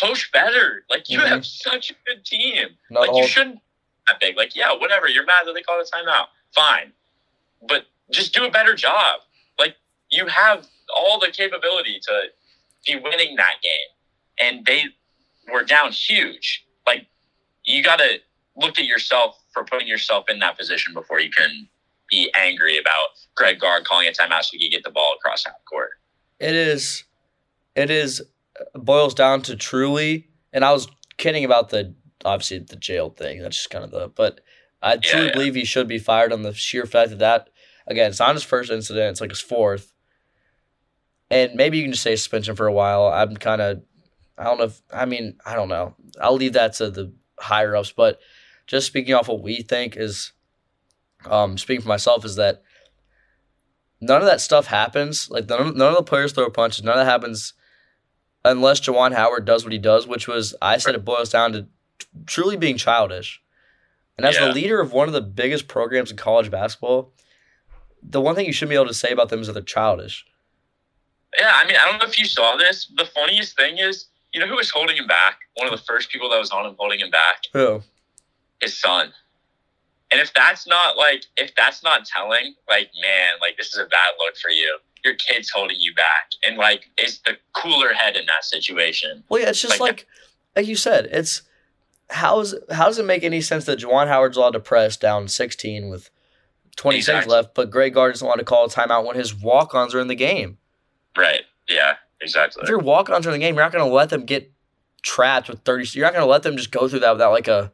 Coach 0.01 0.31
better. 0.33 0.85
Like 0.91 1.09
you 1.09 1.19
Mhm. 1.21 1.29
have 1.29 1.47
such 1.47 1.91
a 1.91 1.95
good 2.05 2.25
team. 2.25 2.77
Not 2.91 3.09
like 3.09 3.17
you 3.17 3.27
shouldn't 3.29 3.57
be 3.57 3.63
that 4.09 4.21
big. 4.21 4.37
Like 4.37 4.57
yeah, 4.57 4.73
whatever. 4.73 5.09
You're 5.09 5.25
mad 5.25 5.45
that 5.47 5.53
they 5.55 5.63
called 5.63 5.87
a 5.87 5.97
timeout. 5.97 6.27
Fine, 6.55 6.93
but 7.69 7.87
just 8.11 8.35
do 8.35 8.45
a 8.45 8.51
better 8.51 8.75
job. 8.75 9.21
Like 9.59 9.77
you 10.11 10.27
have 10.27 10.67
all 10.95 11.19
the 11.21 11.29
capability 11.31 12.01
to 12.09 12.23
be 12.87 12.97
winning 12.97 13.37
that 13.37 13.57
game, 13.63 13.89
and 14.41 14.67
they 14.67 14.85
were 15.53 15.65
down 15.65 15.93
huge. 15.93 16.65
Like 16.87 17.07
you 17.65 17.83
got 17.83 17.97
to 17.97 18.19
look 18.57 18.79
at 18.79 18.87
yourself 18.87 19.39
for 19.53 19.65
putting 19.65 19.89
yourself 19.89 20.29
in 20.29 20.39
that 20.41 20.59
position 20.59 20.95
before 20.95 21.21
you 21.21 21.31
can 21.31 21.69
be 22.11 22.31
angry 22.39 22.79
about 22.79 23.09
Greg 23.35 23.61
Gard 23.61 23.85
calling 23.85 24.07
a 24.07 24.13
timeout 24.13 24.45
so 24.45 24.53
you 24.53 24.71
get 24.71 24.85
the 24.85 24.91
ball 24.91 25.15
across 25.19 25.45
half 25.45 25.55
court. 25.69 25.91
It 26.39 26.55
is. 26.55 27.05
It 27.75 27.91
is. 27.91 28.23
Uh, 28.59 28.79
boils 28.79 29.15
down 29.15 29.43
to 29.43 29.57
truly, 29.57 30.29
and 30.53 30.65
I 30.65 30.73
was 30.73 30.89
kidding 31.17 31.45
about 31.45 31.71
the 31.71 31.95
obviously 32.25 32.59
the 32.59 32.77
jail 32.77 33.11
thing. 33.11 33.41
That's 33.41 33.57
just 33.57 33.71
kind 33.71 33.85
of 33.85 33.91
the. 33.91 34.09
But 34.09 34.41
I 34.83 34.97
truly 34.97 35.27
yeah. 35.27 35.33
believe 35.33 35.55
he 35.55 35.65
should 35.65 35.89
be 35.89 35.99
fired 35.99 36.33
on 36.33 36.43
the 36.43 36.55
sheer 36.55 36.87
fact 36.87 37.11
that 37.11 37.19
that 37.19 37.49
again, 37.87 38.11
it's 38.11 38.21
not 38.21 38.35
his 38.35 38.45
first 38.45 38.71
incident. 38.71 39.13
It's 39.13 39.21
like 39.21 39.31
his 39.31 39.41
fourth, 39.41 39.93
and 41.31 41.55
maybe 41.55 41.79
you 41.79 41.85
can 41.85 41.93
just 41.93 42.03
say 42.03 42.17
suspension 42.17 42.55
for 42.57 42.67
a 42.67 42.73
while. 42.73 43.07
I'm 43.09 43.37
kind 43.37 43.61
of. 43.61 43.83
I 44.39 44.45
don't 44.45 44.59
know 44.59 44.65
if 44.65 44.81
I 44.93 45.07
mean 45.07 45.39
I 45.47 45.55
don't 45.55 45.69
know. 45.69 45.95
I'll 46.21 46.35
leave 46.37 46.53
that 46.55 46.75
to 46.75 46.91
the 46.91 47.13
higher 47.39 47.75
ups, 47.77 47.93
but 47.93 48.21
just 48.67 48.87
speaking 48.87 49.15
off 49.15 49.29
what 49.29 49.43
we 49.43 49.63
think 49.63 49.97
is, 49.97 50.33
um, 51.25 51.57
speaking 51.57 51.83
for 51.83 51.89
myself 51.89 52.25
is 52.25 52.37
that 52.37 52.63
none 54.01 54.21
of 54.21 54.27
that 54.27 54.41
stuff 54.41 54.67
happens. 54.67 55.31
Like 55.31 55.49
none 55.49 55.61
of, 55.69 55.77
none 55.77 55.89
of 55.91 55.97
the 55.97 56.03
players 56.03 56.33
throw 56.33 56.51
punches. 56.51 56.85
None 56.85 56.99
of 56.99 57.05
that 57.05 57.11
happens 57.11 57.55
unless 58.45 58.81
Juwan 58.81 59.15
Howard 59.15 59.45
does 59.45 59.65
what 59.65 59.73
he 59.73 59.79
does, 59.79 60.07
which 60.07 60.29
was 60.29 60.55
I 60.61 60.77
said 60.79 60.95
it 60.95 61.05
boils 61.05 61.31
down 61.31 61.53
to 61.53 61.67
truly 62.27 62.57
being 62.57 62.77
childish. 62.77 63.41
And 64.17 64.27
as 64.27 64.37
Yeah. 64.37 64.49
the 64.49 64.53
leader 64.55 64.81
of 64.81 64.93
one 64.93 65.09
of 65.09 65.15
the 65.15 65.21
biggest 65.21 65.67
programs 65.69 66.11
in 66.11 66.17
college 66.17 66.51
basketball, 66.51 67.13
the 68.03 68.21
one 68.21 68.35
thing 68.35 68.47
you 68.47 68.53
should 68.53 68.69
be 68.69 68.75
able 68.75 68.87
to 68.87 68.95
say 68.95 69.11
about 69.11 69.29
them 69.31 69.41
is 69.41 69.47
that 69.47 69.55
they're 69.55 69.63
childish. 69.63 70.25
Yeah, 71.39 71.53
I 71.55 71.67
mean, 71.67 71.77
I 71.81 71.85
don't 71.91 71.99
know 71.99 72.07
if 72.07 72.19
you 72.19 72.25
saw 72.25 72.57
this. 72.57 72.87
The 72.97 73.05
funniest 73.05 73.57
thing 73.57 73.79
is, 73.79 74.07
you 74.33 74.41
know 74.41 74.47
who 74.47 74.57
was 74.57 74.71
holding 74.71 74.97
him 74.97 75.07
back? 75.07 75.39
One 75.55 75.67
of 75.73 75.79
the 75.79 75.85
first 75.85 76.11
people 76.11 76.29
that 76.31 76.39
was 76.39 76.51
on 76.51 76.67
him 76.67 76.75
holding 76.79 77.01
him 77.01 77.11
back? 77.11 77.43
Who? 77.53 77.83
His 78.61 78.77
son. 78.79 79.13
And 80.11 80.21
if 80.21 80.33
that's 80.35 80.67
not 80.67 80.97
like, 80.97 81.25
if 81.37 81.55
that's 81.57 81.83
not 81.83 82.05
telling, 82.07 82.55
like, 82.69 82.91
man, 83.03 83.33
like 83.41 83.57
this 83.57 83.69
is 83.69 83.79
a 83.79 83.85
bad 83.87 84.13
look 84.19 84.37
for 84.37 84.51
you. 84.51 84.79
Your 85.05 85.15
kid's 85.15 85.51
holding 85.51 85.77
you 85.79 85.95
back, 85.95 86.31
and 86.45 86.57
like, 86.57 86.91
is 86.99 87.21
the 87.21 87.37
cooler 87.53 87.93
head 87.93 88.17
in 88.17 88.27
that 88.27 88.45
situation. 88.45 89.23
Well, 89.29 89.41
yeah, 89.41 89.51
it's 89.51 89.61
just 89.61 89.79
Like- 89.79 89.81
like, 89.81 90.07
like 90.57 90.67
you 90.67 90.75
said, 90.77 91.07
it's 91.13 91.43
how's 92.11 92.55
how 92.71 92.87
does 92.87 92.99
it 92.99 93.05
make 93.05 93.23
any 93.25 93.41
sense 93.41 93.65
that 93.67 93.79
Juwan 93.79 94.09
Howard's 94.09 94.37
allowed 94.37 94.53
to 94.53 94.61
press 94.61 94.97
down 94.97 95.29
16 95.29 95.89
with 95.91 96.11
20 96.77 97.01
seconds 97.01 97.27
left, 97.27 97.55
but 97.55 97.71
Greg 97.71 97.95
Gard 97.95 98.15
doesn't 98.15 98.27
want 98.27 98.39
to 98.39 98.45
call 98.45 98.65
a 98.65 98.69
timeout 98.69 99.05
when 99.05 99.17
his 99.17 99.35
walk-ons 99.35 99.95
are 99.95 100.01
in 100.01 100.09
the 100.09 100.15
game? 100.15 100.59
Right. 101.17 101.43
Yeah. 101.69 101.97
Exactly. 102.21 102.63
If 102.63 102.69
you're 102.69 102.79
walking 102.79 103.15
in 103.15 103.23
the 103.23 103.39
game, 103.39 103.55
you're 103.55 103.65
not 103.65 103.73
going 103.73 103.85
to 103.87 103.93
let 103.93 104.09
them 104.11 104.25
get 104.25 104.51
trapped 105.03 105.49
with 105.49 105.61
30. 105.61 105.91
You're 105.99 106.07
not 106.07 106.15
going 106.15 106.25
to 106.25 106.31
let 106.31 106.43
them 106.43 106.57
just 106.57 106.71
go 106.71 106.89
through 106.89 107.01
that 107.01 107.13
without 107.13 107.31
like 107.33 107.49
a 107.49 107.73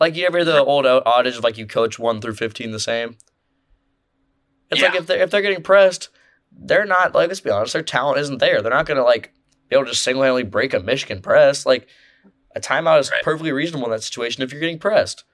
like 0.00 0.16
you 0.16 0.26
ever 0.26 0.38
hear 0.38 0.44
the 0.44 0.64
old 0.64 0.86
adage 0.86 1.36
of 1.36 1.44
like 1.44 1.58
you 1.58 1.66
coach 1.66 1.98
one 1.98 2.20
through 2.20 2.34
15 2.34 2.70
the 2.72 2.80
same. 2.80 3.16
It's 4.70 4.80
like 4.82 4.94
if 4.94 5.06
they're 5.06 5.20
if 5.22 5.30
they're 5.30 5.42
getting 5.42 5.62
pressed, 5.62 6.08
they're 6.52 6.86
not 6.86 7.14
like 7.14 7.28
let's 7.28 7.40
be 7.40 7.50
honest, 7.50 7.72
their 7.72 7.82
talent 7.82 8.18
isn't 8.18 8.38
there. 8.38 8.62
They're 8.62 8.70
not 8.72 8.86
going 8.86 8.98
to 8.98 9.04
like 9.04 9.32
be 9.68 9.76
able 9.76 9.84
to 9.84 9.90
just 9.92 10.02
single-handedly 10.04 10.44
break 10.44 10.74
a 10.74 10.80
Michigan 10.80 11.22
press. 11.22 11.66
Like 11.66 11.88
a 12.56 12.60
timeout 12.60 13.00
is 13.00 13.10
Right. 13.10 13.22
perfectly 13.22 13.52
reasonable 13.52 13.86
in 13.86 13.92
that 13.92 14.02
situation 14.02 14.42
if 14.42 14.52
you're 14.52 14.60
getting 14.60 14.78
pressed. 14.78 15.24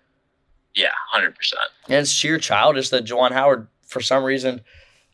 Yeah. 0.74 0.93
Hundred 1.11 1.34
percent. 1.34 1.62
And 1.89 1.97
it's 1.97 2.11
sheer 2.11 2.39
childish 2.39 2.91
that 2.91 3.05
Juwan 3.05 3.32
Howard, 3.32 3.68
for 3.87 4.01
some 4.01 4.24
reason, 4.24 4.61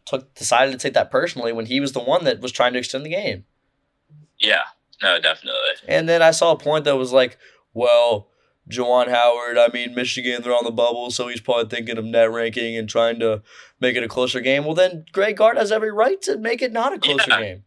took 0.07 0.35
decided 0.35 0.73
to 0.73 0.79
take 0.79 0.95
that 0.95 1.11
personally 1.11 1.53
when 1.53 1.67
he 1.67 1.81
was 1.81 1.93
the 1.93 2.01
one 2.01 2.25
that 2.25 2.41
was 2.41 2.53
trying 2.53 2.73
to 2.73 2.79
extend 2.79 3.05
the 3.05 3.11
game. 3.11 3.45
Yeah. 4.39 4.63
No, 5.03 5.21
definitely. 5.21 5.59
And 5.89 6.09
then 6.09 6.23
I 6.23 6.31
saw 6.31 6.53
a 6.53 6.57
point 6.59 6.85
that 6.85 6.97
was 6.97 7.13
like, 7.13 7.39
well, 7.75 8.29
Juwan 8.71 9.09
Howard, 9.09 9.59
I 9.59 9.69
mean, 9.73 9.95
Michigan, 9.95 10.43
they're 10.43 10.55
on 10.55 10.65
the 10.65 10.71
bubble, 10.71 11.11
so 11.11 11.27
he's 11.27 11.41
probably 11.41 11.69
thinking 11.69 11.99
of 11.99 12.05
net 12.05 12.31
ranking 12.31 12.77
and 12.77 12.89
trying 12.89 13.19
to 13.19 13.43
make 13.81 13.97
it 13.97 14.05
a 14.05 14.09
closer 14.09 14.41
game. 14.41 14.65
Well, 14.65 14.75
then 14.75 15.05
Greg 15.13 15.37
Gard 15.37 15.57
has 15.57 15.73
every 15.73 15.91
right 15.91 16.21
to 16.23 16.37
make 16.39 16.63
it 16.63 16.73
not 16.73 16.93
a 16.93 16.99
closer 16.99 17.25
Yeah. 17.29 17.41
game. 17.41 17.65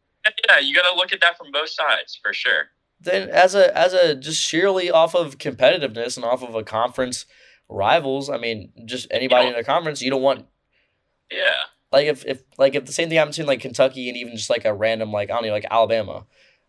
Yeah, 0.49 0.59
you 0.59 0.73
got 0.73 0.89
to 0.89 0.95
look 0.95 1.11
at 1.13 1.19
that 1.21 1.37
from 1.37 1.51
both 1.51 1.69
sides 1.69 2.17
for 2.21 2.33
sure. 2.33 2.69
Then, 2.99 3.29
as 3.29 3.53
a 3.53 3.77
as 3.77 3.93
a 3.93 4.15
just 4.15 4.41
sheerly 4.41 4.89
off 4.89 5.13
of 5.13 5.37
competitiveness 5.37 6.15
and 6.15 6.25
off 6.25 6.41
of 6.41 6.55
a 6.55 6.63
conference 6.63 7.25
rivals, 7.67 8.29
I 8.29 8.37
mean, 8.37 8.71
just 8.85 9.07
anybody 9.11 9.49
in 9.49 9.55
a 9.55 9.63
conference, 9.63 10.01
you 10.01 10.09
don't 10.09 10.21
want 10.21 10.45
Yeah. 11.29 11.65
Like 11.95 12.07
if, 12.07 12.25
if 12.25 12.43
like 12.57 12.75
if 12.75 12.83
the 12.85 12.91
same 12.91 13.07
thing 13.07 13.17
happened 13.17 13.31
between 13.35 13.47
like 13.47 13.61
Kentucky 13.61 14.09
and 14.09 14.17
even 14.17 14.35
just 14.35 14.49
like 14.49 14.65
a 14.65 14.73
random 14.73 15.13
like 15.13 15.29
I 15.31 15.35
don't 15.35 15.45
know 15.45 15.51
like 15.53 15.65
Alabama, 15.71 16.25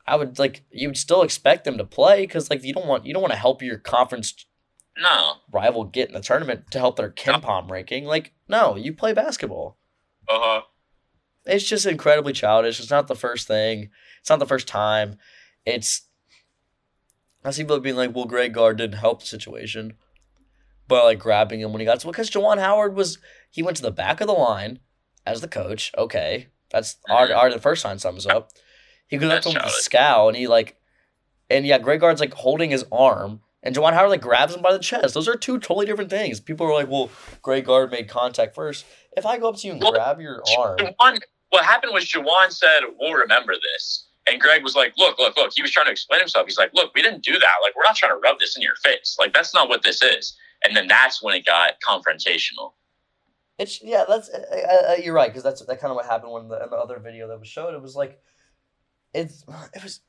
I 0.07 0.15
would 0.15 0.39
like 0.39 0.63
you 0.71 0.87
would 0.89 0.97
still 0.97 1.23
expect 1.23 1.65
them 1.65 1.79
to 1.79 1.85
play 1.85 2.21
because 2.23 2.49
like 2.49 2.63
you 2.63 2.73
don't 2.73 2.87
want 2.87 3.07
you 3.07 3.13
don't 3.13 3.23
want 3.23 3.33
to 3.33 3.39
help 3.39 3.61
your 3.61 3.77
conference 3.79 4.47
No. 4.97 5.39
rival 5.51 5.83
get 5.83 6.07
in 6.07 6.15
the 6.15 6.21
tournament 6.21 6.71
to 6.71 6.79
help 6.79 6.95
their 6.95 7.11
Ken 7.11 7.43
ranking. 7.69 8.05
Like 8.05 8.35
no, 8.49 8.77
you 8.77 8.93
play 8.93 9.13
basketball. 9.15 9.77
Uh 10.29 10.39
huh. 10.41 10.61
It's 11.45 11.69
just 11.69 11.87
incredibly 11.87 12.33
childish. 12.33 12.79
It's 12.79 12.91
not 12.91 13.09
the 13.09 13.17
first 13.17 13.49
thing. 13.49 13.91
It's 14.21 14.31
not 14.31 14.39
the 14.39 14.47
first 14.47 14.69
time. 14.69 15.19
It's 15.65 16.03
I 17.45 17.51
see 17.51 17.65
people 17.65 17.81
being 17.81 17.97
like, 17.97 18.15
"Well, 18.15 18.27
Greg 18.27 18.55
Gard 18.55 18.79
didn't 18.79 18.99
help 19.01 19.21
the 19.23 19.27
situation," 19.27 19.95
but 20.87 21.03
like 21.05 21.19
grabbing 21.19 21.61
him 21.61 21.73
when 21.73 21.81
he 21.81 21.87
got 21.87 21.99
to 21.99 22.07
because 22.07 22.31
Juwan 22.31 22.59
Howard 22.61 22.95
was 22.95 23.19
he 23.51 23.61
went 23.63 23.77
to 23.79 23.83
the 23.83 23.91
back 23.91 24.21
of 24.21 24.29
the 24.29 24.33
line 24.33 24.79
as 25.27 25.41
the 25.41 25.49
coach. 25.49 25.93
Okay, 25.99 26.49
that's 26.71 26.97
already, 27.11 27.33
already 27.35 27.55
the 27.57 27.61
first 27.61 27.83
sign 27.83 27.99
sums 27.99 28.27
up. 28.27 28.51
He 29.09 29.19
goes 29.19 29.31
up 29.31 29.43
to 29.43 29.49
him 29.51 29.55
with 29.55 29.63
That's 29.63 29.73
childish. 29.73 29.85
scowl 29.85 30.29
and 30.29 30.37
he 30.37 30.47
like, 30.47 30.77
and 31.51 31.67
yeah, 31.67 31.79
Greg 31.79 32.01
Gard's 32.01 32.21
like 32.21 32.35
holding 32.35 32.71
his 32.71 32.85
arm. 32.91 33.41
And 33.63 33.75
Juwan 33.75 33.95
Howard 33.95 34.11
like 34.11 34.21
grabs 34.21 34.55
him 34.55 34.63
by 34.63 34.73
the 34.73 34.79
chest. 34.79 35.15
Those 35.15 35.27
are 35.27 35.35
two 35.35 35.59
totally 35.59 35.87
different 35.87 36.09
things. 36.11 36.39
People 36.39 36.67
are 36.69 36.73
like, 36.73 36.89
"Well, 36.89 37.11
Greg 37.43 37.65
Gard 37.65 37.91
made 37.91 38.09
contact 38.09 38.55
first. 38.55 38.85
If 39.17 39.27
I 39.27 39.39
go 39.39 39.49
up 39.49 39.57
to 39.57 39.67
you 39.67 39.73
and 39.73 39.83
Well, 39.83 39.93
grab 39.93 40.21
your 40.21 40.41
arm, 40.57 40.79
Juwan, 40.79 41.19
what 41.51 41.65
happened 41.65 41.93
was 41.93 42.05
Juwan 42.05 42.53
said, 42.53 42.83
"We'll 43.01 43.15
remember 43.15 43.55
this," 43.55 44.07
and 44.31 44.41
Greg 44.41 44.63
was 44.63 44.77
like, 44.77 44.93
"Look, 44.97 45.19
look, 45.19 45.37
look." 45.37 45.51
He 45.57 45.63
was 45.63 45.73
trying 45.73 45.87
to 45.87 45.91
explain 45.93 46.21
himself. 46.21 46.47
He's 46.47 46.59
like, 46.59 46.71
"Look, 46.75 46.95
we 46.95 47.03
didn't 47.03 47.25
do 47.25 47.33
that. 47.33 47.55
Like, 47.63 47.75
we're 47.75 47.83
not 47.83 47.97
trying 47.97 48.13
to 48.13 48.19
rub 48.23 48.39
this 48.39 48.57
in 48.57 48.63
your 48.63 48.77
face. 48.85 49.17
Like, 49.19 49.33
that's 49.33 49.53
not 49.53 49.69
what 49.69 49.83
this 49.83 50.01
is." 50.01 50.37
And 50.65 50.77
then 50.77 50.87
that's 50.87 51.21
when 51.21 51.35
it 51.35 51.45
got 51.45 51.73
confrontational. 51.87 52.75
It's 53.59 53.83
yeah, 53.83 54.05
that's 54.07 54.29
uh, 54.29 54.45
uh, 54.53 54.93
uh, 54.93 54.95
you're 55.03 55.15
right 55.15 55.31
because 55.31 55.43
that's 55.43 55.65
that 55.65 55.81
kind 55.81 55.91
of 55.91 55.97
what 55.97 56.07
happened 56.07 56.33
when 56.33 56.49
the, 56.49 56.63
in 56.63 56.71
the 56.71 56.77
other 56.77 56.99
video 56.99 57.29
that 57.29 57.39
was 57.39 57.49
showed. 57.49 57.75
It 57.75 57.81
was 57.81 57.97
like, 57.97 58.21
it's 59.15 59.45
it 59.75 59.83
was, 59.83 60.01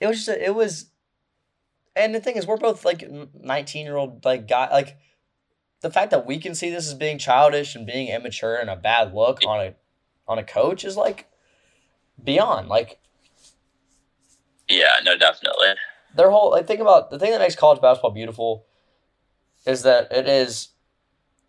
it 0.00 0.06
was 0.06 0.16
just 0.16 0.28
a, 0.28 0.44
it 0.44 0.54
was, 0.54 0.90
and 1.94 2.14
the 2.14 2.20
thing 2.20 2.36
is, 2.36 2.46
we're 2.46 2.56
both 2.56 2.84
like 2.84 3.08
nineteen 3.34 3.86
year 3.86 3.96
old 3.96 4.24
like 4.24 4.48
guy 4.48 4.68
like, 4.70 4.96
the 5.82 5.90
fact 5.90 6.10
that 6.10 6.26
we 6.26 6.38
can 6.38 6.54
see 6.54 6.70
this 6.70 6.88
as 6.88 6.94
being 6.94 7.18
childish 7.18 7.76
and 7.76 7.86
being 7.86 8.08
immature 8.08 8.56
and 8.56 8.70
a 8.70 8.76
bad 8.76 9.14
look 9.14 9.40
on 9.46 9.60
a, 9.60 9.74
on 10.26 10.38
a 10.38 10.44
coach 10.44 10.84
is 10.84 10.96
like, 10.96 11.30
beyond 12.22 12.68
like 12.68 12.98
Yeah, 14.68 14.92
no, 15.04 15.16
definitely. 15.16 15.68
their 16.14 16.30
whole 16.30 16.50
like 16.50 16.66
think 16.66 16.80
about 16.80 17.10
the 17.10 17.18
thing 17.18 17.30
that 17.30 17.40
makes 17.40 17.54
college 17.54 17.80
basketball 17.80 18.10
beautiful 18.10 18.66
is 19.64 19.82
that 19.82 20.10
it 20.10 20.26
is 20.26 20.68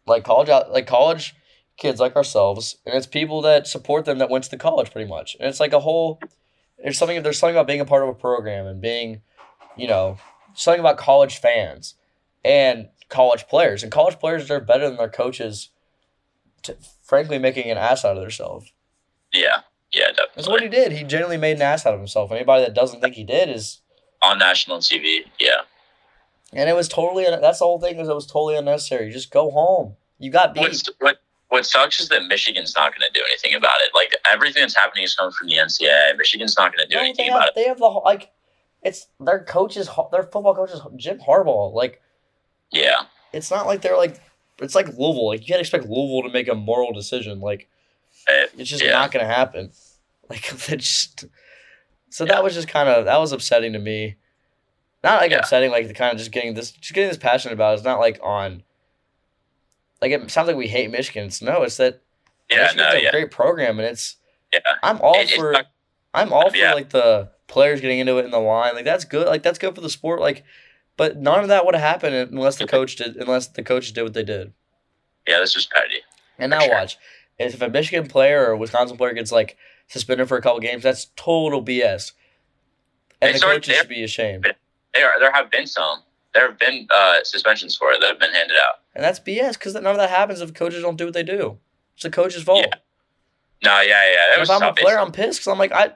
like 0.07 0.23
college 0.23 0.49
out 0.49 0.71
like 0.71 0.87
college 0.87 1.35
kids 1.77 1.99
like 1.99 2.15
ourselves 2.15 2.77
and 2.85 2.95
it's 2.95 3.05
people 3.07 3.41
that 3.41 3.67
support 3.67 4.05
them 4.05 4.17
that 4.17 4.29
went 4.29 4.43
to 4.43 4.49
the 4.49 4.57
college 4.57 4.91
pretty 4.91 5.07
much 5.09 5.35
and 5.39 5.47
it's 5.47 5.59
like 5.59 5.73
a 5.73 5.79
whole 5.81 6.19
there's 6.81 6.97
something 6.97 7.21
there's 7.23 7.37
something 7.37 7.55
about 7.55 7.67
being 7.67 7.79
a 7.81 7.85
part 7.85 8.03
of 8.03 8.09
a 8.09 8.13
program 8.13 8.65
and 8.65 8.81
being 8.81 9.21
you 9.75 9.87
know 9.87 10.17
something 10.55 10.79
about 10.79 10.97
college 10.97 11.37
fans 11.37 11.95
and 12.43 12.87
college 13.09 13.47
players 13.47 13.83
and 13.83 13.91
college 13.91 14.17
players 14.19 14.49
are 14.49 14.59
better 14.59 14.87
than 14.87 14.97
their 14.97 15.09
coaches 15.09 15.69
to, 16.63 16.75
frankly 17.03 17.37
making 17.37 17.69
an 17.69 17.77
ass 17.77 18.03
out 18.03 18.17
of 18.17 18.21
themselves 18.21 18.73
Yeah, 19.31 19.61
yeah, 19.93 20.07
definitely. 20.07 20.31
that's 20.35 20.47
what 20.47 20.61
he 20.61 20.67
did 20.67 20.91
he 20.93 21.03
genuinely 21.03 21.37
made 21.37 21.57
an 21.57 21.61
ass 21.61 21.85
out 21.85 21.93
of 21.93 21.99
himself 21.99 22.31
anybody 22.31 22.63
that 22.63 22.73
doesn't 22.73 23.01
think 23.01 23.15
he 23.15 23.23
did 23.23 23.49
is 23.49 23.81
On 24.23 24.39
national 24.39 24.79
TV. 24.79 25.19
Yeah. 25.39 25.61
And 26.53 26.69
it 26.69 26.73
was 26.73 26.87
totally 26.87 27.25
that's 27.25 27.59
the 27.59 27.65
whole 27.65 27.79
thing 27.79 27.99
is 27.99 28.07
it 28.07 28.15
was 28.15 28.25
totally 28.25 28.55
unnecessary. 28.55 29.11
Just 29.11 29.31
go 29.31 29.51
home. 29.51 29.95
You 30.19 30.31
got 30.31 30.53
beat. 30.53 30.61
What's, 30.61 30.89
what 30.99 31.17
what 31.49 31.65
sucks 31.65 31.99
is 31.99 32.09
that 32.09 32.25
Michigan's 32.27 32.75
not 32.75 32.91
going 32.91 33.07
to 33.11 33.19
do 33.19 33.23
anything 33.29 33.53
about 33.55 33.79
it. 33.81 33.91
Like 33.93 34.13
everything 34.29 34.61
that's 34.61 34.75
happening 34.75 35.03
is 35.03 35.15
coming 35.15 35.31
from 35.33 35.47
the 35.47 35.55
NCAA. 35.55 36.17
Michigan's 36.17 36.57
not 36.57 36.73
going 36.75 36.85
to 36.87 36.89
do 36.89 36.95
No, 36.97 37.01
anything 37.03 37.27
they 37.27 37.31
about 37.33 37.47
it. 37.49 37.55
they 37.55 37.65
have 37.65 37.77
the 37.79 37.89
whole- 37.89 38.03
like 38.05 38.31
it's 38.83 39.07
their 39.19 39.43
coaches 39.43 39.89
their 40.11 40.23
football 40.23 40.55
coaches 40.55 40.81
Jim 40.95 41.19
Harbaugh. 41.19 41.73
Like 41.73 42.01
Yeah, 42.71 42.95
it's 43.33 43.51
not 43.51 43.65
like 43.67 43.81
they're 43.81 43.97
like 43.97 44.21
it's 44.61 44.73
like 44.75 44.87
Louisville. 44.87 45.27
Like 45.27 45.41
you 45.41 45.47
can't 45.47 45.59
expect 45.61 45.85
Louisville 45.85 46.23
to 46.29 46.33
make 46.33 46.47
a 46.47 46.55
moral 46.55 46.93
decision. 46.93 47.39
Like 47.41 47.67
It- 48.27 48.51
it's 48.57 48.69
just 48.69 48.83
Yeah. 48.83 48.91
not 48.91 49.11
gonna 49.11 49.25
happen. 49.27 49.71
Like 50.29 50.41
just 50.77 51.23
so 52.09 52.25
Yeah. 52.25 52.33
that 52.33 52.43
was 52.43 52.53
just 52.53 52.67
kind 52.67 52.89
of 52.89 53.05
that 53.05 53.17
was 53.19 53.31
upsetting 53.31 53.71
to 53.73 53.79
me. 53.79 54.15
Not 55.03 55.21
like 55.21 55.31
Yeah. 55.31 55.37
upsetting, 55.39 55.71
like 55.71 55.87
the 55.87 55.93
kind 55.93 56.11
of 56.11 56.17
just 56.17 56.31
getting 56.31 56.53
this 56.53 56.71
just 56.71 56.93
getting 56.93 57.09
this 57.09 57.17
passionate 57.17 57.53
about. 57.53 57.71
it. 57.71 57.75
It's 57.75 57.83
not 57.83 57.99
like 57.99 58.19
on. 58.23 58.63
Like 60.01 60.11
it 60.11 60.29
sounds 60.31 60.47
like 60.47 60.55
we 60.57 60.67
hate 60.67 60.89
Michigan. 60.91 61.25
It's 61.25 61.41
no, 61.41 61.63
it's 61.63 61.77
that 61.77 62.01
yeah, 62.49 62.63
Michigan's 62.63 62.93
no, 62.93 62.99
a 62.99 63.03
yeah, 63.03 63.11
great 63.11 63.31
program, 63.31 63.79
and 63.79 63.87
it's 63.87 64.17
yeah. 64.53 64.59
I'm 64.83 64.99
all 65.01 65.15
It- 65.19 65.29
for 65.31 65.51
not- 65.51 65.67
I'm 66.13 66.31
all 66.33 66.49
for 66.49 66.55
Yeah. 66.57 66.73
like 66.73 66.89
the 66.89 67.29
players 67.47 67.79
getting 67.81 67.99
into 67.99 68.17
it 68.17 68.25
in 68.25 68.31
the 68.31 68.39
line. 68.39 68.75
Like 68.75 68.85
that's 68.85 69.05
good. 69.05 69.27
Like 69.27 69.43
that's 69.43 69.59
good 69.59 69.75
for 69.75 69.81
the 69.81 69.89
sport. 69.89 70.19
Like, 70.19 70.43
but 70.97 71.17
none 71.17 71.41
of 71.41 71.47
that 71.49 71.65
would 71.65 71.75
have 71.75 71.83
happened 71.83 72.15
unless 72.31 72.57
the 72.57 72.67
coach 72.67 72.95
did 72.95 73.15
unless 73.17 73.47
the 73.47 73.63
coaches 73.63 73.91
did 73.91 74.03
what 74.03 74.13
they 74.13 74.23
did. 74.23 74.53
yeah. 75.27 75.39
This 75.39 75.55
was 75.55 75.65
petty. 75.67 76.01
And 76.39 76.49
now 76.51 76.59
sure. 76.61 76.73
watch. 76.73 76.97
If 77.39 77.61
a 77.61 77.69
Michigan 77.69 78.07
player 78.07 78.45
or 78.47 78.51
a 78.53 78.57
Wisconsin 78.57 78.97
player 78.97 79.13
gets 79.13 79.31
like 79.31 79.57
suspended 79.87 80.27
for 80.27 80.37
a 80.37 80.41
couple 80.41 80.59
games, 80.59 80.83
that's 80.83 81.05
total 81.15 81.63
BS. 81.63 82.13
And 83.21 83.29
They 83.33 83.39
the 83.39 83.45
coaches 83.45 83.75
should 83.77 83.89
be 83.89 84.03
ashamed. 84.03 84.53
There, 84.97 85.11
there 85.19 85.31
have 85.31 85.51
been 85.51 85.67
some. 85.67 85.99
There 86.33 86.49
have 86.49 86.59
been 86.59 86.87
uh, 86.95 87.23
suspensions 87.23 87.75
for 87.75 87.91
it 87.91 87.99
that 88.01 88.07
have 88.09 88.19
been 88.19 88.33
handed 88.33 88.57
out. 88.67 88.81
And 88.93 89.03
that's 89.03 89.19
BS 89.19 89.53
because 89.53 89.73
none 89.73 89.85
of 89.85 89.97
that 89.97 90.09
happens 90.09 90.41
if 90.41 90.53
coaches 90.53 90.81
don't 90.81 90.97
do 90.97 91.05
what 91.05 91.13
they 91.13 91.23
do. 91.23 91.57
It's 91.95 92.03
the 92.03 92.09
coach's 92.09 92.43
fault. 92.43 92.65
Yeah. 92.67 92.75
No, 93.63 93.81
yeah, 93.81 94.11
yeah. 94.11 94.35
That 94.35 94.43
if 94.43 94.49
I'm 94.49 94.61
a 94.61 94.73
player, 94.73 94.99
I'm 94.99 95.11
pissed 95.11 95.39
because 95.39 95.47
I'm 95.47 95.57
like 95.57 95.71
I, 95.71 95.93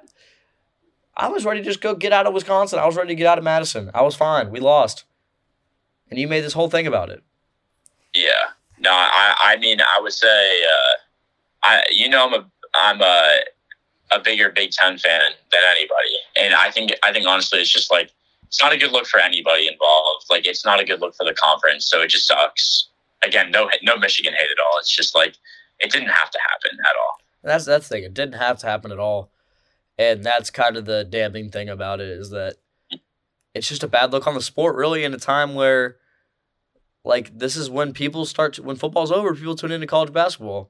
I 1.15 1.27
was 1.27 1.45
ready 1.45 1.59
to 1.59 1.65
just 1.65 1.81
go 1.81 1.93
get 1.93 2.11
out 2.11 2.25
of 2.25 2.33
Wisconsin. 2.33 2.79
I 2.79 2.85
was 2.85 2.95
ready 2.95 3.09
to 3.09 3.15
get 3.15 3.27
out 3.27 3.37
of 3.37 3.43
Madison. 3.43 3.91
I 3.93 4.01
was 4.01 4.15
fine. 4.15 4.49
We 4.49 4.59
lost, 4.59 5.03
and 6.09 6.19
you 6.19 6.27
made 6.27 6.41
this 6.41 6.53
whole 6.53 6.69
thing 6.69 6.87
about 6.87 7.09
it. 7.09 7.21
Yeah. 8.13 8.31
No, 8.79 8.89
I, 8.91 9.35
I 9.43 9.57
mean, 9.57 9.79
I 9.79 10.01
would 10.01 10.13
say, 10.13 10.61
uh, 10.63 10.93
I, 11.63 11.83
you 11.91 12.09
know, 12.09 12.27
I'm 12.27 12.33
a, 12.33 12.45
I'm 12.73 13.01
a, 13.01 13.37
a 14.11 14.19
bigger 14.19 14.49
Big 14.49 14.71
Ten 14.71 14.97
fan 14.97 15.31
than 15.51 15.61
anybody, 15.69 16.17
and 16.39 16.55
I 16.55 16.71
think, 16.71 16.91
I 17.03 17.13
think 17.13 17.27
honestly, 17.27 17.59
it's 17.59 17.71
just 17.71 17.91
like 17.91 18.11
it's 18.51 18.61
not 18.61 18.73
a 18.73 18.77
good 18.77 18.91
look 18.91 19.07
for 19.07 19.17
anybody 19.17 19.69
involved. 19.69 20.25
Like, 20.29 20.45
it's 20.45 20.65
not 20.65 20.81
a 20.81 20.83
good 20.83 20.99
look 20.99 21.15
for 21.15 21.25
the 21.25 21.33
conference, 21.33 21.89
so 21.89 22.01
it 22.01 22.09
just 22.09 22.27
sucks. 22.27 22.89
Again, 23.23 23.49
no, 23.49 23.69
no 23.81 23.95
Michigan 23.95 24.33
hate 24.33 24.51
at 24.51 24.59
all. 24.59 24.77
It's 24.77 24.93
just 24.93 25.15
like 25.15 25.35
it 25.79 25.89
didn't 25.89 26.09
have 26.09 26.29
to 26.31 26.39
happen 26.49 26.77
at 26.81 26.91
all. 27.01 27.17
That's 27.43 27.63
that's 27.63 27.87
the 27.87 27.95
thing. 27.95 28.03
It 28.03 28.13
didn't 28.13 28.35
have 28.35 28.57
to 28.59 28.67
happen 28.67 28.91
at 28.91 28.99
all, 28.99 29.31
and 29.97 30.21
that's 30.21 30.49
kind 30.49 30.75
of 30.75 30.83
the 30.83 31.05
damning 31.05 31.49
thing 31.49 31.69
about 31.69 32.01
it 32.01 32.09
is 32.09 32.29
that 32.31 32.57
it's 33.55 33.69
just 33.69 33.83
a 33.83 33.87
bad 33.87 34.11
look 34.11 34.27
on 34.27 34.33
the 34.33 34.41
sport. 34.41 34.75
Really, 34.75 35.05
in 35.05 35.13
a 35.13 35.17
time 35.17 35.55
where, 35.55 35.95
like, 37.05 37.37
this 37.37 37.55
is 37.55 37.69
when 37.69 37.93
people 37.93 38.25
start 38.25 38.55
to, 38.55 38.63
when 38.63 38.75
football's 38.75 39.13
over, 39.13 39.33
people 39.33 39.55
tune 39.55 39.71
into 39.71 39.87
college 39.87 40.11
basketball. 40.11 40.69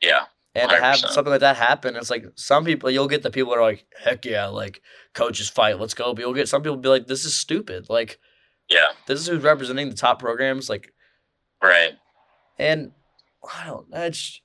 Yeah. 0.00 0.24
And 0.56 0.70
to 0.70 0.76
have 0.76 0.96
100%. 0.96 1.08
something 1.08 1.32
like 1.32 1.40
that 1.40 1.56
happen, 1.56 1.96
it's 1.96 2.10
like 2.10 2.26
some 2.36 2.64
people 2.64 2.88
you'll 2.90 3.08
get 3.08 3.22
the 3.22 3.30
people 3.30 3.52
that 3.52 3.58
are 3.58 3.62
like, 3.62 3.86
heck 4.00 4.24
yeah, 4.24 4.46
like 4.46 4.80
coaches 5.12 5.48
fight, 5.48 5.80
let's 5.80 5.94
go. 5.94 6.14
But 6.14 6.22
you'll 6.22 6.34
get 6.34 6.48
some 6.48 6.62
people 6.62 6.76
be 6.76 6.88
like, 6.88 7.06
this 7.08 7.24
is 7.24 7.34
stupid. 7.34 7.86
Like 7.88 8.20
Yeah, 8.68 8.88
this 9.06 9.20
is 9.20 9.26
who's 9.26 9.42
representing 9.42 9.90
the 9.90 9.96
top 9.96 10.20
programs. 10.20 10.68
Like 10.70 10.92
right. 11.62 11.94
and 12.58 12.92
I 13.52 13.66
don't. 13.66 13.86
It's 13.92 14.40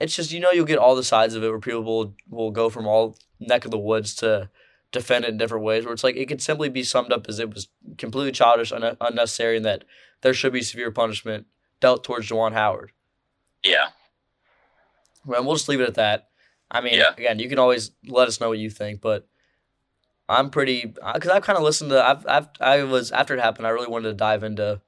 it's 0.00 0.16
just 0.16 0.32
you 0.32 0.40
know 0.40 0.50
you'll 0.50 0.64
get 0.64 0.78
all 0.78 0.96
the 0.96 1.04
sides 1.04 1.34
of 1.34 1.44
it 1.44 1.50
where 1.50 1.60
people 1.60 1.82
will 1.82 2.14
will 2.30 2.50
go 2.50 2.70
from 2.70 2.86
all 2.86 3.18
neck 3.38 3.64
of 3.64 3.70
the 3.70 3.78
woods 3.78 4.14
to 4.16 4.48
defend 4.92 5.24
it 5.24 5.30
in 5.30 5.36
different 5.36 5.64
ways. 5.64 5.84
Where 5.84 5.92
it's 5.92 6.04
like 6.04 6.16
it 6.16 6.26
could 6.28 6.42
simply 6.42 6.68
be 6.70 6.82
summed 6.82 7.12
up 7.12 7.26
as 7.28 7.38
it 7.38 7.52
was 7.52 7.68
completely 7.98 8.32
childish, 8.32 8.72
un- 8.72 8.96
unnecessary, 9.00 9.56
and 9.58 9.66
that 9.66 9.84
there 10.22 10.32
should 10.34 10.52
be 10.52 10.62
severe 10.62 10.90
punishment 10.90 11.46
dealt 11.80 12.04
towards 12.04 12.28
Juwan 12.28 12.52
Howard. 12.54 12.92
Yeah, 13.62 13.88
Well, 15.26 15.44
we'll 15.44 15.56
just 15.56 15.68
leave 15.68 15.80
it 15.80 15.88
at 15.88 15.94
that. 15.94 16.28
I 16.70 16.80
mean, 16.80 16.94
Yeah. 16.94 17.12
again, 17.16 17.38
you 17.38 17.48
can 17.48 17.58
always 17.58 17.90
let 18.06 18.28
us 18.28 18.40
know 18.40 18.48
what 18.48 18.58
you 18.58 18.70
think, 18.70 19.00
but 19.00 19.26
I'm 20.28 20.50
pretty 20.50 20.94
uh, 21.02 21.12
because 21.12 21.30
I've 21.30 21.42
kind 21.44 21.56
of 21.56 21.62
listened 21.62 21.90
to. 21.90 22.02
I've, 22.04 22.26
I've 22.26 22.48
I 22.60 22.82
was 22.82 23.12
after 23.12 23.34
it 23.34 23.40
happened, 23.40 23.66
I 23.66 23.70
really 23.70 23.86
wanted 23.88 24.08
to 24.08 24.14
dive 24.14 24.42
into 24.42 24.80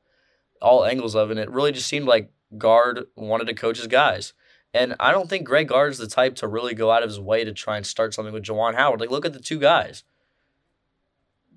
all 0.60 0.84
angles 0.84 1.14
of 1.14 1.28
it. 1.30 1.32
And 1.32 1.40
it 1.40 1.50
really 1.50 1.70
just 1.72 1.86
seemed 1.88 2.06
like 2.06 2.32
Gard 2.56 3.04
wanted 3.14 3.46
to 3.46 3.54
coach 3.54 3.76
his 3.78 3.86
guys, 3.86 4.32
and 4.74 4.96
I 4.98 5.12
don't 5.12 5.28
think 5.30 5.46
Greg 5.46 5.68
Gard's 5.68 5.98
the 5.98 6.08
type 6.08 6.34
to 6.36 6.48
really 6.48 6.74
go 6.74 6.90
out 6.90 7.02
of 7.04 7.10
his 7.10 7.20
way 7.20 7.44
to 7.44 7.52
try 7.52 7.76
and 7.76 7.86
start 7.86 8.14
something 8.14 8.34
with 8.34 8.44
Juwan 8.44 8.74
Howard. 8.74 9.00
Like, 9.00 9.10
look 9.10 9.24
at 9.26 9.32
the 9.32 9.38
two 9.40 9.58
guys. 9.60 10.02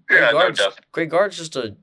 Greg 0.07 0.33
yeah, 0.33 0.49
no. 0.57 0.71
Greg 0.91 1.09
Gard's 1.09 1.37
just 1.37 1.55
a 1.55 1.77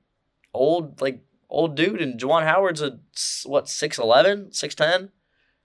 old 0.53 1.01
like 1.01 1.21
old 1.49 1.75
dude, 1.75 2.01
and 2.01 2.19
Juwan 2.19 2.43
Howard's 2.43 2.81
a 2.81 2.99
what 3.45 3.65
6'11", 3.65 4.51
6'10"? 4.51 5.09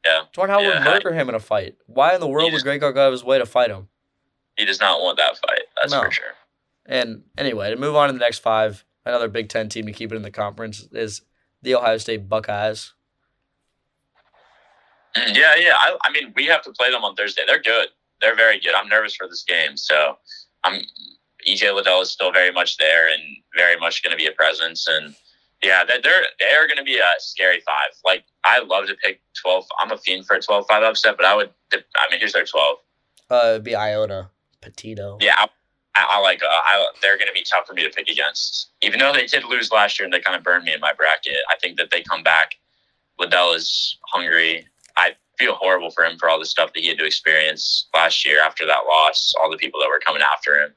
Yeah. 0.04 0.24
Juwan 0.34 0.48
Howard 0.48 0.66
would 0.66 0.74
Yeah. 0.74 0.84
murder 0.84 1.12
him 1.14 1.28
in 1.28 1.34
a 1.34 1.40
fight. 1.40 1.76
Why 1.86 2.14
in 2.14 2.20
the 2.20 2.26
world 2.28 2.44
would 2.52 2.58
just- 2.58 2.64
Greg 2.64 2.80
Gard 2.80 2.94
go 2.94 3.02
out 3.02 3.06
of 3.08 3.12
his 3.12 3.24
way 3.24 3.38
to 3.38 3.46
fight 3.46 3.70
him? 3.70 3.88
He 4.56 4.64
does 4.64 4.80
not 4.80 5.00
want 5.00 5.18
that 5.18 5.36
fight. 5.38 5.62
That's 5.76 5.92
No. 5.92 6.02
for 6.02 6.10
sure. 6.10 6.34
And 6.86 7.24
anyway, 7.38 7.70
to 7.70 7.76
move 7.76 7.96
on 7.96 8.08
to 8.08 8.12
the 8.12 8.18
next 8.18 8.38
five, 8.40 8.84
another 9.04 9.28
Big 9.28 9.48
Ten 9.48 9.68
team 9.68 9.86
to 9.86 9.92
keep 9.92 10.12
it 10.12 10.16
in 10.16 10.22
the 10.22 10.30
conference 10.30 10.86
is 10.92 11.22
the 11.62 11.74
Ohio 11.74 11.96
State 11.98 12.28
Buckeyes. 12.28 12.92
Mm, 15.16 15.34
Yeah, 15.36 15.54
yeah. 15.56 15.74
I, 15.76 15.96
I 16.04 16.10
mean, 16.12 16.32
we 16.36 16.46
have 16.46 16.62
to 16.62 16.72
play 16.72 16.90
them 16.90 17.04
on 17.04 17.14
Thursday. 17.14 17.42
They're 17.46 17.62
good. 17.62 17.88
They're 18.20 18.36
very 18.36 18.58
good. 18.60 18.74
I'm 18.74 18.88
nervous 18.88 19.14
for 19.16 19.28
this 19.28 19.42
game. 19.44 19.76
So, 19.76 20.18
I'm 20.64 20.82
EJ 21.46 21.72
Liddell 21.74 22.00
is 22.00 22.10
still 22.10 22.32
very 22.32 22.50
much 22.52 22.76
there 22.78 23.12
and 23.12 23.22
very 23.56 23.76
much 23.76 24.02
going 24.02 24.12
to 24.12 24.16
be 24.16 24.26
a 24.26 24.32
presence. 24.32 24.86
And 24.88 25.14
yeah, 25.64 25.84
they're 25.84 26.00
they're, 26.38 26.66
going 26.66 26.78
to 26.78 26.84
be 26.84 26.98
a 26.98 27.10
scary 27.18 27.60
five. 27.60 27.90
Like 28.04 28.24
I 28.44 28.60
love 28.60 28.86
to 28.86 28.94
pick 28.94 29.20
12. 29.42 29.64
I'm 29.80 29.90
a 29.90 29.98
fiend 29.98 30.26
for 30.26 30.36
a 30.36 30.40
12-5 30.40 30.66
upset, 30.82 31.16
but 31.16 31.26
I 31.26 31.34
would. 31.34 31.50
I 31.72 31.78
mean, 32.10 32.20
here's 32.20 32.32
their 32.32 32.44
12. 32.44 32.76
Uh, 33.30 33.40
it'd 33.50 33.64
be 33.64 33.74
Iona 33.74 34.30
Pitino. 34.60 35.20
Yeah, 35.20 35.34
I, 35.38 35.48
I, 35.96 36.06
I 36.12 36.20
like. 36.20 36.42
Uh, 36.42 36.48
I, 36.48 36.86
they're 37.02 37.16
going 37.16 37.28
to 37.28 37.34
be 37.34 37.44
tough 37.50 37.66
for 37.66 37.72
me 37.72 37.82
to 37.82 37.90
pick 37.90 38.08
against. 38.08 38.72
Even 38.82 38.98
though 39.00 39.12
they 39.12 39.26
did 39.26 39.44
lose 39.44 39.72
last 39.72 39.98
year 39.98 40.04
and 40.04 40.12
they 40.12 40.20
kind 40.20 40.36
of 40.36 40.44
burned 40.44 40.64
me 40.64 40.74
in 40.74 40.80
my 40.80 40.92
bracket, 40.92 41.38
I 41.50 41.56
think 41.56 41.78
that 41.78 41.90
they 41.90 42.02
come 42.02 42.22
back. 42.22 42.56
Liddell 43.18 43.52
is 43.52 43.96
hungry. 44.08 44.66
I 44.96 45.12
feel 45.38 45.54
horrible 45.54 45.90
for 45.90 46.04
him 46.04 46.18
for 46.18 46.28
all 46.28 46.38
the 46.38 46.46
stuff 46.46 46.72
that 46.74 46.80
he 46.80 46.88
had 46.88 46.98
to 46.98 47.06
experience 47.06 47.88
last 47.94 48.26
year 48.26 48.40
after 48.42 48.66
that 48.66 48.84
loss. 48.86 49.34
All 49.42 49.50
the 49.50 49.56
people 49.56 49.80
that 49.80 49.88
were 49.88 50.00
coming 50.04 50.22
after 50.22 50.62
him. 50.62 50.70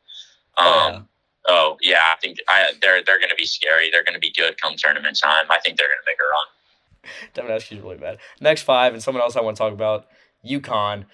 Um, 0.58 0.66
Oh, 0.68 0.90
yeah. 0.92 1.02
Oh 1.48 1.78
yeah, 1.82 2.14
I 2.14 2.20
think 2.20 2.38
I, 2.48 2.72
they're 2.82 3.04
they're 3.04 3.20
going 3.20 3.30
to 3.30 3.36
be 3.36 3.46
scary. 3.46 3.90
They're 3.92 4.04
going 4.04 4.14
to 4.16 4.20
be 4.20 4.32
good 4.32 4.60
come 4.62 4.74
tournament 4.78 5.18
time. 5.18 5.46
I 5.50 5.60
think 5.60 5.78
they're 5.78 5.88
going 5.88 6.00
to 6.04 6.06
make 6.06 6.18
a 6.20 6.28
run. 6.30 7.14
Devin 7.34 7.52
Askew's 7.52 7.82
really 7.82 7.98
bad. 7.98 8.18
Next 8.42 8.64
five, 8.64 8.94
and 8.94 9.02
someone 9.02 9.22
else 9.24 9.36
I 9.38 9.42
want 9.42 9.56
to 9.56 9.64
talk 9.64 9.74
about, 9.74 10.08
UConn. 10.46 11.06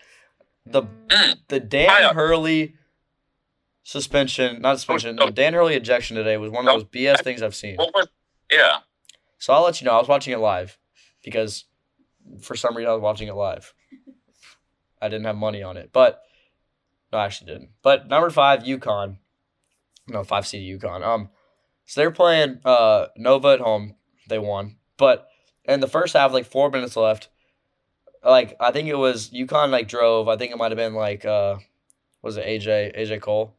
The 0.66 0.84
Mm. 0.84 1.38
the 1.50 1.60
Dan 1.60 1.90
I- 1.90 2.14
Hurley 2.14 2.76
suspension, 3.84 4.62
not 4.62 4.78
suspension, 4.78 5.18
Oh, 5.22 5.26
the 5.28 5.32
Dan 5.32 5.54
Hurley 5.54 5.76
ejection 5.76 6.16
today 6.16 6.38
was 6.38 6.50
one 6.52 6.68
of 6.68 6.74
those 6.74 6.86
BS 6.86 7.22
things 7.22 7.42
I've 7.42 7.54
seen. 7.56 7.76
Was? 7.78 8.08
Yeah. 8.52 8.78
So 9.40 9.54
I'll 9.54 9.64
let 9.64 9.82
you 9.82 9.86
know. 9.86 9.94
I 9.94 10.00
was 10.00 10.08
watching 10.08 10.34
it 10.34 10.40
live 10.40 10.78
because 11.22 11.66
for 12.42 12.56
some 12.56 12.76
reason 12.78 12.90
I 12.90 12.94
was 12.94 13.02
watching 13.02 13.28
it 13.28 13.36
live. 13.36 13.74
I 15.02 15.10
didn't 15.10 15.26
have 15.26 15.36
money 15.36 15.62
on 15.62 15.76
it, 15.76 15.90
but 15.92 16.22
no, 17.12 17.18
I 17.20 17.26
actually 17.26 17.52
didn't. 17.52 17.72
But 17.82 18.08
number 18.08 18.30
five, 18.30 18.64
UConn. 18.64 19.18
No, 20.08 20.24
five 20.24 20.46
seed 20.46 20.80
UConn. 20.82 21.04
Um, 21.06 21.30
so 21.86 22.02
they're 22.02 22.12
playing 22.12 22.60
uh 22.66 23.08
Nova 23.18 23.50
at 23.50 23.60
home. 23.60 23.96
They 24.30 24.40
won, 24.40 24.78
but 24.98 25.28
in 25.66 25.80
the 25.80 25.88
first 25.88 26.14
half, 26.14 26.32
like 26.34 26.46
four 26.46 26.70
minutes 26.70 26.96
left. 26.96 27.30
Like 28.24 28.56
I 28.60 28.72
think 28.72 28.88
it 28.88 28.96
was 28.98 29.30
UConn 29.32 29.70
like 29.70 29.88
drove. 29.88 30.28
I 30.30 30.38
think 30.38 30.52
it 30.52 30.58
might 30.58 30.72
have 30.72 30.78
been 30.78 30.94
like 30.94 31.26
uh, 31.26 31.58
was 32.22 32.38
it 32.38 32.46
AJ 32.46 32.98
AJ 32.98 33.22
Cole? 33.22 33.56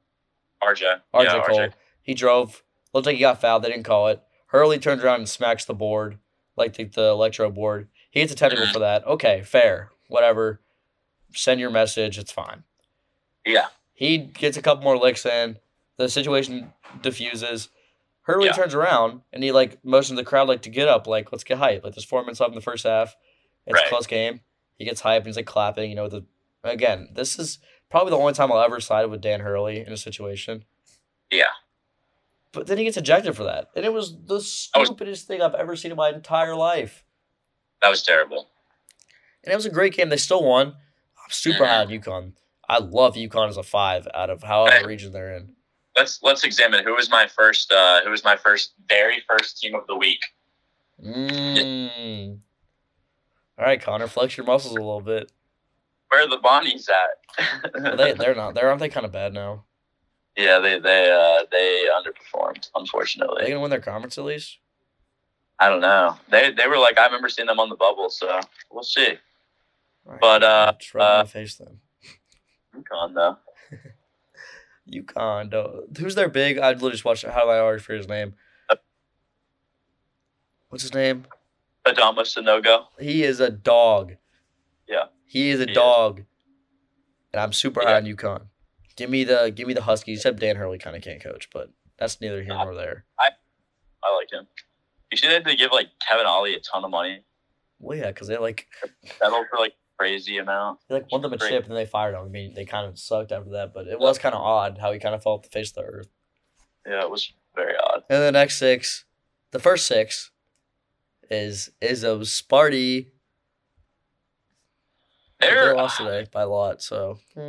RJ. 0.62 1.00
RJ 1.14 1.24
yeah, 1.24 1.44
Cole. 1.46 1.58
RJ. 1.58 1.72
He 2.02 2.14
drove. 2.14 2.62
Looked 2.92 3.06
like 3.06 3.16
he 3.16 3.20
got 3.20 3.40
fouled. 3.40 3.62
They 3.62 3.68
didn't 3.70 3.84
call 3.84 4.08
it. 4.08 4.22
Hurley 4.46 4.78
turns 4.78 5.02
around 5.02 5.16
and 5.16 5.28
smacks 5.28 5.64
the 5.64 5.74
board, 5.74 6.18
like 6.56 6.74
the, 6.74 6.84
the 6.84 7.08
electro 7.08 7.50
board. 7.50 7.88
He 8.10 8.20
gets 8.20 8.32
a 8.32 8.36
technical 8.36 8.66
Mhm. 8.66 8.72
for 8.72 8.78
that. 8.78 9.04
Okay, 9.06 9.42
fair. 9.42 9.90
Whatever. 10.08 10.60
Send 11.34 11.58
your 11.60 11.70
message. 11.70 12.18
It's 12.18 12.30
fine. 12.30 12.62
Yeah. 13.44 13.66
He 13.92 14.18
gets 14.18 14.56
a 14.56 14.62
couple 14.62 14.84
more 14.84 14.96
licks 14.96 15.26
in. 15.26 15.58
The 15.96 16.08
situation 16.08 16.72
diffuses. 17.02 17.68
Hurley 18.22 18.46
Yeah. 18.46 18.52
turns 18.52 18.74
around 18.74 19.20
and 19.32 19.44
he 19.44 19.52
like 19.52 19.84
motions 19.84 20.16
the 20.16 20.24
crowd 20.24 20.48
like 20.48 20.62
to 20.62 20.70
get 20.70 20.88
up, 20.88 21.06
like 21.06 21.30
let's 21.30 21.44
get 21.44 21.58
hype. 21.58 21.84
Like 21.84 21.94
there's 21.94 22.04
four 22.04 22.22
minutes 22.22 22.40
left 22.40 22.50
in 22.50 22.54
the 22.56 22.60
first 22.62 22.84
half. 22.84 23.16
It's 23.66 23.80
a 23.80 23.88
close 23.88 24.06
game. 24.06 24.40
He 24.78 24.84
gets 24.84 25.00
hype 25.02 25.18
and 25.22 25.26
he's 25.26 25.36
like 25.36 25.46
clapping. 25.46 25.88
You 25.90 25.96
know, 25.96 26.08
the 26.08 26.24
again, 26.64 27.08
this 27.12 27.38
is 27.38 27.58
probably 27.90 28.10
the 28.10 28.16
only 28.18 28.32
time 28.32 28.50
I'll 28.50 28.60
ever 28.62 28.80
side 28.80 29.06
with 29.10 29.20
Dan 29.20 29.40
Hurley 29.40 29.80
in 29.86 29.92
a 29.92 29.96
situation. 29.96 30.64
Yeah. 31.30 31.44
But 32.52 32.66
then 32.66 32.78
he 32.78 32.84
gets 32.84 32.96
ejected 32.96 33.36
for 33.36 33.44
that. 33.44 33.68
And 33.76 33.84
it 33.84 33.92
was 33.92 34.12
the 34.26 34.34
was- 34.34 34.50
stupidest 34.50 35.26
thing 35.26 35.42
I've 35.42 35.54
ever 35.54 35.76
seen 35.76 35.90
in 35.90 35.96
my 35.96 36.10
entire 36.10 36.54
life. 36.56 37.04
That 37.82 37.88
was 37.90 38.02
terrible. 38.02 38.48
And 39.44 39.52
it 39.52 39.56
was 39.56 39.66
a 39.66 39.70
great 39.70 39.94
game. 39.94 40.08
They 40.08 40.16
still 40.16 40.42
won. 40.42 40.68
I'm 40.68 41.30
super 41.30 41.66
high 41.66 41.80
on 41.82 41.88
Mm-hmm. 41.88 42.08
UConn. 42.10 42.32
I 42.68 42.78
love 42.78 43.14
UConn 43.14 43.48
as 43.48 43.56
a 43.58 43.62
five 43.62 44.08
out 44.14 44.30
of 44.30 44.42
however 44.42 44.86
region 44.86 45.12
they're 45.12 45.36
in. 45.36 45.54
Let's 45.96 46.20
let's 46.22 46.44
examine 46.44 46.84
who 46.84 46.94
was 46.94 47.10
my 47.10 47.26
first. 47.26 47.70
Uh, 47.72 48.02
who 48.02 48.10
was 48.10 48.24
my 48.24 48.36
first, 48.36 48.72
very 48.88 49.22
first 49.28 49.60
team 49.60 49.74
of 49.74 49.86
the 49.86 49.96
week. 49.96 50.20
Mm. 51.04 52.38
All 53.58 53.64
right, 53.64 53.80
Connor, 53.80 54.08
flex 54.08 54.36
your 54.36 54.46
muscles 54.46 54.72
a 54.74 54.80
little 54.80 55.00
bit. 55.00 55.30
Where 56.08 56.24
are 56.24 56.28
the 56.28 56.38
Bonnies 56.38 56.88
at? 56.88 57.72
Well, 57.82 57.96
they 57.96 58.12
they're 58.18 58.34
not. 58.34 58.54
They're 58.54 58.68
aren't 58.68 58.80
they 58.80 58.88
kind 58.88 59.06
of 59.06 59.12
bad 59.12 59.32
now? 59.32 59.64
yeah, 60.36 60.58
they 60.58 60.78
they 60.80 61.10
uh, 61.10 61.44
they 61.50 61.86
underperformed. 61.96 62.68
Unfortunately. 62.74 63.42
Are 63.42 63.44
they 63.44 63.50
gonna 63.50 63.60
win 63.60 63.70
their 63.70 63.80
conference 63.80 64.18
at 64.18 64.24
least? 64.24 64.58
I 65.58 65.68
don't 65.68 65.80
know. 65.80 66.16
They 66.30 66.52
they 66.52 66.66
were 66.66 66.78
like 66.78 66.98
I 66.98 67.06
remember 67.06 67.28
seeing 67.28 67.46
them 67.46 67.60
on 67.60 67.68
the 67.68 67.76
bubble, 67.76 68.10
so 68.10 68.40
we'll 68.70 68.82
see. 68.82 69.14
Right, 70.04 70.20
But, 70.20 70.42
uh, 70.42 70.72
just 70.78 70.92
rub 70.92 71.02
it 71.02 71.14
in 71.14 71.20
uh, 71.20 71.24
face 71.24 71.54
then. 71.56 71.78
UConn 72.76 73.14
though. 73.14 73.38
UConn. 74.90 75.98
Who's 75.98 76.14
their 76.14 76.28
big? 76.28 76.58
I 76.58 76.70
literally 76.72 76.92
just 76.92 77.04
watched. 77.04 77.24
How 77.24 77.44
do 77.44 77.50
I 77.50 77.58
already 77.60 77.80
forget 77.82 77.98
his 77.98 78.08
name? 78.08 78.34
What's 80.68 80.82
his 80.82 80.94
name? 80.94 81.26
Adama 81.86 82.20
Sanogo. 82.20 82.86
He 82.98 83.22
is 83.22 83.40
a 83.40 83.50
dog. 83.50 84.14
Yeah. 84.88 85.04
He 85.24 85.50
is 85.50 85.60
a 85.60 85.64
He 85.64 85.70
is. 85.70 85.74
dog. 85.76 86.22
And 87.32 87.40
I'm 87.40 87.52
super 87.52 87.82
high 87.82 87.96
on 87.96 88.04
UConn. 88.04 88.42
Give 88.96 89.10
me 89.10 89.24
the 89.24 89.52
give 89.54 89.66
me 89.68 89.74
the 89.74 89.82
Huskies. 89.82 90.18
Except 90.20 90.38
Dan 90.40 90.56
Hurley 90.56 90.78
kind 90.78 90.96
of 90.96 91.02
can't 91.02 91.22
coach, 91.22 91.48
but 91.52 91.70
that's 91.98 92.20
neither 92.20 92.42
here 92.42 92.54
nor 92.54 92.74
there. 92.74 93.04
I 93.18 93.30
I 94.02 94.16
like 94.16 94.32
him. 94.32 94.46
You 95.10 95.16
see 95.18 95.28
that 95.28 95.44
they 95.44 95.56
give 95.56 95.70
like 95.72 95.88
Kevin 96.06 96.26
Ollie 96.26 96.54
a 96.54 96.60
ton 96.60 96.84
of 96.84 96.90
money, 96.90 97.22
Well, 97.78 97.96
yeah, 97.98 98.08
because 98.08 98.28
they 98.28 98.36
like 98.38 98.66
settle 99.18 99.44
for 99.50 99.58
like 99.58 99.74
crazy 99.98 100.38
amount. 100.38 100.80
they 100.88 100.96
like 100.96 101.12
won 101.12 101.22
them 101.22 101.32
a 101.32 101.36
Great. 101.36 101.50
chip 101.50 101.62
and 101.64 101.70
then 101.70 101.76
they 101.76 101.86
fired 101.86 102.14
him. 102.14 102.24
I 102.24 102.28
mean, 102.28 102.54
they 102.54 102.64
kind 102.64 102.86
of 102.86 102.98
sucked 102.98 103.32
after 103.32 103.50
that, 103.50 103.72
but 103.72 103.86
it 103.86 103.98
was 103.98 104.18
kind 104.18 104.34
of 104.34 104.40
odd 104.40 104.78
how 104.78 104.92
he 104.92 104.98
kind 104.98 105.14
of 105.14 105.22
fell 105.22 105.32
off 105.32 105.42
the 105.42 105.48
face 105.48 105.70
of 105.70 105.76
the 105.76 105.82
earth. 105.82 106.08
Yeah, 106.86 107.02
it 107.02 107.10
was 107.10 107.32
very 107.54 107.74
odd. 107.76 108.02
And 108.10 108.22
the 108.22 108.32
next 108.32 108.58
six, 108.58 109.04
the 109.52 109.58
first 109.58 109.86
six, 109.86 110.30
is 111.30 111.70
Izzo 111.80 112.20
Sparty. 112.20 113.10
They 115.40 115.48
They're 115.48 115.74
lost 115.74 115.98
today 115.98 116.26
by 116.32 116.42
a 116.42 116.48
lot, 116.48 116.82
so 116.82 117.18
hmm. 117.34 117.48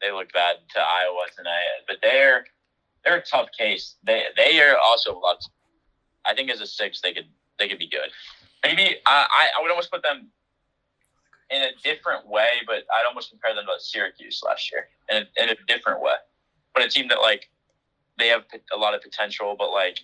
they 0.00 0.12
look 0.12 0.32
bad 0.32 0.56
to 0.74 0.80
Iowa 0.80 1.26
tonight, 1.36 1.62
but 1.86 1.96
they're 2.02 2.44
they're 3.04 3.16
a 3.16 3.22
tough 3.22 3.48
case. 3.58 3.96
They 4.04 4.24
they 4.36 4.60
are 4.60 4.76
also 4.78 5.14
a 5.14 5.18
lot. 5.18 5.44
I 6.24 6.34
think 6.34 6.50
as 6.50 6.60
a 6.60 6.66
six, 6.66 7.00
they 7.00 7.12
could 7.12 7.26
they 7.58 7.68
could 7.68 7.78
be 7.78 7.88
good. 7.88 8.10
Maybe 8.64 8.96
I 9.06 9.26
I, 9.30 9.48
I 9.58 9.62
would 9.62 9.70
almost 9.70 9.90
put 9.90 10.02
them 10.02 10.30
in 11.50 11.62
a 11.62 11.70
different 11.82 12.26
way, 12.28 12.48
but 12.66 12.84
I'd 12.96 13.06
almost 13.06 13.30
compare 13.30 13.54
them 13.54 13.66
to 13.66 13.82
Syracuse 13.82 14.42
last 14.44 14.70
year 14.72 14.88
in 15.08 15.18
a, 15.18 15.42
in 15.42 15.50
a 15.50 15.56
different 15.66 16.02
way. 16.02 16.14
But 16.74 16.84
a 16.84 16.88
team 16.88 17.08
that 17.08 17.20
like 17.20 17.48
they 18.18 18.28
have 18.28 18.44
a 18.74 18.78
lot 18.78 18.94
of 18.94 19.02
potential, 19.02 19.56
but 19.58 19.70
like 19.70 20.00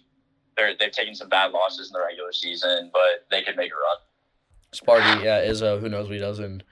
they're 0.56 0.74
they've 0.78 0.92
taken 0.92 1.14
some 1.14 1.28
bad 1.28 1.52
losses 1.52 1.88
in 1.88 1.92
the 1.92 2.04
regular 2.04 2.32
season, 2.32 2.90
but 2.92 3.26
they 3.30 3.42
could 3.42 3.56
make 3.56 3.70
a 3.70 3.74
run. 3.74 3.96
Sparty, 4.74 5.24
yeah, 5.24 5.44
Izzo. 5.44 5.80
Who 5.80 5.88
knows 5.88 6.08
what 6.08 6.14
he 6.14 6.20
does 6.20 6.38
in 6.38 6.62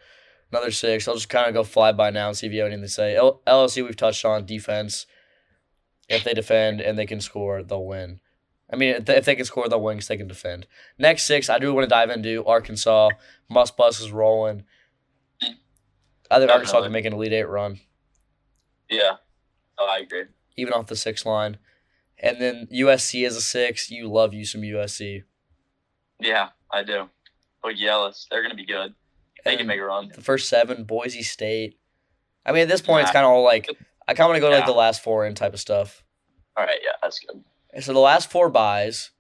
Another 0.53 0.73
six. 0.73 1.07
I'll 1.07 1.15
just 1.15 1.29
kind 1.29 1.47
of 1.47 1.55
go 1.55 1.63
fly 1.63 1.93
by 1.93 2.11
now 2.11 2.29
and 2.29 2.37
see 2.37 2.47
if 2.47 2.53
you 2.53 2.61
have 2.61 2.67
anything 2.67 2.83
to 2.83 2.89
say. 2.89 3.15
L- 3.15 3.41
we've 3.47 3.97
touched 3.97 4.25
on 4.25 4.47
defense. 4.47 5.07
If 6.09 6.25
they 6.25 6.35
defend 6.35 6.81
and 6.81 6.99
they 6.99 7.07
can 7.07 7.21
score, 7.21 7.63
they'll 7.63 7.87
win. 7.87 8.21
I 8.73 8.77
mean, 8.77 8.95
if 9.07 9.25
they, 9.25 9.35
can 9.35 9.45
score, 9.45 9.69
they'll 9.69 9.83
win 9.83 10.01
they 10.09 10.17
can 10.17 10.29
defend. 10.29 10.67
Next 10.99 11.25
six, 11.25 11.51
I 11.51 11.59
do 11.59 11.75
want 11.75 11.85
to 11.85 11.89
dive 11.89 12.11
into 12.11 12.45
Arkansas. 12.45 13.11
Muss 13.49 13.71
bus 13.71 14.01
is 14.01 14.13
rolling. 14.13 14.63
I 16.31 16.39
think 16.39 16.51
Arkansas 16.51 16.83
can 16.83 16.93
make 16.93 17.05
an 17.05 17.13
Elite 17.13 17.33
Eight 17.33 17.49
run, 17.49 17.81
Yeah. 18.89 19.17
Oh, 19.79 19.89
I 19.89 19.99
agree. 19.99 20.25
even 20.57 20.73
off 20.73 20.87
the 20.87 20.95
six 20.95 21.27
line. 21.27 21.59
And 22.23 22.41
then 22.41 22.69
USC 22.73 23.27
is 23.27 23.35
a 23.37 23.41
six. 23.41 23.91
You 23.91 24.09
love 24.09 24.33
you 24.35 24.45
some 24.45 24.61
USC. 24.61 25.25
Yeah, 26.21 26.51
I 26.71 26.83
do. 26.85 27.09
But 27.63 27.77
Yellis, 27.77 28.27
they're 28.31 28.43
gonna 28.43 28.55
be 28.55 28.67
good. 28.67 28.95
They 29.45 29.53
can 29.53 29.61
And 29.61 29.69
make 29.69 29.81
a 29.81 29.85
run. 29.85 30.13
the 30.15 30.21
first 30.21 30.49
seven, 30.49 30.85
Boise 30.85 31.23
State. 31.23 31.79
I 32.45 32.53
mean, 32.53 32.63
at 32.63 32.69
this 32.69 32.83
point, 32.83 33.03
it's 33.03 33.11
kind 33.11 33.25
of 33.25 33.33
all 33.33 33.43
like 33.43 33.69
I 34.07 34.15
kind 34.15 34.27
of 34.27 34.29
want 34.29 34.37
to 34.37 34.41
go 34.41 34.51
to 34.51 34.57
like 34.57 34.67
the 34.67 34.73
last 34.73 35.03
four 35.03 35.27
in 35.27 35.35
type 35.35 35.55
of 35.55 35.61
stuff. 35.61 36.05
All 36.57 36.65
right, 36.65 36.79
yeah, 36.83 36.93
that's 37.03 37.19
good. 37.21 37.43
And 37.73 37.85
so 37.85 37.93
the 37.93 37.99
last 38.01 38.31
four 38.31 38.49
buys, 38.49 39.11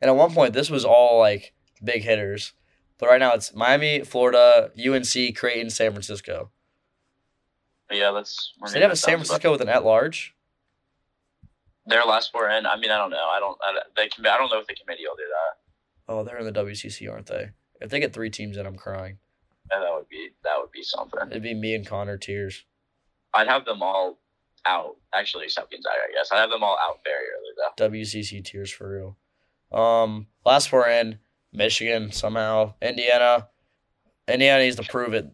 and 0.00 0.08
at 0.10 0.16
one 0.16 0.32
point 0.32 0.54
this 0.54 0.70
was 0.70 0.84
all 0.84 1.18
like 1.18 1.52
big 1.82 2.02
hitters, 2.02 2.52
but 2.98 3.08
right 3.08 3.20
now 3.20 3.32
it's 3.34 3.54
Miami, 3.54 4.00
Florida, 4.04 4.70
UNC, 4.78 5.36
Creighton, 5.36 5.70
San 5.70 5.92
Francisco. 5.92 6.50
Yeah, 7.90 8.12
that's. 8.12 8.52
So 8.66 8.72
they 8.74 8.80
have 8.80 8.92
a 8.92 8.96
San 8.96 9.16
Francisco 9.16 9.50
with 9.50 9.60
an 9.60 9.68
at 9.68 9.84
large. 9.84 10.34
Their 11.86 12.04
last 12.04 12.30
four 12.30 12.48
in. 12.48 12.66
I 12.66 12.76
mean, 12.78 12.90
I 12.90 12.98
don't 12.98 13.10
know. 13.10 13.26
I 13.28 13.40
don't. 13.40 13.58
I, 13.66 13.72
don't- 13.72 13.94
they 13.96 14.08
can. 14.08 14.24
I 14.26 14.36
don't 14.38 14.50
know 14.50 14.60
if 14.60 14.66
the 14.66 14.74
committee 14.76 15.02
will 15.08 15.16
do 15.16 15.24
that. 15.28 16.12
Oh, 16.12 16.22
they're 16.24 16.38
in 16.38 16.44
the 16.44 16.52
WCC, 16.52 17.10
aren't 17.10 17.26
they? 17.26 17.50
If 17.80 17.90
they 17.90 17.98
get 18.00 18.12
three 18.12 18.30
teams 18.30 18.56
in, 18.56 18.66
I'm 18.66 18.76
crying. 18.76 19.18
And 19.72 19.82
that 19.82 19.92
would 19.92 20.08
be 20.08 20.30
that 20.44 20.54
would 20.60 20.70
be 20.72 20.82
something. 20.82 21.20
It'd 21.30 21.42
be 21.42 21.54
me 21.54 21.74
and 21.74 21.86
Connor 21.86 22.16
tears. 22.16 22.64
I'd 23.34 23.48
have 23.48 23.64
them 23.64 23.82
all 23.82 24.18
out. 24.66 24.96
Actually, 25.14 25.44
except 25.46 25.70
Gonzaga, 25.70 25.96
I 26.08 26.12
guess. 26.12 26.30
I'd 26.32 26.38
have 26.38 26.50
them 26.50 26.62
all 26.62 26.78
out 26.82 27.00
very 27.04 27.24
early 27.24 27.54
though. 27.56 27.88
WCC 27.90 28.44
tears 28.44 28.70
for 28.70 28.88
real. 28.90 29.16
Um, 29.72 30.26
last 30.44 30.68
four 30.68 30.88
in 30.88 31.18
Michigan 31.52 32.12
somehow, 32.12 32.74
Indiana. 32.82 33.48
Indiana 34.28 34.62
needs 34.62 34.76
to 34.76 34.82
prove 34.82 35.14
it. 35.14 35.28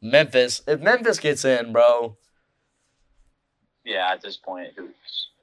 Memphis. 0.00 0.62
If 0.66 0.80
Memphis 0.80 1.18
gets 1.18 1.44
in, 1.44 1.72
bro, 1.72 2.16
Yeah, 3.84 4.10
at 4.12 4.22
this 4.22 4.36
point, 4.36 4.70
who's 4.76 4.90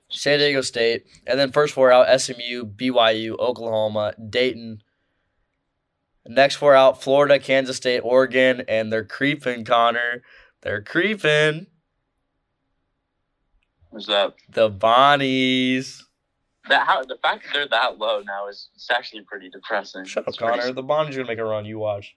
San 0.09 0.39
Diego 0.39 0.61
State, 0.61 1.05
and 1.27 1.39
then 1.39 1.51
first 1.51 1.73
four 1.73 1.91
out 1.91 2.19
SMU, 2.19 2.65
BYU, 2.65 3.37
Oklahoma, 3.37 4.13
Dayton. 4.29 4.81
Next 6.27 6.55
four 6.55 6.73
out 6.73 7.03
Florida, 7.03 7.37
Kansas 7.37 7.77
State, 7.77 7.99
Oregon, 7.99 8.63
and 8.67 8.91
they're 8.91 9.05
creeping, 9.05 9.63
Connor. 9.65 10.23
They're 10.61 10.81
creeping. 10.81 11.67
Who's 13.95 14.05
that? 14.07 14.33
The 14.49 14.69
Bonnies. 14.69 16.03
That 16.67 16.85
how 16.85 17.03
the 17.03 17.17
fact 17.21 17.43
that 17.45 17.53
they're 17.53 17.67
that 17.69 17.97
low 17.97 18.21
now 18.21 18.47
is 18.49 18.69
it's 18.75 18.89
actually 18.91 19.21
pretty 19.21 19.49
depressing. 19.49 20.03
Shut 20.03 20.23
up, 20.23 20.27
It's 20.29 20.37
pretty- 20.37 20.59
Connor. 20.59 20.73
The 20.73 20.83
Bonnies 20.83 21.09
are 21.13 21.17
gonna 21.17 21.27
make 21.27 21.37
a 21.39 21.43
run. 21.45 21.63
You 21.65 21.79
watch. 21.79 22.15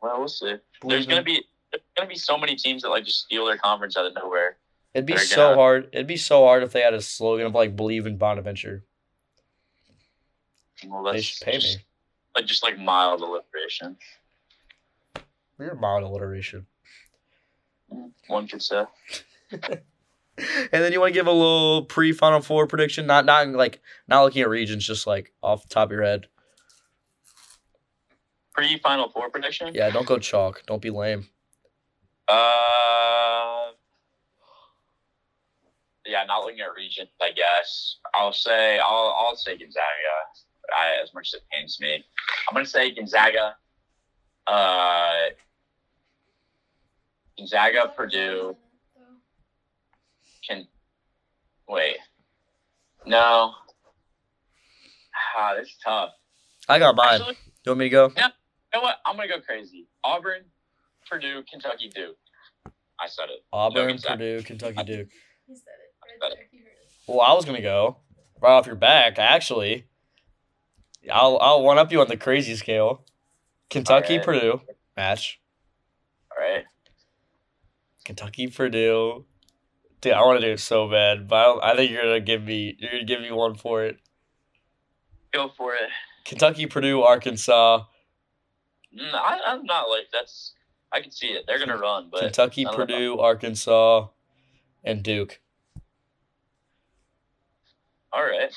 Well, 0.00 0.18
we'll 0.18 0.28
see. 0.28 0.54
Believe 0.80 0.96
There's 0.96 1.06
gonna 1.06 1.22
be 1.22 1.44
there's 1.72 1.82
gonna 1.96 2.08
be 2.08 2.16
so 2.16 2.36
many 2.38 2.56
teams 2.56 2.82
that 2.82 2.90
like 2.90 3.04
just 3.04 3.20
steal 3.24 3.46
their 3.46 3.56
conference 3.58 3.96
out 3.96 4.06
of 4.06 4.14
nowhere. 4.14 4.56
It'd 4.94 5.06
be 5.06 5.16
so 5.16 5.36
gonna- 5.36 5.56
hard. 5.56 5.88
It'd 5.92 6.06
be 6.06 6.16
so 6.16 6.44
hard 6.44 6.62
if 6.62 6.72
they 6.72 6.80
had 6.82 6.94
a 6.94 7.00
slogan 7.02 7.46
of 7.46 7.54
like 7.54 7.74
"Believe 7.74 8.06
in 8.06 8.16
Bonaventure." 8.18 8.84
Well, 10.86 11.12
They 11.12 11.20
should 11.20 11.44
pay 11.44 11.58
just, 11.58 11.78
me. 11.78 11.84
Like 12.36 12.46
just 12.46 12.62
like 12.62 12.78
mild 12.78 13.20
alliteration. 13.22 13.96
We're 15.58 15.74
mild 15.74 16.02
alliteration. 16.04 16.66
One 18.28 18.46
could 18.48 18.62
say. 18.62 18.84
And 20.72 20.82
then 20.82 20.92
you 20.92 21.00
want 21.00 21.12
to 21.12 21.18
give 21.18 21.26
a 21.26 21.32
little 21.32 21.84
pre-final 21.84 22.40
four 22.40 22.66
prediction, 22.66 23.06
not 23.06 23.24
not 23.24 23.48
like 23.48 23.80
not 24.08 24.22
looking 24.22 24.42
at 24.42 24.48
regions, 24.48 24.86
just 24.86 25.06
like 25.06 25.32
off 25.42 25.62
the 25.62 25.68
top 25.68 25.88
of 25.88 25.92
your 25.92 26.02
head. 26.02 26.26
Pre 28.54 28.78
Final 28.78 29.08
Four 29.10 29.30
prediction. 29.30 29.74
Yeah, 29.74 29.90
don't 29.90 30.06
go 30.06 30.18
chalk. 30.18 30.62
Don't 30.66 30.82
be 30.82 30.90
lame. 30.90 31.26
Uh. 32.28 33.70
Yeah, 36.06 36.24
not 36.24 36.44
looking 36.44 36.60
at 36.60 36.74
region. 36.74 37.06
I 37.20 37.30
guess 37.32 37.96
I'll 38.14 38.32
say 38.32 38.78
I'll 38.78 39.14
I'll 39.18 39.36
say 39.36 39.56
Gonzaga. 39.56 39.84
I, 40.76 41.02
as 41.02 41.12
much 41.14 41.28
as 41.28 41.34
it 41.34 41.42
pains 41.52 41.78
me, 41.80 42.04
I'm 42.48 42.54
gonna 42.54 42.66
say 42.66 42.90
Gonzaga. 42.92 43.56
Uh, 44.46 45.30
Gonzaga, 47.38 47.92
Purdue 47.94 48.56
can 50.50 50.66
wait. 51.68 51.96
No. 53.06 53.52
Ah, 55.36 55.54
this 55.58 55.68
is 55.68 55.76
tough. 55.84 56.10
I 56.68 56.78
got 56.78 56.94
mine. 56.96 57.14
Actually, 57.20 57.36
You 57.64 57.70
want 57.70 57.78
me 57.80 57.84
to 57.86 57.90
go? 57.90 58.08
you 58.08 58.22
know 58.74 58.80
what? 58.82 58.96
I'm 59.06 59.16
gonna 59.16 59.28
go 59.28 59.40
crazy. 59.40 59.86
Auburn, 60.04 60.42
Purdue, 61.08 61.42
Kentucky, 61.50 61.88
Duke. 61.94 62.16
I 62.98 63.06
said 63.08 63.24
it. 63.30 63.44
Auburn, 63.52 63.88
Gonzaga. 63.88 64.16
Purdue, 64.16 64.42
Kentucky, 64.42 64.82
Duke. 64.84 65.08
He 65.46 65.54
said 65.54 65.62
it 65.68 66.20
right 66.20 66.20
Said 66.20 66.32
it. 66.32 66.36
there. 66.36 66.48
You 66.52 66.58
heard 66.64 66.72
it. 66.82 66.90
Well, 67.12 67.20
I 67.20 67.32
was 67.34 67.44
gonna 67.44 67.62
go 67.62 67.98
right 68.40 68.50
off 68.52 68.66
your 68.66 68.76
back. 68.76 69.18
Actually, 69.18 69.86
I'll 71.10 71.38
I'll 71.38 71.62
one 71.62 71.78
up 71.78 71.90
you 71.92 72.00
on 72.00 72.08
the 72.08 72.16
crazy 72.16 72.54
scale. 72.56 73.04
Kentucky, 73.70 74.14
Alright. 74.18 74.24
Purdue 74.26 74.60
match. 74.96 75.40
All 76.30 76.42
right. 76.44 76.64
Kentucky, 78.04 78.48
Purdue. 78.48 79.24
Dude, 80.00 80.14
I 80.14 80.22
want 80.22 80.40
to 80.40 80.46
do 80.46 80.52
it 80.52 80.60
so 80.60 80.88
bad, 80.88 81.28
but 81.28 81.36
I, 81.36 81.44
don't, 81.44 81.64
I 81.64 81.76
think 81.76 81.90
you're 81.90 82.02
gonna 82.02 82.20
give 82.20 82.42
me 82.42 82.76
you're 82.78 82.90
gonna 82.90 83.04
give 83.04 83.20
me 83.20 83.30
one 83.30 83.54
for 83.54 83.84
it. 83.84 83.98
Go 85.32 85.50
for 85.56 85.74
it. 85.74 85.90
Kentucky, 86.24 86.66
Purdue, 86.66 87.02
Arkansas. 87.02 87.84
Mm, 88.98 89.14
I, 89.14 89.40
I'm 89.46 89.64
not 89.64 89.90
like 89.90 90.06
that's. 90.12 90.54
I 90.92 91.00
can 91.00 91.10
see 91.10 91.28
it. 91.28 91.44
They're 91.46 91.58
gonna 91.58 91.76
run, 91.76 92.08
but 92.10 92.20
Kentucky, 92.20 92.64
don't 92.64 92.72
know. 92.72 92.78
Purdue, 92.78 93.18
Arkansas, 93.18 94.08
and 94.82 95.02
Duke. 95.02 95.40
all 98.12 98.22
right. 98.22 98.52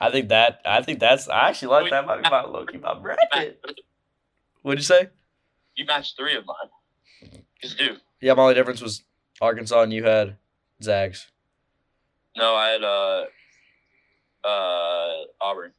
I 0.00 0.10
think 0.10 0.28
that 0.28 0.60
I 0.64 0.82
think 0.82 1.00
that's 1.00 1.28
I 1.28 1.48
actually 1.48 1.68
like 1.68 1.90
that. 1.90 2.06
Might 2.06 2.22
be 2.22 2.30
my 2.30 2.44
low 2.44 2.66
key 2.66 2.78
my 2.78 2.94
bracket. 2.94 3.62
What'd 4.62 4.78
you 4.78 4.84
say? 4.84 5.08
You 5.76 5.84
matched 5.86 6.16
three 6.16 6.36
of 6.36 6.44
mine. 6.46 7.40
Cause 7.60 7.74
Duke. 7.74 7.98
Yeah, 8.20 8.34
my 8.34 8.42
only 8.42 8.54
difference 8.54 8.80
was 8.80 9.02
Arkansas 9.40 9.82
and 9.82 9.92
you 9.92 10.04
had 10.04 10.36
Zags. 10.84 11.30
No, 12.36 12.54
I 12.54 12.68
had 12.70 12.82
uh, 12.84 13.24
uh, 14.46 15.24
Auburn. 15.40 15.72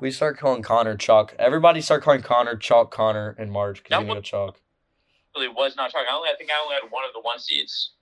We 0.00 0.10
start 0.10 0.38
calling 0.38 0.62
Connor 0.62 0.96
Chalk. 0.96 1.34
Everybody 1.38 1.80
start 1.80 2.02
calling 2.02 2.22
Connor 2.22 2.56
Chalk 2.56 2.90
Connor 2.90 3.36
in 3.38 3.50
March 3.50 3.82
because 3.82 4.04
gonna 4.06 4.22
Chalk. 4.22 4.60
Really 5.36 5.48
was 5.48 5.76
not 5.76 5.90
Chalk. 5.90 6.04
I 6.10 6.14
only. 6.14 6.28
I 6.28 6.36
think 6.36 6.50
I 6.50 6.62
only 6.62 6.74
had 6.74 6.90
one 6.90 7.04
of 7.04 7.12
the 7.12 7.20
one 7.20 7.38
seeds. 7.38 7.92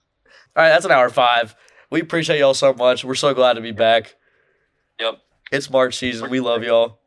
All 0.56 0.62
right, 0.62 0.68
that's 0.68 0.84
an 0.84 0.90
hour 0.90 1.08
five. 1.10 1.54
We 1.90 2.00
appreciate 2.00 2.38
y'all 2.38 2.54
so 2.54 2.72
much. 2.72 3.04
We're 3.04 3.14
so 3.14 3.34
glad 3.34 3.54
to 3.54 3.60
be 3.60 3.72
back. 3.72 4.16
Yep. 5.00 5.18
It's 5.50 5.70
March 5.70 5.96
season. 5.96 6.30
We 6.30 6.40
love 6.40 6.62
y'all. 6.62 7.00